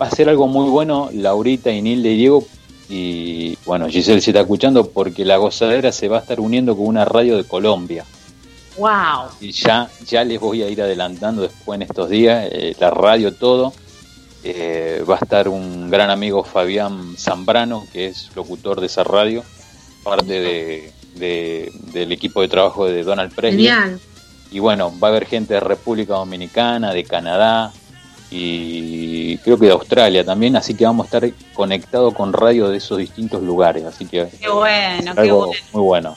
va 0.00 0.06
a 0.06 0.10
ser 0.10 0.30
algo 0.30 0.48
muy 0.48 0.70
bueno, 0.70 1.10
Laurita 1.12 1.70
y 1.70 1.82
Nilde 1.82 2.12
y 2.12 2.16
Diego. 2.16 2.44
Y 2.88 3.58
bueno, 3.66 3.88
Giselle 3.88 4.22
se 4.22 4.30
está 4.30 4.40
escuchando 4.40 4.88
porque 4.88 5.26
la 5.26 5.36
gozadera 5.36 5.92
se 5.92 6.08
va 6.08 6.16
a 6.16 6.20
estar 6.20 6.40
uniendo 6.40 6.74
con 6.78 6.86
una 6.86 7.04
radio 7.04 7.36
de 7.36 7.44
Colombia. 7.44 8.06
Wow. 8.78 9.32
Y 9.38 9.52
ya, 9.52 9.90
ya 10.06 10.24
les 10.24 10.40
voy 10.40 10.62
a 10.62 10.70
ir 10.70 10.80
adelantando 10.80 11.42
después 11.42 11.76
en 11.76 11.82
estos 11.82 12.08
días, 12.08 12.48
eh, 12.50 12.74
la 12.80 12.90
radio, 12.90 13.34
todo. 13.34 13.74
Eh, 14.48 15.02
va 15.08 15.14
a 15.16 15.18
estar 15.18 15.48
un 15.48 15.90
gran 15.90 16.08
amigo 16.10 16.44
Fabián 16.44 17.16
Zambrano, 17.18 17.84
que 17.92 18.06
es 18.06 18.30
locutor 18.36 18.80
de 18.80 18.86
esa 18.86 19.02
radio, 19.02 19.42
parte 20.04 20.38
de, 20.40 20.92
de- 21.14 21.72
del 21.92 22.12
equipo 22.12 22.40
de 22.42 22.48
trabajo 22.48 22.86
de 22.86 23.02
Donald 23.02 23.34
Presley. 23.34 23.64
Genial. 23.66 23.98
Y 24.52 24.60
bueno, 24.60 24.92
va 25.02 25.08
a 25.08 25.10
haber 25.10 25.26
gente 25.26 25.54
de 25.54 25.60
República 25.60 26.14
Dominicana, 26.14 26.92
de 26.92 27.02
Canadá 27.02 27.72
y 28.30 29.38
creo 29.38 29.58
que 29.58 29.66
de 29.66 29.72
Australia 29.72 30.24
también, 30.24 30.56
así 30.56 30.74
que 30.74 30.84
vamos 30.84 31.04
a 31.04 31.16
estar 31.16 31.30
conectados 31.54 32.14
con 32.14 32.32
radio 32.32 32.68
de 32.68 32.78
esos 32.78 32.98
distintos 32.98 33.42
lugares, 33.42 33.84
así 33.84 34.04
que 34.04 34.28
Qué 34.40 34.48
bueno, 34.48 35.14
qué 35.14 35.20
algo 35.20 35.46
bueno. 35.46 35.60
muy 35.72 35.82
bueno. 35.82 36.16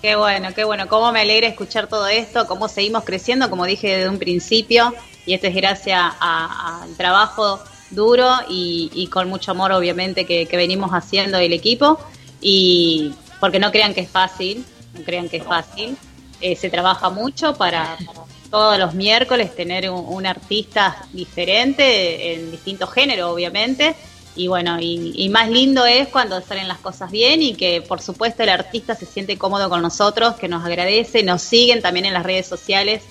Qué 0.00 0.14
bueno, 0.14 0.48
qué 0.54 0.62
bueno. 0.64 0.86
Cómo 0.88 1.10
me 1.10 1.20
alegra 1.22 1.48
escuchar 1.48 1.88
todo 1.88 2.06
esto, 2.06 2.46
cómo 2.46 2.68
seguimos 2.68 3.02
creciendo, 3.04 3.50
como 3.50 3.66
dije 3.66 3.88
desde 3.96 4.08
un 4.08 4.18
principio. 4.18 4.94
Y 5.28 5.34
esto 5.34 5.46
es 5.46 5.54
gracias 5.54 6.14
al 6.20 6.96
trabajo 6.96 7.60
duro 7.90 8.26
y, 8.48 9.10
con 9.12 9.28
mucho 9.28 9.50
amor, 9.50 9.72
obviamente, 9.72 10.24
que, 10.24 10.48
venimos 10.52 10.90
haciendo 10.92 11.36
el 11.36 11.52
equipo. 11.52 12.00
Y 12.40 13.12
porque 13.38 13.58
no 13.58 13.70
crean 13.70 13.92
que 13.92 14.00
es 14.00 14.08
fácil, 14.08 14.64
no 14.94 15.04
crean 15.04 15.28
que 15.28 15.36
es 15.36 15.44
fácil. 15.44 15.98
Eh, 16.40 16.56
se 16.56 16.70
trabaja 16.70 17.10
mucho 17.10 17.52
para, 17.56 17.98
todos 18.50 18.78
los 18.78 18.94
miércoles 18.94 19.54
tener 19.54 19.90
un, 19.90 20.02
un 20.08 20.24
artista 20.24 20.96
diferente 21.12 22.32
en 22.32 22.50
distintos 22.50 22.90
géneros, 22.90 23.30
obviamente. 23.30 23.94
Y 24.34 24.48
bueno, 24.48 24.80
y, 24.80 25.12
y 25.14 25.28
más 25.28 25.50
lindo 25.50 25.84
es 25.84 26.08
cuando 26.08 26.40
salen 26.40 26.68
las 26.68 26.78
cosas 26.78 27.10
bien 27.10 27.42
y 27.42 27.52
que 27.52 27.82
por 27.82 28.00
supuesto 28.00 28.44
el 28.44 28.48
artista 28.48 28.94
se 28.94 29.04
siente 29.04 29.36
cómodo 29.36 29.68
con 29.68 29.82
nosotros, 29.82 30.36
que 30.36 30.48
nos 30.48 30.64
agradece, 30.64 31.22
nos 31.22 31.42
siguen 31.42 31.82
también 31.82 32.06
en 32.06 32.14
las 32.14 32.22
redes 32.22 32.46
sociales 32.46 33.02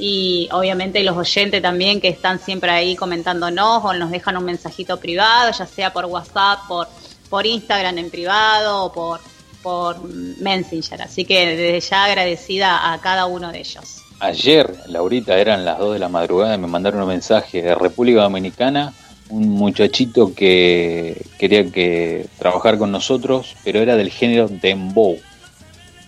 y 0.00 0.48
obviamente 0.52 1.02
los 1.04 1.16
oyentes 1.16 1.60
también 1.62 2.00
que 2.00 2.08
están 2.08 2.38
siempre 2.40 2.70
ahí 2.70 2.96
comentándonos 2.96 3.84
o 3.84 3.92
nos 3.92 4.10
dejan 4.10 4.36
un 4.38 4.44
mensajito 4.44 4.98
privado, 4.98 5.52
ya 5.52 5.66
sea 5.66 5.92
por 5.92 6.06
WhatsApp, 6.06 6.60
por, 6.66 6.88
por 7.28 7.46
Instagram 7.46 7.98
en 7.98 8.10
privado 8.10 8.84
o 8.86 8.92
por, 8.92 9.20
por 9.62 10.02
Messenger. 10.02 11.02
Así 11.02 11.24
que 11.26 11.46
desde 11.54 11.80
ya 11.80 12.04
agradecida 12.06 12.92
a 12.92 12.98
cada 13.00 13.26
uno 13.26 13.52
de 13.52 13.60
ellos. 13.60 13.98
Ayer, 14.20 14.74
Laurita, 14.88 15.38
eran 15.38 15.64
las 15.64 15.78
2 15.78 15.92
de 15.94 15.98
la 15.98 16.08
madrugada, 16.08 16.56
me 16.58 16.66
mandaron 16.66 17.02
un 17.02 17.08
mensaje 17.08 17.62
de 17.62 17.74
República 17.74 18.22
Dominicana, 18.22 18.92
un 19.30 19.48
muchachito 19.50 20.34
que 20.34 21.24
quería 21.38 21.70
que 21.70 22.26
trabajar 22.38 22.76
con 22.78 22.90
nosotros, 22.90 23.54
pero 23.64 23.80
era 23.80 23.96
del 23.96 24.10
género 24.10 24.48
dembow. 24.48 25.18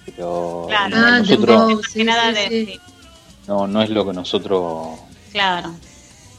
Pero 0.05 0.67
Claro, 0.69 0.97
Ah, 0.99 1.19
nosotros 1.21 1.47
dembow. 1.47 1.77
más 1.77 1.87
sí, 1.93 1.99
que 1.99 2.05
nada 2.05 2.35
sí, 2.35 2.35
de- 2.35 2.67
sí. 2.67 2.81
No, 3.47 3.67
no 3.67 3.83
es 3.83 3.91
lo 3.91 4.07
que 4.07 4.13
nosotros. 4.13 4.99
claro. 5.33 5.73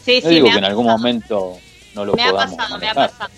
Sí, 0.06 0.20
No 0.22 0.30
sí, 0.30 0.36
digo 0.36 0.48
que 0.48 0.54
ha 0.54 0.58
en 0.58 0.66
algún 0.66 0.86
pasado. 0.86 0.98
momento 1.00 1.58
no 1.96 2.06
lo 2.06 2.14
me 2.14 2.24
ha 2.24 2.32
podamos 2.32 2.58
pasado, 2.58 2.78
me 2.80 2.88
ha 2.90 2.94
pasado. 2.94 3.30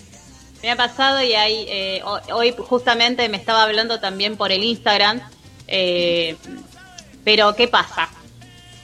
Me 0.62 0.70
ha 0.70 0.76
pasado 0.76 1.22
y 1.22 1.34
ahí, 1.34 1.66
eh, 1.68 2.00
ho- 2.04 2.34
hoy 2.34 2.54
justamente 2.58 3.28
me 3.28 3.36
estaba 3.36 3.62
hablando 3.62 4.00
también 4.00 4.36
por 4.36 4.50
el 4.50 4.64
Instagram, 4.64 5.20
eh, 5.68 6.36
pero 7.24 7.54
¿qué 7.54 7.68
pasa? 7.68 8.08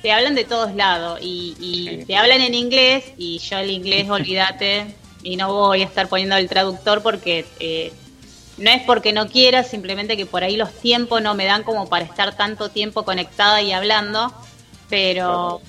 Te 0.02 0.12
hablan 0.12 0.34
de 0.34 0.44
todos 0.44 0.74
lados 0.74 1.18
y, 1.22 1.56
y 1.58 1.88
Sí. 2.00 2.04
te 2.06 2.16
hablan 2.16 2.40
en 2.40 2.54
inglés 2.54 3.04
y 3.16 3.38
yo 3.38 3.58
el 3.58 3.70
inglés, 3.70 4.08
olvídate, 4.10 4.94
y 5.24 5.36
no 5.36 5.52
voy 5.52 5.82
a 5.82 5.86
estar 5.86 6.08
poniendo 6.08 6.36
el 6.36 6.48
traductor 6.48 7.02
porque 7.02 7.46
eh, 7.58 7.92
no 8.58 8.70
es 8.70 8.82
porque 8.82 9.12
no 9.12 9.28
quiera, 9.28 9.64
simplemente 9.64 10.16
que 10.16 10.26
por 10.26 10.44
ahí 10.44 10.56
los 10.56 10.72
tiempos 10.72 11.20
no 11.22 11.34
me 11.34 11.46
dan 11.46 11.64
como 11.64 11.88
para 11.88 12.04
estar 12.04 12.36
tanto 12.36 12.68
tiempo 12.68 13.04
conectada 13.04 13.60
y 13.62 13.72
hablando, 13.72 14.32
pero 14.92 15.62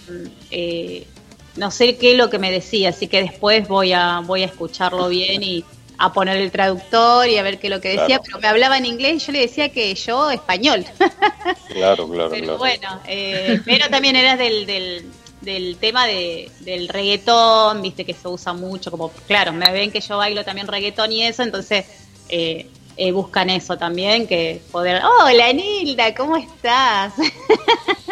eh, 0.52 1.08
no 1.56 1.72
sé 1.72 1.95
qué 1.95 2.12
es 2.12 2.18
lo 2.18 2.30
que 2.30 2.40
me 2.40 2.52
decía, 2.52 2.90
así 2.90 3.08
que 3.08 3.22
después 3.22 3.66
voy 3.70 3.94
a, 3.94 4.20
voy 4.20 4.44
a 4.44 4.48
escucharlo 4.48 5.08
bien 5.08 5.41
y 5.41 5.64
a 5.98 6.12
poner 6.12 6.36
el 6.36 6.52
traductor 6.52 7.30
y 7.30 7.38
a 7.38 7.41
ver 7.41 7.58
qué 7.58 7.68
es 7.68 7.72
lo 7.72 7.80
que 7.80 7.88
decía, 7.90 8.06
Claro. 8.20 8.24
pero 8.26 8.40
me 8.40 8.48
hablaba 8.50 8.78
en 8.78 8.86
inglés 8.86 9.24
y 9.24 9.26
yo 9.28 9.32
le 9.32 9.40
decía 9.40 9.70
que 9.70 9.95
yo 9.95 10.30
español. 10.30 10.84
Claro, 11.70 12.08
claro, 12.10 12.30
Pero 12.32 12.44
claro. 12.44 12.58
bueno, 12.58 13.00
eh, 13.08 13.62
pero 13.66 13.88
también 13.90 14.16
eras 14.18 14.38
del, 14.38 14.66
del, 14.66 15.06
del 15.41 15.78
tema 15.78 16.06
de, 16.06 16.52
del 16.60 16.90
reggaetón, 16.90 17.82
viste 17.82 18.04
que 18.06 18.14
se 18.14 18.28
usa 18.28 18.52
mucho, 18.54 18.91
como 18.91 19.10
claro, 19.28 19.54
me 19.54 19.72
ven 19.72 19.90
que 19.91 20.02
yo 20.02 20.18
bailo 20.18 20.44
también 20.44 20.68
reggaetón 20.68 21.12
y 21.14 21.24
eso, 21.24 21.44
entonces 21.44 21.86
eh, 22.30 22.68
eh, 22.98 23.12
buscan 23.12 23.50
eso 23.50 23.78
también, 23.78 24.28
que 24.28 24.62
poder, 24.72 25.02
hola 25.04 25.52
Nilda, 25.54 26.14
¿cómo 26.14 26.36
estás? 26.38 27.14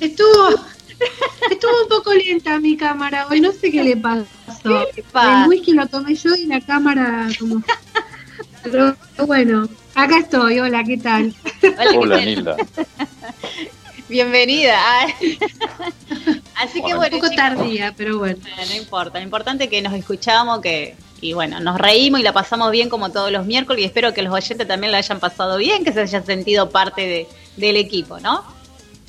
Estuvo, 0.00 0.48
estuvo 1.50 1.82
un 1.82 1.88
poco 1.88 2.14
lenta 2.14 2.58
mi 2.60 2.76
cámara 2.76 3.26
hoy, 3.28 3.40
no 3.40 3.52
sé 3.52 3.70
qué 3.70 3.82
le 3.82 3.96
pasó. 3.96 4.26
¿Qué 4.94 5.02
pasa? 5.10 5.44
El 5.44 5.48
whisky 5.48 5.72
lo 5.72 5.86
tomé 5.86 6.14
yo 6.14 6.34
y 6.34 6.46
la 6.46 6.60
cámara 6.60 7.28
como... 7.38 7.62
Pero 8.62 8.96
bueno, 9.26 9.68
acá 9.94 10.18
estoy, 10.18 10.58
hola, 10.58 10.84
¿qué 10.84 10.98
tal? 10.98 11.34
Hola, 11.62 11.90
¿qué 11.90 11.98
Hola, 11.98 12.16
tal? 12.16 12.24
Nilda. 12.24 12.56
Bienvenida. 14.08 14.80
Así 16.56 16.74
que 16.74 16.80
Bueno, 16.80 16.96
bueno, 16.96 17.16
un 17.16 17.22
poco 17.22 17.30
chicos, 17.30 17.36
tardía, 17.36 17.94
pero 17.96 18.18
bueno. 18.18 18.38
No 18.68 18.74
importa, 18.74 19.18
lo 19.18 19.24
importante 19.24 19.64
es 19.64 19.70
que 19.70 19.82
nos 19.82 19.92
escuchamos, 19.92 20.60
que 20.60 20.96
y 21.20 21.32
bueno, 21.32 21.60
nos 21.60 21.78
reímos 21.78 22.20
y 22.20 22.22
la 22.22 22.32
pasamos 22.32 22.70
bien 22.70 22.88
como 22.88 23.10
todos 23.10 23.32
los 23.32 23.44
miércoles 23.44 23.82
y 23.82 23.86
espero 23.86 24.14
que 24.14 24.22
los 24.22 24.32
oyentes 24.32 24.66
también 24.68 24.92
la 24.92 24.98
hayan 24.98 25.18
pasado 25.18 25.58
bien, 25.58 25.84
que 25.84 25.92
se 25.92 26.00
hayan 26.00 26.24
sentido 26.24 26.70
parte 26.70 27.02
de, 27.02 27.26
del 27.56 27.76
equipo, 27.76 28.20
¿no? 28.20 28.44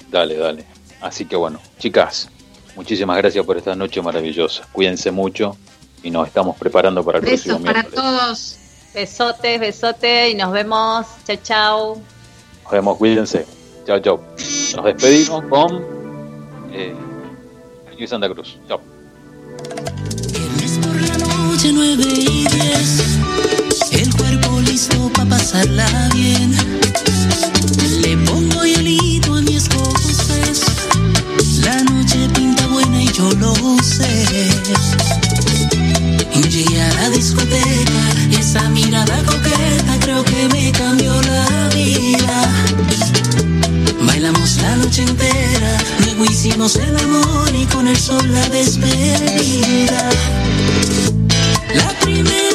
Dale, 0.10 0.36
dale. 0.36 0.66
Así 1.02 1.26
que 1.26 1.36
bueno, 1.36 1.60
chicas, 1.78 2.30
muchísimas 2.76 3.18
gracias 3.18 3.46
por 3.46 3.58
esta 3.58 3.76
noche 3.76 4.02
maravillosa. 4.02 4.68
Cuídense 4.72 5.12
mucho 5.12 5.56
y 6.04 6.12
nos 6.12 6.28
estamos 6.28 6.58
preparando 6.58 7.04
para 7.04 7.20
el 7.20 7.26
próximo 7.26 7.60
Besos 7.60 7.66
para 7.66 7.84
miércoles. 7.84 7.96
todos. 8.20 8.56
Besotes, 8.94 9.60
besotes 9.60 10.32
y 10.32 10.36
nos 10.36 10.52
vemos. 10.52 11.06
Chao, 11.26 11.38
chao. 11.44 12.02
Nos 12.64 12.72
vemos, 12.72 12.98
cuídense. 12.98 13.46
Chao, 13.86 14.00
chao. 14.00 14.22
Nos 14.76 14.86
despedimos 14.86 15.44
con 15.46 15.84
eh, 16.74 16.96
Luis 17.98 18.10
Santa 18.10 18.30
Cruz. 18.30 18.58
Chao. 18.68 18.82
Viernes 20.32 20.80
por 20.82 20.96
la 21.02 21.18
noche, 21.18 21.72
9 21.72 22.04
y 22.04 22.48
10. 22.48 23.20
El 23.92 24.16
cuerpo 24.16 24.60
listo 24.62 25.10
para 25.16 25.30
pasarla 25.30 25.88
bien. 26.14 26.52
Le 28.02 28.18
pongo 28.26 28.64
hielito 28.66 29.34
a 29.36 29.42
mi 29.42 29.56
escocés. 29.56 30.29
Yo 33.20 33.32
lo 33.34 33.54
sé. 33.84 34.26
Llegué 36.50 36.82
a 36.82 36.94
la 36.96 37.10
discoteca. 37.10 38.02
Esa 38.40 38.70
mirada 38.70 39.18
coqueta 39.24 39.94
creo 40.00 40.24
que 40.24 40.48
me 40.50 40.72
cambió 40.72 41.14
la 41.24 41.70
vida. 41.76 42.38
Bailamos 44.02 44.58
la 44.62 44.76
noche 44.78 45.04
entera, 45.04 45.78
luego 46.06 46.26
hicimos 46.26 46.78
el 46.78 46.96
amor 46.98 47.50
y 47.54 47.66
con 47.66 47.88
el 47.88 47.98
sol 47.98 48.26
la 48.34 48.48
despedida. 48.50 50.10
La 51.76 51.90
primera 52.00 52.49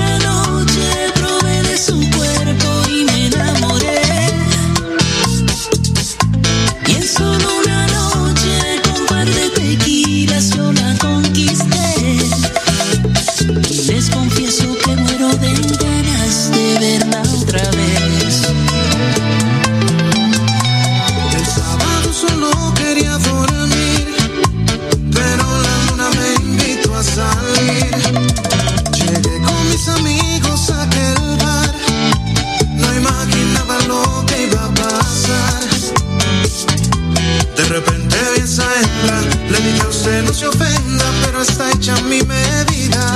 De 37.56 37.64
repente 37.66 38.16
vi 38.34 38.42
esa 38.42 38.64
hembra, 38.80 39.20
le 39.48 39.58
dije 39.60 39.82
a 39.82 40.22
no 40.22 40.32
se 40.32 40.48
ofenda, 40.48 41.04
pero 41.24 41.42
está 41.42 41.70
hecha 41.70 41.94
mi 42.02 42.20
medida. 42.22 43.14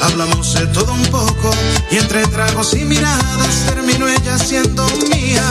Hablamos 0.00 0.54
de 0.54 0.66
todo 0.68 0.92
un 0.92 1.02
poco 1.06 1.50
y 1.90 1.96
entre 1.98 2.26
tragos 2.28 2.74
y 2.74 2.84
miradas 2.84 3.66
terminó 3.66 4.08
ella 4.08 4.38
siendo 4.38 4.86
mía. 5.10 5.42